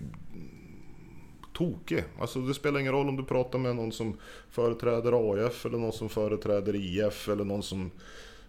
tokig. 1.54 2.04
Alltså 2.20 2.40
det 2.40 2.54
spelar 2.54 2.80
ingen 2.80 2.92
roll 2.92 3.08
om 3.08 3.16
du 3.16 3.24
pratar 3.24 3.58
med 3.58 3.76
någon 3.76 3.92
som 3.92 4.16
företräder 4.50 5.46
AF 5.46 5.66
eller 5.66 5.78
någon 5.78 5.92
som 5.92 6.08
företräder 6.08 6.74
IF 6.76 7.28
eller 7.28 7.44
någon 7.44 7.62
som 7.62 7.90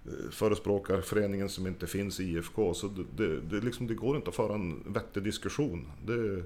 eh, 0.06 0.32
förespråkar 0.32 1.02
föreningen 1.02 1.50
som 1.50 1.68
inte 1.68 1.88
finns 1.88 2.20
i 2.20 2.24
IFK. 2.24 2.74
Så 2.74 2.88
det, 2.88 3.04
det, 3.18 3.42
det, 3.42 3.66
liksom, 3.66 3.88
det 3.88 3.94
går 3.94 4.16
inte 4.16 4.30
att 4.30 4.36
föra 4.36 4.54
en 4.54 4.94
vettig 4.94 5.24
diskussion. 5.24 5.92
Det 6.06 6.14
är 6.14 6.44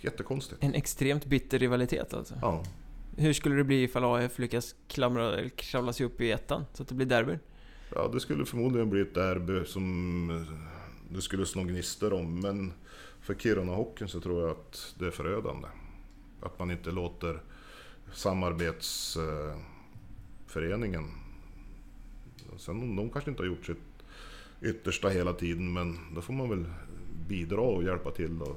jättekonstigt. 0.00 0.62
En 0.62 0.74
extremt 0.74 1.26
bitter 1.26 1.58
rivalitet 1.58 2.14
alltså? 2.14 2.34
Ja. 2.42 2.64
Hur 3.16 3.32
skulle 3.32 3.54
det 3.54 3.64
bli 3.64 3.82
ifall 3.82 4.04
AF 4.04 4.38
lyckas 4.38 4.74
klamra, 4.88 5.48
kravla 5.48 5.92
sig 5.92 6.06
upp 6.06 6.20
i 6.20 6.30
ettan 6.30 6.64
så 6.72 6.82
att 6.82 6.88
det 6.88 6.94
blir 6.94 7.06
derby? 7.06 7.38
Ja, 7.94 8.08
det 8.08 8.20
skulle 8.20 8.44
förmodligen 8.44 8.90
bli 8.90 9.00
ett 9.00 9.14
derby 9.14 9.64
som 9.64 10.30
eh, 10.30 10.42
det 11.08 11.22
skulle 11.22 11.46
slå 11.46 11.62
gnistor 11.62 12.12
om. 12.12 12.40
Men 12.40 12.72
för 13.20 13.34
Kiruna-hockeyn 13.34 14.08
så 14.08 14.20
tror 14.20 14.40
jag 14.40 14.50
att 14.50 14.94
det 14.98 15.06
är 15.06 15.10
förödande. 15.10 15.68
Att 16.40 16.58
man 16.58 16.70
inte 16.70 16.90
låter 16.90 17.42
samarbetsföreningen... 18.12 21.04
Eh, 21.04 21.10
sen 22.58 22.96
de 22.96 23.10
kanske 23.10 23.30
inte 23.30 23.42
har 23.42 23.48
gjort 23.48 23.66
sitt 23.66 23.78
yttersta 24.62 25.08
hela 25.08 25.32
tiden, 25.32 25.72
men 25.72 25.98
då 26.14 26.20
får 26.20 26.32
man 26.32 26.48
väl 26.48 26.64
bidra 27.28 27.60
och 27.60 27.84
hjälpa 27.84 28.10
till. 28.10 28.38
Då. 28.38 28.56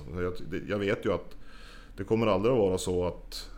Jag 0.67 0.79
vet 0.79 1.05
ju 1.05 1.13
att 1.13 1.35
det 1.97 2.03
kommer 2.03 2.27
aldrig 2.27 2.53
att 2.53 2.59
vara 2.59 2.77
så 2.77 3.05
att 3.05 3.49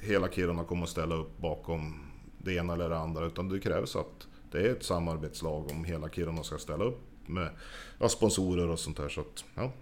hela 0.00 0.28
Kiruna 0.28 0.64
kommer 0.64 0.82
att 0.82 0.88
ställa 0.88 1.14
upp 1.14 1.38
bakom 1.38 2.00
det 2.38 2.54
ena 2.54 2.72
eller 2.72 2.88
det 2.88 2.98
andra, 2.98 3.26
utan 3.26 3.48
det 3.48 3.60
krävs 3.60 3.96
att 3.96 4.28
det 4.50 4.58
är 4.58 4.72
ett 4.72 4.82
samarbetslag 4.84 5.70
om 5.70 5.84
hela 5.84 6.08
Kiruna 6.08 6.42
ska 6.42 6.58
ställa 6.58 6.84
upp 6.84 7.00
med 7.26 7.48
ja, 7.98 8.08
sponsorer 8.08 8.68
och 8.68 8.78
sånt 8.78 8.96
där. 8.96 9.08
Så 9.08 9.20
att, 9.20 9.44
ja. 9.54 9.72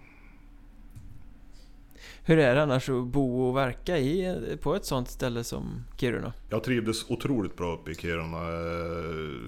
Hur 2.24 2.38
är 2.38 2.54
det 2.54 2.62
annars 2.62 2.88
att 2.88 3.06
bo 3.06 3.48
och 3.48 3.56
verka 3.56 3.98
i, 3.98 4.58
på 4.62 4.74
ett 4.74 4.84
sånt 4.84 5.08
ställe 5.08 5.44
som 5.44 5.84
Kiruna? 5.96 6.32
Jag 6.50 6.64
trivdes 6.64 7.10
otroligt 7.10 7.56
bra 7.56 7.74
uppe 7.74 7.90
i 7.90 7.94
Kiruna. 7.94 8.38
Eh, 8.38 9.40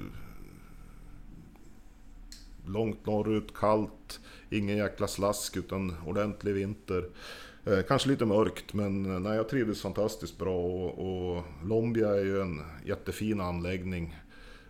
långt 2.67 3.07
norrut, 3.07 3.55
kallt, 3.55 4.21
ingen 4.51 4.77
jäkla 4.77 5.07
slask 5.07 5.57
utan 5.57 5.97
ordentlig 6.07 6.55
vinter. 6.55 7.09
Eh, 7.67 7.83
kanske 7.89 8.09
lite 8.09 8.25
mörkt 8.25 8.75
men 8.75 9.15
eh, 9.15 9.21
nej, 9.21 9.37
jag 9.37 9.49
trivdes 9.49 9.83
fantastiskt 9.83 10.39
bra 10.39 10.57
och, 10.57 10.99
och 10.99 11.45
Lombia 11.65 12.09
är 12.09 12.25
ju 12.25 12.41
en 12.41 12.63
jättefin 12.85 13.41
anläggning 13.41 14.17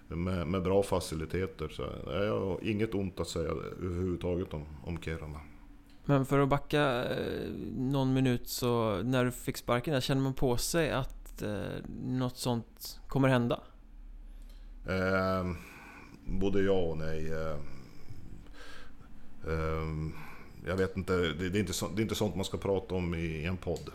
med, 0.08 0.46
med 0.46 0.62
bra 0.62 0.82
faciliteter. 0.82 1.68
Så 1.68 1.82
jag 2.06 2.40
har 2.40 2.58
inget 2.62 2.94
ont 2.94 3.20
att 3.20 3.28
säga 3.28 3.50
överhuvudtaget 3.50 4.54
om, 4.54 4.64
om 4.84 5.02
Kiruna. 5.02 5.40
Men 6.04 6.26
för 6.26 6.38
att 6.38 6.48
backa 6.48 7.04
eh, 7.04 7.50
någon 7.76 8.14
minut 8.14 8.48
så 8.48 9.02
när 9.02 9.24
du 9.24 9.30
fick 9.30 9.56
sparken 9.56 9.94
där, 9.94 10.00
känner 10.00 10.22
man 10.22 10.34
på 10.34 10.56
sig 10.56 10.90
att 10.90 11.42
eh, 11.42 11.50
något 12.04 12.36
sånt 12.36 13.00
kommer 13.08 13.28
hända? 13.28 13.60
Eh, 14.88 15.52
både 16.26 16.62
ja 16.62 16.72
och 16.72 16.98
nej. 16.98 17.32
Eh, 17.32 17.56
eh, 19.52 19.86
jag 20.66 20.76
vet 20.76 20.96
inte, 20.96 21.12
det, 21.16 21.48
det, 21.48 21.58
är 21.58 21.60
inte 21.60 21.72
så, 21.72 21.88
det 21.88 22.00
är 22.00 22.02
inte 22.02 22.14
sånt 22.14 22.36
man 22.36 22.44
ska 22.44 22.58
prata 22.58 22.94
om 22.94 23.14
i, 23.14 23.18
i 23.18 23.44
en 23.44 23.56
podd. 23.56 23.90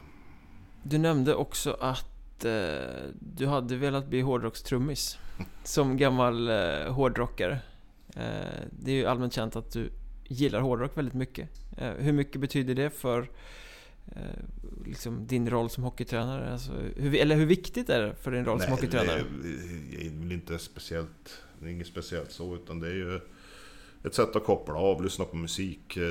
Du 0.83 0.97
nämnde 0.97 1.35
också 1.35 1.77
att 1.79 2.11
eh, 2.45 3.09
du 3.19 3.47
hade 3.47 3.75
velat 3.75 4.07
bli 4.07 4.21
hårdrockstrummis 4.21 5.17
som 5.63 5.97
gammal 5.97 6.47
eh, 6.49 6.93
hårdrockare. 6.93 7.59
Eh, 8.15 8.61
det 8.71 8.91
är 8.91 8.95
ju 8.95 9.05
allmänt 9.05 9.33
känt 9.33 9.55
att 9.55 9.71
du 9.71 9.89
gillar 10.27 10.59
hårdrock 10.59 10.97
väldigt 10.97 11.13
mycket. 11.13 11.49
Eh, 11.77 11.91
hur 11.91 12.13
mycket 12.13 12.41
betyder 12.41 12.75
det 12.75 12.89
för 12.89 13.29
eh, 14.15 14.21
liksom 14.85 15.27
din 15.27 15.49
roll 15.49 15.69
som 15.69 15.83
hockeytränare? 15.83 16.51
Alltså, 16.51 16.71
hur, 16.95 17.15
eller 17.15 17.35
hur 17.35 17.45
viktigt 17.45 17.89
är 17.89 18.01
det 18.01 18.15
för 18.15 18.31
din 18.31 18.45
roll 18.45 18.57
Nej, 18.57 18.67
som 18.67 18.71
hockeytränare? 18.71 19.23
Det 19.43 20.05
är 20.05 20.19
väl 20.19 20.31
inte 20.31 20.59
speciellt, 20.59 21.43
det 21.59 21.65
är 21.65 21.69
inget 21.69 21.87
speciellt 21.87 22.31
så, 22.31 22.55
utan 22.55 22.79
det 22.79 22.87
är 22.87 22.95
ju 22.95 23.19
ett 24.03 24.15
sätt 24.15 24.35
att 24.35 24.45
koppla 24.45 24.75
av, 24.75 25.03
lyssna 25.03 25.25
på 25.25 25.35
musik. 25.35 25.97
Eh, 25.97 26.03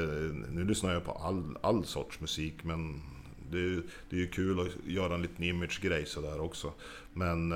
nu 0.51 0.65
lyssnar 0.65 0.93
jag 0.93 1.05
på 1.05 1.13
all, 1.13 1.59
all 1.61 1.85
sorts 1.85 2.21
musik, 2.21 2.65
men 2.65 3.03
det 3.51 3.59
är, 3.59 3.83
det 4.11 4.17
är 4.17 4.21
ju 4.21 4.27
kul 4.27 4.61
att 4.61 4.87
göra 4.87 5.15
en 5.15 5.23
liten 5.23 5.45
image-grej 5.45 6.07
sådär 6.07 6.41
också. 6.41 6.73
Men 7.13 7.51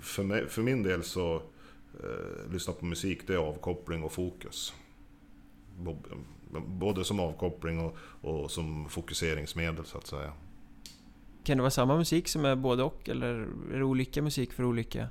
för, 0.00 0.22
mig, 0.22 0.48
för 0.48 0.62
min 0.62 0.82
del 0.82 1.02
så, 1.02 1.42
eh, 2.02 2.52
lyssna 2.52 2.72
på 2.72 2.84
musik, 2.84 3.26
det 3.26 3.34
är 3.34 3.38
avkoppling 3.38 4.02
och 4.02 4.12
fokus 4.12 4.74
både 6.66 7.04
som 7.04 7.20
avkoppling 7.20 7.80
och, 7.80 7.96
och 8.20 8.50
som 8.50 8.88
fokuseringsmedel 8.88 9.84
så 9.84 9.98
att 9.98 10.06
säga. 10.06 10.32
Kan 11.44 11.56
det 11.56 11.62
vara 11.62 11.70
samma 11.70 11.96
musik 11.96 12.28
som 12.28 12.44
är 12.44 12.56
både 12.56 12.82
och 12.82 13.08
eller 13.08 13.48
är 13.72 13.78
det 13.78 13.84
olika 13.84 14.22
musik 14.22 14.52
för 14.52 14.64
olika? 14.64 15.08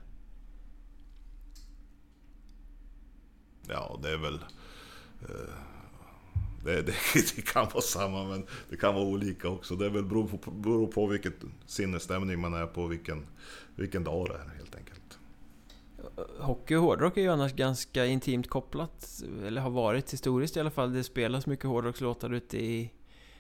Ja, 3.68 4.00
det 4.04 4.10
är 4.10 4.18
väl... 4.18 4.40
Eh, 5.22 5.54
det, 6.64 6.82
det, 6.82 6.94
det, 7.36 7.42
kan 7.42 7.68
vara 7.74 7.82
samma 7.82 8.24
men 8.24 8.46
det 8.70 8.78
kan 8.78 8.96
vara 8.96 9.06
olika 9.06 9.50
också. 9.50 9.76
Det 9.76 9.86
är 9.86 9.90
väl 9.90 10.04
beror 10.04 10.28
på, 10.28 10.52
beror 10.52 10.88
på 10.88 11.08
vilket 11.08 11.36
sinnesstämning 11.66 12.40
man 12.40 12.54
är 12.54 12.68
på, 12.68 12.88
vilken, 12.88 13.28
vilken 13.76 14.04
dag 14.04 14.28
det 14.28 14.36
är 14.36 14.58
helt 14.58 14.76
enkelt. 14.76 15.02
Hockey 16.40 16.76
och 16.76 16.82
hårdrock 16.82 17.18
är 17.18 17.22
ju 17.22 17.30
annars 17.30 17.54
ganska 17.54 18.06
intimt 18.06 18.50
kopplat, 18.50 19.24
eller 19.46 19.62
har 19.62 19.70
varit 19.70 20.14
historiskt 20.14 20.58
i 20.58 20.60
alla 20.60 20.72
fall. 20.72 20.94
Det 20.94 21.04
spelas 21.04 21.46
mycket 21.46 21.66
hårdrockslåtar 21.66 22.34
ute 22.34 22.58
i 22.58 22.92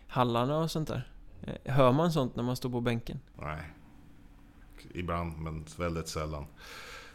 hallarna 0.07 0.57
och 0.57 0.71
sånt 0.71 0.87
där. 0.87 1.11
Eh, 1.41 1.73
hör 1.73 1.91
man 1.91 2.11
sånt 2.11 2.35
när 2.35 2.43
man 2.43 2.55
står 2.55 2.69
på 2.69 2.81
bänken? 2.81 3.19
Nej. 3.41 3.63
Ibland, 4.93 5.37
men 5.37 5.65
väldigt 5.77 6.07
sällan. 6.07 6.45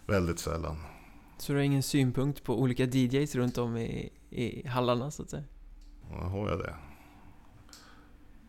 Väldigt 0.07 0.39
sällan. 0.39 0.77
Så 1.39 1.53
du 1.53 1.59
har 1.59 1.65
ingen 1.65 1.83
synpunkt 1.83 2.45
på 2.45 2.61
olika 2.61 2.85
DJs 2.85 3.35
runt 3.35 3.59
om 3.59 3.77
i, 3.77 4.13
i 4.31 4.69
hallarna 4.69 5.11
så 5.11 5.23
att 5.23 5.31
säga? 5.31 5.45
Ja, 6.11 6.27
har 6.27 6.49
jag 6.51 6.59
det. 6.59 6.75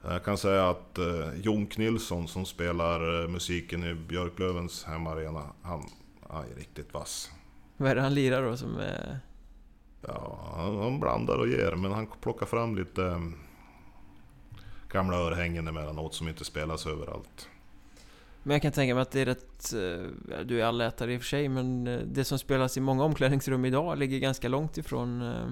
Jag 0.01 0.23
kan 0.23 0.37
säga 0.37 0.69
att 0.69 0.97
eh, 0.97 1.33
Jon 1.35 1.67
Nilsson 1.77 2.27
som 2.27 2.45
spelar 2.45 3.23
eh, 3.23 3.29
musiken 3.29 3.83
i 3.83 3.93
Björklövens 3.95 4.83
hemmaarena, 4.83 5.43
han 5.61 5.83
han 6.29 6.45
är 6.51 6.55
riktigt 6.55 6.93
vass. 6.93 7.31
Vad 7.77 7.91
är 7.91 7.95
det 7.95 8.01
han 8.01 8.13
lirar 8.13 8.43
då 8.43 8.57
som 8.57 8.77
är... 8.79 9.19
Ja, 10.01 10.39
han 10.81 10.99
blandar 10.99 11.37
och 11.37 11.47
ger, 11.47 11.75
men 11.75 11.91
han 11.91 12.07
plockar 12.21 12.45
fram 12.45 12.75
lite 12.75 13.01
um, 13.01 13.35
gamla 14.91 15.17
örhängen 15.17 15.67
emellanåt 15.67 16.13
som 16.13 16.27
inte 16.27 16.45
spelas 16.45 16.87
överallt. 16.87 17.49
Men 18.43 18.53
jag 18.53 18.61
kan 18.61 18.71
tänka 18.71 18.95
mig 18.95 19.01
att 19.01 19.11
det 19.11 19.21
är 19.21 19.25
rätt... 19.25 19.73
eh, 19.73 20.39
Du 20.45 20.61
är 20.61 20.65
allätare 20.65 21.13
i 21.13 21.17
och 21.17 21.21
för 21.21 21.27
sig, 21.27 21.49
men 21.49 21.87
eh, 21.87 21.99
det 21.99 22.25
som 22.25 22.39
spelas 22.39 22.77
i 22.77 22.81
många 22.81 23.03
omklädningsrum 23.03 23.65
idag 23.65 23.97
ligger 23.97 24.19
ganska 24.19 24.47
långt 24.47 24.77
ifrån 24.77 25.21
eh, 25.21 25.51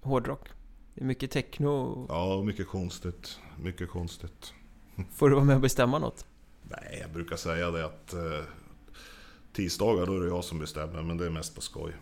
hårdrock. 0.00 0.48
Det 0.96 1.02
är 1.02 1.06
mycket 1.06 1.30
techno. 1.30 2.06
Ja, 2.08 2.42
mycket 2.42 2.68
konstigt. 2.68 3.40
Mycket 3.62 3.90
konstigt. 3.90 4.52
Får 5.12 5.28
du 5.28 5.34
vara 5.34 5.44
med 5.44 5.54
och 5.54 5.62
bestämma 5.62 5.98
något? 5.98 6.26
Nej, 6.70 6.98
jag 7.00 7.10
brukar 7.10 7.36
säga 7.36 7.70
det 7.70 7.84
att 7.84 8.12
eh, 8.12 8.44
tisdagar 9.52 10.06
då 10.06 10.16
är 10.16 10.20
det 10.20 10.28
jag 10.28 10.44
som 10.44 10.58
bestämmer, 10.58 11.02
men 11.02 11.16
det 11.16 11.26
är 11.26 11.30
mest 11.30 11.54
på 11.54 11.60
skoj. 11.60 11.92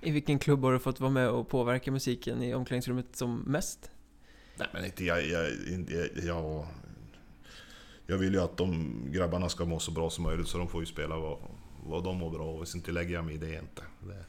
I 0.00 0.10
vilken 0.10 0.38
klubb 0.38 0.62
har 0.64 0.72
du 0.72 0.78
fått 0.78 1.00
vara 1.00 1.10
med 1.10 1.28
och 1.28 1.48
påverka 1.48 1.92
musiken 1.92 2.42
i 2.42 2.54
omklädningsrummet 2.54 3.16
som 3.16 3.38
mest? 3.38 3.90
Nej, 4.56 4.68
men 4.72 4.84
inte 4.84 5.04
jag, 5.04 5.26
jag, 5.26 5.50
jag, 5.88 6.08
jag... 6.24 6.66
Jag 8.06 8.18
vill 8.18 8.34
ju 8.34 8.40
att 8.40 8.56
de 8.56 8.96
grabbarna 9.12 9.48
ska 9.48 9.64
må 9.64 9.78
så 9.78 9.90
bra 9.90 10.10
som 10.10 10.24
möjligt, 10.24 10.48
så 10.48 10.58
de 10.58 10.68
får 10.68 10.80
ju 10.80 10.86
spela 10.86 11.16
vad, 11.16 11.38
vad 11.86 12.04
de 12.04 12.16
mår 12.16 12.30
bra 12.30 12.44
av. 12.44 12.66
Inte 12.74 12.92
lägger 12.92 13.14
jag 13.14 13.24
mig 13.24 13.34
i 13.34 13.38
det 13.38 13.58
inte. 13.58 13.82
Det, 14.00 14.24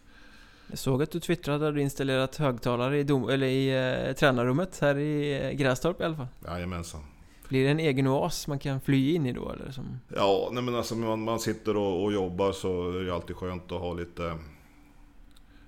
Jag 0.70 0.80
såg 0.80 1.04
att 1.04 1.12
du 1.12 1.20
twittrade 1.20 1.68
att 1.68 1.74
du 1.76 1.82
installerat 1.82 2.36
högtalare 2.36 3.00
i, 3.00 3.04
dom, 3.04 3.30
eller 3.30 3.48
i 3.48 3.70
eh, 4.08 4.14
tränarrummet 4.16 4.80
här 4.80 4.98
i 4.98 5.42
eh, 5.44 5.52
Grästorp 5.52 6.02
i 6.02 6.04
alla 6.04 6.16
fall. 6.16 6.28
jajamensan. 6.46 7.02
Blir 7.48 7.64
det 7.64 7.72
en 7.72 7.80
egen 7.80 8.08
oas 8.08 8.48
man 8.48 8.60
kan 8.60 8.82
fly 8.82 9.16
in 9.16 9.26
i 9.26 9.34
då 9.34 9.52
eller? 9.52 9.72
Som... 9.72 10.00
Ja, 10.16 10.50
nej 10.52 10.64
men 10.64 10.76
alltså 10.76 10.96
man, 10.96 11.24
man 11.24 11.40
sitter 11.40 11.78
och, 11.78 12.04
och 12.04 12.14
jobbar 12.14 12.52
så 12.52 12.90
är 12.92 13.04
det 13.04 13.14
alltid 13.16 13.36
skönt 13.36 13.72
att 13.72 13.80
ha 13.80 13.94
lite, 13.94 14.38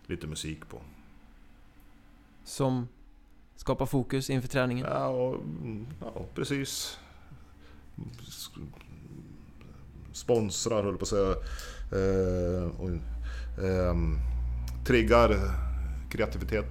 lite 0.07 0.27
musik 0.27 0.69
på. 0.69 0.81
som 2.43 2.87
skapar 3.55 3.85
fokus 3.85 4.29
inför 4.29 4.47
träningen? 4.47 4.87
Ja, 4.89 5.07
och, 5.07 5.35
mm, 5.35 5.87
ja 6.01 6.25
precis. 6.35 6.97
Sponsrar 10.11 10.83
höll 10.83 10.97
på 10.97 11.01
att 11.03 11.07
säga. 11.07 11.35
Eh, 11.91 12.69
och, 12.79 12.89
ehm, 13.65 14.17
triggar 14.87 15.35
kreativitet. 16.11 16.65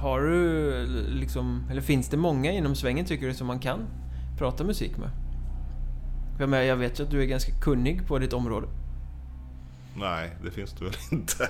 Har 0.00 0.20
du 0.20 0.70
liksom, 1.08 1.64
eller 1.70 1.80
finns 1.80 2.08
det 2.08 2.16
många 2.16 2.52
inom 2.52 2.74
svängen 2.74 3.04
tycker 3.06 3.26
du 3.26 3.34
som 3.34 3.46
man 3.46 3.58
kan 3.58 3.80
prata 4.38 4.64
musik 4.64 4.92
med? 4.96 5.10
Jag, 6.66 6.76
vet 6.76 7.00
ju 7.00 7.04
att 7.04 7.10
du 7.10 7.22
är 7.22 7.26
ganska 7.26 7.52
kunnig 7.60 8.06
på 8.06 8.18
ditt 8.18 8.32
område. 8.32 8.66
Nej, 9.96 10.30
det 10.44 10.50
finns 10.50 10.72
det 10.72 10.84
väl 10.84 10.94
inte. 11.12 11.48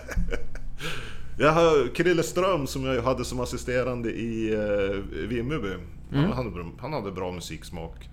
Jag 1.38 1.52
har 1.52 1.94
Krille 1.94 2.22
Ström 2.22 2.66
som 2.66 2.84
jag 2.84 3.02
hade 3.02 3.24
som 3.24 3.40
assisterande 3.40 4.10
i 4.10 4.54
eh, 4.54 5.26
Vimmerby. 5.28 5.68
Han, 6.10 6.18
Mm. 6.24 6.30
hade, 6.36 6.50
bra- 6.50 6.72
han 6.80 6.92
hade 6.92 7.12
bra 7.12 7.32
musiksmak. 7.32 8.08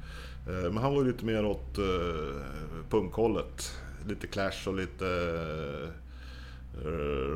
Eh, 0.48 0.72
men 0.72 0.78
han 0.78 0.96
var 0.96 1.04
lite 1.04 1.26
mer 1.26 1.46
åt 1.46 1.78
eh, 1.78 1.84
punkhållet. 2.90 3.72
Lite 4.08 4.28
Clash 4.28 4.68
och 4.68 4.76
lite 4.76 5.06
eh, 5.06 5.90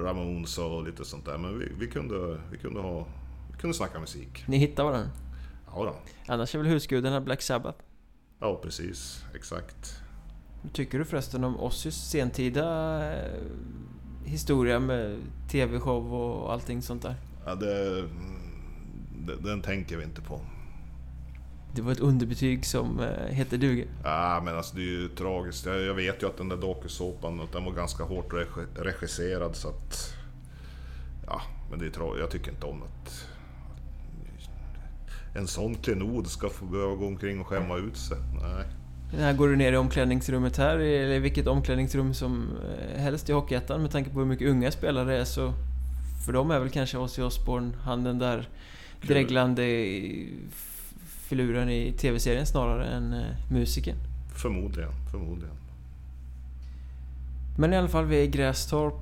Ramones 0.03 0.57
och 0.57 0.83
lite 0.83 1.05
sånt 1.05 1.25
där. 1.25 1.37
Men 1.37 1.59
vi, 1.59 1.71
vi, 1.79 1.87
kunde, 1.87 2.39
vi, 2.51 2.57
kunde, 2.57 2.79
ha, 2.79 3.07
vi 3.51 3.57
kunde 3.57 3.73
snacka 3.73 3.99
musik. 3.99 4.43
Ni 4.47 4.57
hittar 4.57 4.83
varandra. 4.83 5.09
Ja, 5.67 5.83
då. 5.83 5.95
Annars 6.33 6.55
är 6.55 6.59
väl 6.59 6.67
husgudarna 6.67 7.21
Black 7.21 7.41
Sabbath? 7.41 7.79
ja 8.39 8.59
precis. 8.63 9.25
Exakt. 9.35 10.01
Vad 10.63 10.73
tycker 10.73 10.99
du 10.99 11.05
förresten 11.05 11.43
om 11.43 11.59
Ozzys 11.59 11.95
sentida 11.95 12.65
eh, 13.13 13.41
historia 14.25 14.79
med 14.79 15.17
TV-show 15.51 16.13
och 16.13 16.53
allting 16.53 16.81
sånt 16.81 17.01
där? 17.01 17.15
Ja, 17.45 17.55
det, 17.55 18.01
det, 19.17 19.35
den 19.43 19.61
tänker 19.61 19.97
vi 19.97 20.03
inte 20.03 20.21
på. 20.21 20.41
Det 21.73 21.81
var 21.81 21.91
ett 21.91 21.99
underbetyg 21.99 22.65
som 22.65 22.99
eh, 22.99 23.33
heter 23.33 23.57
duga. 23.57 23.83
Ja, 24.03 24.41
men 24.45 24.57
alltså 24.57 24.75
det 24.75 24.81
är 24.81 24.85
ju 24.85 25.09
tragiskt. 25.09 25.65
Jag, 25.65 25.93
vet 25.93 26.23
ju 26.23 26.27
att 26.27 26.37
den 26.37 26.49
där 26.49 26.57
dokusåpan, 26.57 27.41
den 27.53 27.65
var 27.65 27.71
ganska 27.71 28.03
hårt 28.03 28.33
regi- 28.33 28.67
regisserad 28.75 29.55
så 29.55 29.67
att... 29.69 30.13
Ja, 31.27 31.41
men 31.69 31.79
det 31.79 31.85
är 31.85 31.89
tra- 31.89 32.19
Jag 32.19 32.29
tycker 32.29 32.51
inte 32.51 32.65
om 32.65 32.83
att... 32.83 33.25
En 35.35 35.47
sån 35.47 35.75
klenod 35.75 36.27
ska 36.27 36.49
få 36.49 36.65
behöva 36.65 36.95
gå 36.95 37.07
omkring 37.07 37.41
och 37.41 37.47
skämma 37.47 37.77
ut 37.77 37.97
sig. 37.97 38.17
Nej. 38.41 38.65
När 39.17 39.33
går 39.33 39.47
du 39.47 39.55
ner 39.55 39.73
i 39.73 39.77
omklädningsrummet 39.77 40.57
här, 40.57 40.77
eller 40.77 41.19
vilket 41.19 41.47
omklädningsrum 41.47 42.13
som 42.13 42.49
eh, 42.93 43.01
helst 43.01 43.29
i 43.29 43.33
Hockeyettan 43.33 43.81
med 43.81 43.91
tanke 43.91 44.09
på 44.09 44.19
hur 44.19 44.25
mycket 44.25 44.47
unga 44.47 44.71
spelare 44.71 45.05
det 45.05 45.17
är 45.17 45.25
så... 45.25 45.53
För 46.25 46.33
dem 46.33 46.51
är 46.51 46.59
väl 46.59 46.69
kanske 46.69 46.97
Ozzy 46.97 47.21
Osbourne, 47.21 47.71
han 47.83 48.03
den 48.03 48.19
där 48.19 48.49
dreglande 49.01 49.63
filuren 51.27 51.69
i 51.69 51.93
TV-serien 51.93 52.45
snarare 52.45 52.85
än 52.85 53.13
eh, 53.13 53.25
musiken. 53.51 53.97
Förmodligen, 54.35 54.91
förmodligen. 55.11 55.55
Men 57.57 57.73
i 57.73 57.77
alla 57.77 57.87
fall, 57.87 58.05
vi 58.05 58.17
är 58.17 58.23
i 58.23 58.27
Grästorp. 58.27 58.93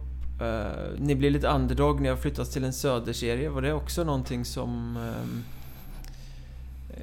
Eh, 0.42 1.00
ni 1.00 1.16
blir 1.16 1.30
lite 1.30 1.48
underdog, 1.48 2.02
ni 2.02 2.10
har 2.10 2.18
flyttats 2.18 2.50
till 2.50 2.64
en 2.64 2.74
söderserie. 2.74 3.50
Var 3.50 3.62
det 3.62 3.74
också 3.74 4.04
någonting 4.04 4.46
som 4.46 4.98
ehm, 4.98 5.44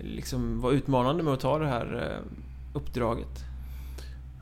liksom 0.00 0.60
var 0.60 0.72
utmanande 0.72 1.22
med 1.22 1.34
att 1.34 1.40
ta 1.40 1.58
det 1.58 1.66
här 1.66 2.10
eh, 2.10 2.76
uppdraget? 2.76 3.44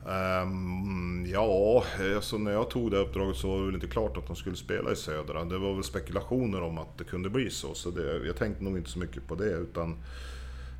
Ehm, 0.09 1.25
ja, 1.33 1.83
alltså 2.15 2.37
när 2.37 2.51
jag 2.51 2.69
tog 2.69 2.91
det 2.91 2.97
uppdraget 2.97 3.37
så 3.37 3.49
var 3.51 3.59
det 3.59 3.65
väl 3.65 3.75
inte 3.75 3.87
klart 3.87 4.17
att 4.17 4.27
de 4.27 4.35
skulle 4.35 4.55
spela 4.55 4.91
i 4.91 4.95
Södra. 4.95 5.43
Det 5.43 5.57
var 5.57 5.73
väl 5.73 5.83
spekulationer 5.83 6.61
om 6.61 6.77
att 6.77 6.97
det 6.97 7.03
kunde 7.03 7.29
bli 7.29 7.49
så, 7.49 7.73
så 7.73 7.91
det, 7.91 8.25
jag 8.25 8.35
tänkte 8.35 8.63
nog 8.63 8.77
inte 8.77 8.89
så 8.89 8.99
mycket 8.99 9.27
på 9.27 9.35
det. 9.35 9.51
Utan 9.51 9.95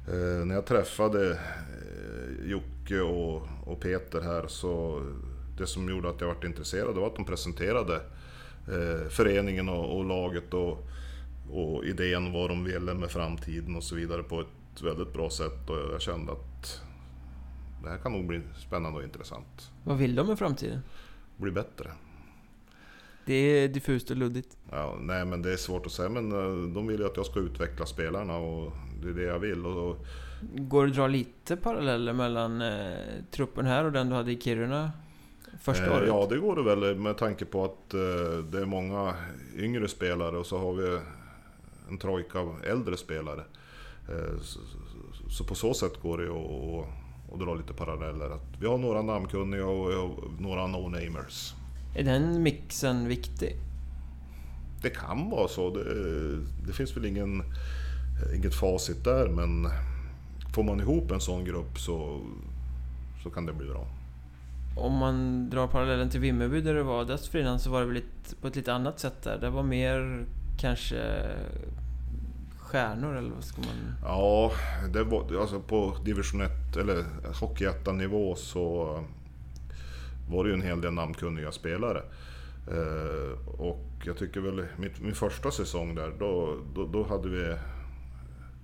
eh, 0.07 0.45
när 0.45 0.55
jag 0.55 0.65
träffade 0.65 1.31
eh, 1.31 2.49
Jocke 2.49 3.01
och, 3.01 3.47
och 3.65 3.79
Peter 3.79 4.21
här 4.21 4.47
så 4.47 5.01
det 5.57 5.67
som 5.67 5.89
gjorde 5.89 6.09
att 6.09 6.21
jag 6.21 6.27
var 6.27 6.45
intresserad 6.45 6.95
var 6.95 7.07
att 7.07 7.15
de 7.15 7.25
presenterade 7.25 7.95
eh, 8.67 9.09
föreningen 9.09 9.69
och, 9.69 9.97
och 9.97 10.05
laget 10.05 10.53
och, 10.53 10.87
och 11.51 11.85
idén 11.85 12.33
vad 12.33 12.49
de 12.49 12.63
ville 12.63 12.93
med 12.93 13.11
framtiden 13.11 13.75
och 13.75 13.83
så 13.83 13.95
vidare 13.95 14.23
på 14.23 14.41
ett 14.41 14.81
väldigt 14.81 15.13
bra 15.13 15.29
sätt. 15.29 15.69
Och 15.69 15.93
jag 15.93 16.01
kände 16.01 16.31
att 16.31 16.81
det 17.83 17.89
här 17.89 17.97
kan 17.97 18.11
nog 18.11 18.27
bli 18.27 18.41
spännande 18.57 18.99
och 18.99 19.03
intressant. 19.03 19.71
Vad 19.83 19.97
vill 19.97 20.15
de 20.15 20.27
med 20.27 20.39
framtiden? 20.39 20.79
Bli 21.37 21.51
bättre. 21.51 21.91
Det 23.25 23.33
är 23.33 23.67
diffust 23.67 24.11
och 24.11 24.17
luddigt. 24.17 24.57
Ja, 24.71 24.97
nej 24.99 25.25
men 25.25 25.41
det 25.41 25.53
är 25.53 25.57
svårt 25.57 25.85
att 25.85 25.91
säga 25.91 26.09
men 26.09 26.31
eh, 26.31 26.73
de 26.73 26.87
vill 26.87 26.99
ju 26.99 27.05
att 27.05 27.17
jag 27.17 27.25
ska 27.25 27.39
utveckla 27.39 27.85
spelarna 27.85 28.37
och 28.37 28.73
det 29.01 29.09
är 29.09 29.13
det 29.13 29.23
jag 29.23 29.39
vill. 29.39 29.65
Och, 29.65 29.89
och, 29.89 30.05
Går 30.55 30.83
det 30.83 30.89
att 30.89 30.95
dra 30.95 31.07
lite 31.07 31.55
paralleller 31.55 32.13
mellan 32.13 32.61
eh, 32.61 32.97
truppen 33.31 33.65
här 33.65 33.85
och 33.85 33.91
den 33.91 34.09
du 34.09 34.15
hade 34.15 34.31
i 34.31 34.41
Kiruna 34.41 34.91
första 35.61 35.85
eh, 35.85 35.93
året? 35.93 36.07
ja 36.07 36.27
det 36.29 36.37
går 36.37 36.55
det 36.55 36.63
väl 36.63 36.95
med 36.95 37.17
tanke 37.17 37.45
på 37.45 37.65
att 37.65 37.93
eh, 37.93 38.43
det 38.51 38.61
är 38.61 38.65
många 38.65 39.15
yngre 39.57 39.87
spelare 39.87 40.37
och 40.37 40.45
så 40.45 40.57
har 40.57 40.73
vi 40.73 40.99
en 41.89 41.97
trojka 41.97 42.39
av 42.39 42.55
äldre 42.63 42.97
spelare. 42.97 43.43
Eh, 44.09 44.41
så, 44.41 44.59
så, 44.59 45.29
så 45.29 45.43
på 45.43 45.55
så 45.55 45.73
sätt 45.73 46.01
går 46.01 46.17
det 46.17 46.23
ju 46.23 46.31
att 46.31 46.87
att 47.33 47.39
dra 47.39 47.55
lite 47.55 47.73
paralleller. 47.73 48.29
Att 48.29 48.47
vi 48.59 48.67
har 48.67 48.77
några 48.77 49.01
namnkunniga 49.01 49.65
och 49.65 49.93
har 49.93 50.41
några 50.41 50.67
no-namers. 50.67 51.53
Är 51.95 52.03
den 52.03 52.43
mixen 52.43 53.07
viktig? 53.07 53.55
Det 54.81 54.89
kan 54.89 55.29
vara 55.29 55.47
så. 55.47 55.69
Det, 55.69 55.83
det 56.67 56.73
finns 56.73 56.97
väl 56.97 57.05
ingen, 57.05 57.43
inget 58.36 58.55
facit 58.55 59.03
där 59.03 59.28
men 59.28 59.69
får 60.53 60.63
man 60.63 60.80
ihop 60.80 61.11
en 61.11 61.22
sån 61.22 61.45
grupp 61.45 61.80
så, 61.80 62.22
så 63.24 63.30
kan 63.30 63.45
det 63.45 63.53
bli 63.53 63.67
bra. 63.67 63.88
Om 64.78 64.93
man 64.93 65.49
drar 65.49 65.67
parallellen 65.67 66.09
till 66.09 66.19
Vimmerby 66.19 66.61
där 66.61 66.74
det 66.74 66.84
var 66.84 67.05
dessförinnan 67.05 67.59
så 67.59 67.69
var 67.69 67.82
det 67.82 67.88
väl 67.88 68.01
på 68.41 68.47
ett 68.47 68.55
lite 68.55 68.74
annat 68.74 68.99
sätt 68.99 69.24
där. 69.24 69.38
Det 69.38 69.49
var 69.49 69.63
mer 69.63 70.26
kanske 70.59 70.97
stjärnor 72.57 73.15
eller 73.15 73.30
vad 73.30 73.43
ska 73.43 73.61
man... 73.61 73.93
Ja, 74.03 74.51
det 74.93 75.03
var, 75.03 75.41
alltså 75.41 75.59
på 75.59 75.97
division 76.05 76.41
1 76.41 76.78
eller 76.78 77.05
hockeyettan-nivå 77.41 78.36
så 78.36 78.99
var 80.30 80.43
det 80.43 80.49
ju 80.49 80.53
en 80.53 80.61
hel 80.61 80.82
del 80.82 80.93
namnkunniga 80.93 81.51
spelare. 81.51 82.01
Eh, 82.67 83.59
och 83.59 83.86
jag 84.05 84.17
tycker 84.17 84.41
väl 84.41 84.65
mitt, 84.78 85.01
min 85.01 85.15
första 85.15 85.51
säsong 85.51 85.95
där, 85.95 86.13
då, 86.19 86.57
då, 86.76 86.88
då 86.88 87.03
hade 87.03 87.30
vi... 87.30 87.55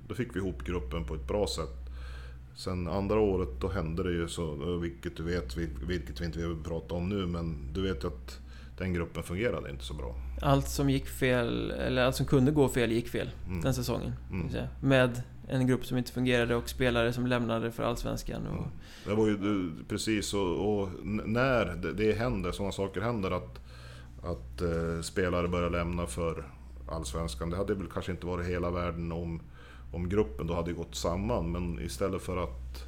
Då 0.08 0.16
fick 0.16 0.36
vi 0.36 0.40
ihop 0.40 0.64
gruppen 0.64 1.04
på 1.06 1.16
ett 1.16 1.28
bra 1.28 1.48
sätt. 1.48 1.90
Sen 2.56 2.88
andra 2.88 3.20
året 3.20 3.50
då 3.60 3.70
hände 3.70 4.04
det 4.04 4.12
ju 4.12 4.28
så, 4.28 4.78
vilket 4.78 5.18
du 5.18 5.24
vet, 5.24 5.58
vilket 5.58 6.22
vi 6.22 6.26
inte 6.26 6.40
vill 6.48 6.64
prata 6.64 6.96
om 6.96 7.10
nu, 7.10 7.26
men 7.28 7.74
du 7.74 7.82
vet 7.82 8.04
ju 8.04 8.08
att 8.08 8.40
den 8.78 8.94
gruppen 8.94 9.24
fungerade 9.24 9.70
inte 9.70 9.84
så 9.84 9.94
bra. 9.94 10.16
Allt 10.42 10.68
som 10.70 10.90
gick 10.90 11.08
fel, 11.08 11.72
eller 11.72 12.06
allt 12.06 12.16
som 12.16 12.26
kunde 12.26 12.52
gå 12.52 12.70
fel, 12.70 12.92
gick 12.92 13.08
fel 13.08 13.30
Mm. 13.48 13.62
den 13.62 13.74
säsongen. 13.74 14.14
Mm. 14.32 14.48
Med 14.82 15.22
en 15.48 15.68
grupp 15.68 15.86
som 15.86 15.98
inte 15.98 16.12
fungerade 16.12 16.56
och 16.56 16.70
spelare 16.70 17.14
som 17.14 17.28
lämnade 17.28 17.72
för 17.72 17.84
Allsvenskan. 17.84 18.48
Och, 18.48 18.58
Mm. 18.58 18.70
Det 19.06 19.14
var 19.16 19.28
ju 19.28 19.72
precis 19.90 20.34
och, 20.34 20.80
och 20.82 20.90
när 21.06 21.66
det, 21.66 21.94
det 21.94 22.14
händer, 22.14 22.52
sådana 22.52 22.72
saker 22.72 23.02
händer 23.02 23.32
att, 23.32 23.60
att 24.24 24.62
eh, 24.62 25.02
spelare 25.02 25.48
börjar 25.48 25.70
lämna 25.70 26.08
för 26.08 26.44
Allsvenskan. 26.90 27.50
Det 27.50 27.58
hade 27.58 27.74
väl 27.76 27.88
kanske 27.94 28.12
inte 28.12 28.26
varit 28.26 28.48
hela 28.48 28.70
världen 28.72 29.12
om, 29.12 29.42
om 29.92 30.10
gruppen 30.10 30.48
då 30.48 30.54
hade 30.54 30.74
gått 30.74 30.96
samman 30.96 31.52
men 31.52 31.80
istället 31.80 32.22
för 32.22 32.38
att 32.44 32.88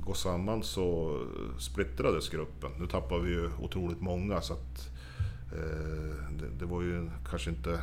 gå 0.00 0.14
samman 0.14 0.62
så 0.62 1.18
splittrades 1.58 2.28
gruppen. 2.28 2.70
Nu 2.78 2.86
tappar 2.86 3.18
vi 3.18 3.30
ju 3.30 3.50
otroligt 3.60 4.00
många 4.00 4.40
så 4.40 4.52
att 4.52 4.90
eh, 5.52 6.30
det, 6.38 6.48
det, 6.58 6.64
var 6.64 6.82
ju 6.82 7.10
kanske 7.30 7.50
inte 7.50 7.80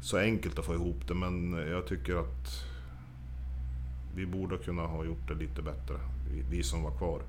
så 0.00 0.18
enkelt 0.18 0.58
att 0.58 0.64
få 0.64 0.74
ihop 0.74 1.08
det 1.08 1.14
men 1.14 1.52
jag 1.52 1.86
tycker 1.86 2.16
att 2.16 2.64
vi 4.14 4.26
borde 4.26 4.58
kunna 4.58 4.82
ha 4.82 5.04
gjort 5.04 5.28
det 5.28 5.34
lite 5.34 5.62
bättre, 5.62 5.94
vi, 6.30 6.42
vi 6.50 6.62
som 6.62 6.82
var 6.82 6.98
kvar. 6.98 7.22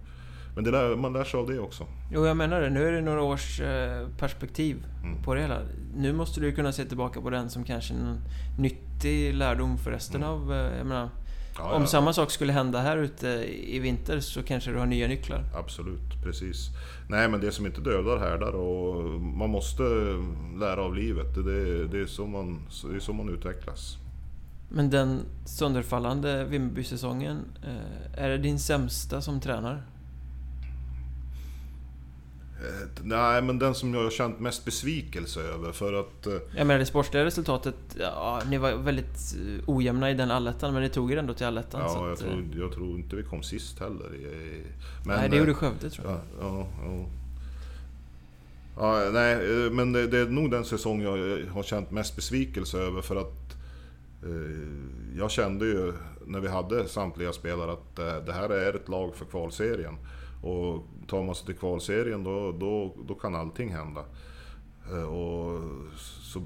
Men 0.58 0.64
det 0.64 0.72
lär, 0.72 0.95
man 0.95 1.14
lär 1.14 1.24
sig 1.24 1.39
av 1.39 1.47
det 1.47 1.60
också. 1.60 1.86
Jo, 2.12 2.26
jag 2.26 2.38
menar 2.38 2.62
det. 2.62 2.70
Nu 2.70 2.88
är 2.88 2.91
det 2.91 3.01
några 3.01 3.22
års 3.22 3.60
eh, 3.60 4.08
perspektiv 4.20 4.86
mm. 5.03 5.24
på 5.24 5.36
det 5.36 5.41
hela. 5.41 5.60
Nu 5.95 6.14
måste 6.14 6.41
du 6.41 6.51
kunna 6.51 6.72
se 6.72 6.86
tillbaka 6.86 7.22
på 7.22 7.30
den 7.30 7.49
som 7.49 7.64
kanske 7.64 7.93
en 7.93 8.20
nyttig 8.60 9.34
lärdom 9.34 9.78
för 9.78 9.91
resten 9.91 10.24
mm. 10.24 10.30
av... 10.30 10.53
Eh, 10.53 10.78
jag 10.78 10.86
menar, 10.86 11.10
ja, 11.58 11.74
om 11.74 11.82
ja. 11.82 11.88
samma 11.88 12.14
sak 12.14 12.32
skulle 12.32 12.53
hända 12.53 12.80
här 12.80 12.97
ute 12.97 13.28
i 13.68 13.80
vinter 13.80 14.20
så 14.20 14.43
kanske 14.43 14.72
du 14.72 14.78
har 14.78 14.86
nya 14.86 15.08
nycklar. 15.08 15.43
Absolut, 15.55 16.24
precis. 16.24 16.70
Nej, 17.10 17.30
men 17.30 17.41
det 17.41 17.51
som 17.51 17.66
inte 17.66 17.82
dödar 17.82 18.18
härdar 18.18 18.51
och 18.51 19.03
man 19.20 19.49
måste 19.49 19.84
lära 20.60 20.82
av 20.82 20.95
livet. 20.95 21.36
Det, 21.36 21.88
det, 21.88 21.99
är, 21.99 22.05
så 22.05 22.26
man, 22.26 22.60
det 22.89 22.95
är 22.95 22.99
så 22.99 23.14
man 23.14 23.30
utvecklas. 23.30 23.97
Men 24.70 24.89
den 24.89 25.20
sönderfallande 25.45 26.45
Vimmerby-säsongen, 26.45 27.41
eh, 27.64 28.24
är 28.24 28.30
det 28.30 28.38
din 28.38 28.60
sämsta 28.60 29.22
som 29.22 29.39
tränare? 29.39 29.82
Eh, 32.62 32.88
nej, 33.03 33.41
men 33.41 33.60
den 33.60 33.76
som 33.76 33.93
jag 33.93 34.03
har 34.03 34.10
känt 34.10 34.39
mest 34.39 34.66
besvikelse 34.66 35.41
över 35.41 35.72
för 35.72 35.93
att... 35.93 36.28
Eh, 36.28 36.34
jag 36.55 36.68
menar 36.68 36.80
det 36.80 36.86
sportsliga 36.86 37.26
resultatet, 37.26 37.76
ja, 37.99 38.41
ni 38.49 38.58
var 38.58 38.72
väldigt 38.72 39.36
eh, 39.36 39.70
ojämna 39.70 40.12
i 40.12 40.14
den 40.14 40.32
allettan 40.32 40.74
men 40.74 40.84
ni 40.84 40.89
tog 40.89 41.12
er 41.12 41.18
ändå 41.18 41.34
till 41.34 41.45
allettan. 41.45 41.82
Ja, 41.82 42.03
jag, 42.03 42.14
att, 42.14 42.20
tror, 42.20 42.45
jag 42.55 42.72
tror 42.72 42.97
inte 42.97 43.16
vi 43.16 43.24
kom 43.24 43.43
sist 43.43 43.80
heller. 43.80 44.10
Men, 45.05 45.20
nej, 45.20 45.30
det 45.30 45.38
gjorde 45.38 45.53
Skövde 45.53 45.89
tror 45.89 46.08
jag. 46.08 46.20
Ja, 46.41 46.68
ja, 46.82 47.05
ja. 48.78 49.10
nej, 49.12 49.36
men 49.72 49.93
det, 49.93 50.18
är 50.18 50.26
nog 50.26 50.51
den 50.51 50.66
säsong 50.66 51.01
jag 51.01 51.45
har 51.53 51.64
känt 51.64 51.91
mest 51.91 52.16
besvikelse 52.16 52.78
över 52.78 53.01
för 53.01 53.16
att 53.16 53.55
jag 55.18 55.32
kände 55.32 55.66
ju 55.66 55.93
när 56.26 56.39
vi 56.39 56.47
hade 56.47 56.88
samtliga 56.88 57.34
spelare 57.34 57.72
att 57.72 57.95
det 58.26 58.34
här 58.34 58.49
är 58.49 58.74
ett 58.74 58.89
lag 58.89 59.16
för 59.16 59.26
kvalserien. 59.26 59.97
Och 60.42 60.84
tar 61.08 61.24
man 61.24 61.36
sig 61.36 61.46
till 61.46 61.56
kvalserien 61.56 62.24
då, 62.24 62.52
då, 62.52 62.96
då 63.08 63.16
kan 63.16 63.36
allting 63.36 63.74
hända. 63.74 64.06
Eh, 64.92 65.04
och 65.04 65.62
så, 66.24 66.42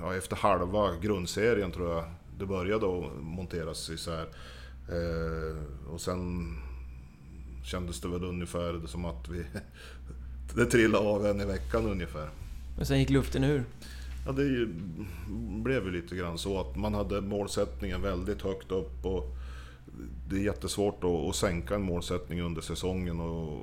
ja, 0.00 0.14
efter 0.14 0.36
halva 0.36 0.96
grundserien 0.96 1.72
tror 1.72 1.94
jag 1.94 2.04
det 2.38 2.46
började 2.46 2.86
att 2.86 3.22
monteras 3.22 3.90
isär. 3.90 4.28
Eh, 4.88 5.92
och 5.92 6.00
sen 6.00 6.54
kändes 7.64 8.00
det 8.00 8.08
väl 8.08 8.24
ungefär 8.24 8.86
som 8.86 9.04
att 9.04 9.28
vi... 9.28 9.44
det 10.54 10.66
trillade 10.66 11.08
av 11.08 11.26
en 11.26 11.40
i 11.40 11.44
veckan 11.44 11.86
ungefär. 11.86 12.30
Och 12.80 12.86
sen 12.86 12.98
gick 12.98 13.10
luften 13.10 13.44
ur? 13.44 13.64
Ja, 14.26 14.32
det 14.32 14.68
blev 15.62 15.84
ju 15.84 15.90
lite 15.90 16.16
grann 16.16 16.38
så 16.38 16.60
att 16.60 16.76
man 16.76 16.94
hade 16.94 17.20
målsättningen 17.20 18.02
väldigt 18.02 18.42
högt 18.42 18.72
upp 18.72 19.04
och 19.04 19.37
det 20.28 20.36
är 20.36 20.40
jättesvårt 20.40 21.04
att, 21.04 21.10
att 21.10 21.36
sänka 21.36 21.74
en 21.74 21.82
målsättning 21.82 22.40
under 22.42 22.60
säsongen. 22.60 23.20
Och, 23.20 23.60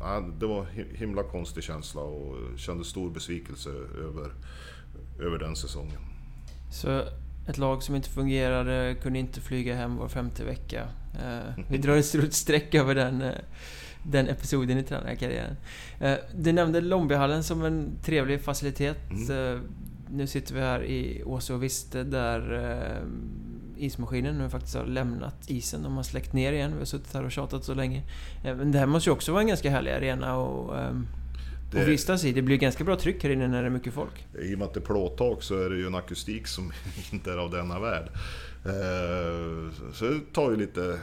ja, 0.00 0.24
det 0.40 0.46
var 0.46 0.66
himla 0.94 1.22
konstig 1.22 1.64
känsla 1.64 2.00
och 2.00 2.58
kände 2.58 2.84
stor 2.84 3.10
besvikelse 3.10 3.70
över, 4.04 4.32
över 5.20 5.38
den 5.38 5.56
säsongen. 5.56 6.00
Så 6.72 7.02
ett 7.48 7.58
lag 7.58 7.82
som 7.82 7.94
inte 7.94 8.08
fungerade 8.08 8.96
kunde 9.02 9.18
inte 9.18 9.40
flyga 9.40 9.74
hem 9.74 9.96
var 9.96 10.08
femte 10.08 10.44
vecka. 10.44 10.88
Eh, 11.14 11.64
vi 11.70 11.78
drar 11.78 11.96
ett 11.96 12.06
stort 12.06 12.32
streck 12.32 12.74
över 12.74 12.94
den, 12.94 13.22
eh, 13.22 13.32
den 14.02 14.28
episoden 14.28 14.78
i 14.78 14.82
tränarkarriären. 14.82 15.56
Eh, 16.00 16.14
du 16.34 16.52
nämnde 16.52 16.80
Lombihallen 16.80 17.44
som 17.44 17.64
en 17.64 17.90
trevlig 18.02 18.40
facilitet. 18.40 18.98
Mm. 19.10 19.60
Nu 20.10 20.26
sitter 20.26 20.54
vi 20.54 20.60
här 20.60 20.84
i 20.84 21.22
Åse 21.24 21.54
och 21.54 21.62
Viste 21.62 22.04
där 22.04 22.40
ismaskinen 23.78 24.38
nu 24.38 24.50
faktiskt 24.50 24.76
har 24.76 24.86
lämnat 24.86 25.50
isen. 25.50 25.82
De 25.82 25.96
har 25.96 26.02
släckt 26.02 26.32
ner 26.32 26.52
igen. 26.52 26.72
Vi 26.72 26.78
har 26.78 26.84
suttit 26.84 27.14
här 27.14 27.24
och 27.24 27.32
tjatat 27.32 27.64
så 27.64 27.74
länge. 27.74 28.02
Eh, 28.44 28.56
men 28.56 28.72
det 28.72 28.78
här 28.78 28.86
måste 28.86 29.10
ju 29.10 29.14
också 29.14 29.32
vara 29.32 29.42
en 29.42 29.48
ganska 29.48 29.70
härlig 29.70 29.90
arena 29.90 30.36
och, 30.36 30.78
um, 30.78 31.06
det... 31.72 31.82
och 31.82 31.88
vistas 31.88 32.24
i. 32.24 32.32
Det 32.32 32.42
blir 32.42 32.56
ganska 32.56 32.84
bra 32.84 32.96
tryck 32.96 33.22
här 33.22 33.30
inne 33.30 33.48
när 33.48 33.62
det 33.62 33.68
är 33.68 33.70
mycket 33.70 33.94
folk. 33.94 34.26
I 34.42 34.54
och 34.54 34.58
med 34.58 34.68
att 34.68 34.74
det 34.74 34.80
är 34.80 34.84
plåttak 34.84 35.42
så 35.42 35.58
är 35.64 35.70
det 35.70 35.76
ju 35.76 35.86
en 35.86 35.94
akustik 35.94 36.46
som 36.46 36.72
inte 37.12 37.32
är 37.32 37.36
av 37.36 37.50
denna 37.50 37.80
värld. 37.80 38.08
Eh, 38.64 39.72
så 39.92 40.04
det 40.04 40.20
tar 40.32 40.50
ju 40.50 40.56
lite... 40.56 40.98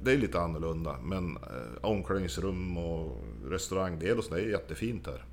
Det 0.00 0.12
är 0.12 0.18
lite 0.18 0.40
annorlunda. 0.40 0.96
Men 1.02 1.36
eh, 1.36 1.84
omklädningsrum 1.84 2.76
och 2.76 3.24
restaurangdel 3.50 4.18
och 4.18 4.24
sådär 4.24 4.40
är 4.40 4.50
jättefint 4.50 5.06
här. 5.06 5.24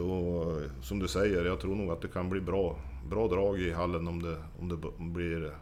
Och 0.00 0.62
som 0.82 0.98
du 0.98 1.08
säger, 1.08 1.44
jag 1.44 1.60
tror 1.60 1.74
nog 1.74 1.90
att 1.90 2.02
det 2.02 2.08
kan 2.08 2.30
bli 2.30 2.40
bra, 2.40 2.78
bra 3.10 3.28
drag 3.28 3.60
i 3.60 3.72
hallen 3.72 4.08
om 4.08 4.22
det, 4.22 4.36
om 4.58 4.68
det 4.68 4.76
blir 4.98 5.52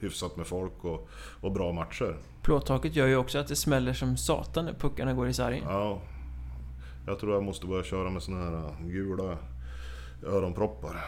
hyfsat 0.00 0.36
med 0.36 0.46
folk 0.46 0.84
och, 0.84 1.08
och 1.40 1.52
bra 1.52 1.72
matcher. 1.72 2.16
Plåttaket 2.42 2.96
gör 2.96 3.06
ju 3.06 3.16
också 3.16 3.38
att 3.38 3.48
det 3.48 3.56
smäller 3.56 3.92
som 3.92 4.16
satan 4.16 4.64
när 4.64 4.72
puckarna 4.72 5.14
går 5.14 5.28
i 5.28 5.32
sargen. 5.32 5.64
Ja. 5.68 6.00
Jag 7.06 7.18
tror 7.18 7.34
jag 7.34 7.44
måste 7.44 7.66
börja 7.66 7.84
köra 7.84 8.10
med 8.10 8.22
såna 8.22 8.44
här 8.44 8.74
gula 8.80 9.38
öronproppar. 10.22 11.04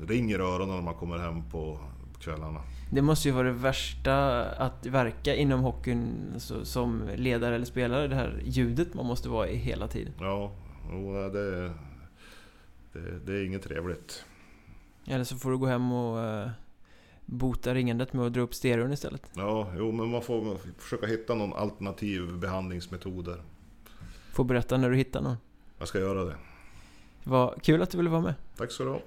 Det 0.00 0.12
ringer 0.14 0.38
öronen 0.38 0.74
när 0.74 0.82
man 0.82 0.94
kommer 0.94 1.18
hem 1.18 1.42
på 1.50 1.78
kvällarna. 2.20 2.60
Det 2.90 3.02
måste 3.02 3.28
ju 3.28 3.34
vara 3.34 3.46
det 3.46 3.52
värsta 3.52 4.44
att 4.44 4.86
verka 4.86 5.34
inom 5.34 5.60
hockeyn 5.60 6.30
alltså, 6.34 6.64
som 6.64 7.02
ledare 7.16 7.54
eller 7.54 7.66
spelare. 7.66 8.08
Det 8.08 8.14
här 8.14 8.40
ljudet 8.44 8.94
man 8.94 9.06
måste 9.06 9.28
vara 9.28 9.48
i 9.48 9.56
hela 9.56 9.88
tiden. 9.88 10.12
Ja, 10.20 10.52
det, 11.32 11.72
det, 12.92 13.18
det 13.26 13.32
är 13.32 13.44
inget 13.44 13.62
trevligt. 13.62 14.24
Eller 15.06 15.24
så 15.24 15.36
får 15.36 15.50
du 15.50 15.58
gå 15.58 15.66
hem 15.66 15.92
och 15.92 16.20
eh, 16.20 16.50
bota 17.30 17.74
ringandet 17.74 18.12
med 18.12 18.26
att 18.26 18.32
dra 18.32 18.40
upp 18.40 18.54
stereon 18.54 18.92
istället. 18.92 19.30
Ja, 19.34 19.72
jo, 19.76 19.92
men 19.92 20.08
man 20.08 20.22
får 20.22 20.56
försöka 20.78 21.06
hitta 21.06 21.34
någon 21.34 21.52
alternativ 21.52 22.38
behandlingsmetoder. 22.38 23.42
Får 24.32 24.44
berätta 24.44 24.76
när 24.76 24.90
du 24.90 24.96
hittar 24.96 25.20
någon. 25.20 25.36
Jag 25.78 25.88
ska 25.88 25.98
göra 25.98 26.24
det. 26.24 26.34
Vad 27.24 27.62
kul 27.62 27.82
att 27.82 27.90
du 27.90 27.98
ville 27.98 28.10
vara 28.10 28.20
med. 28.20 28.34
Tack 28.56 28.72
så 28.72 28.84
du 28.84 28.90
ha. 28.90 29.00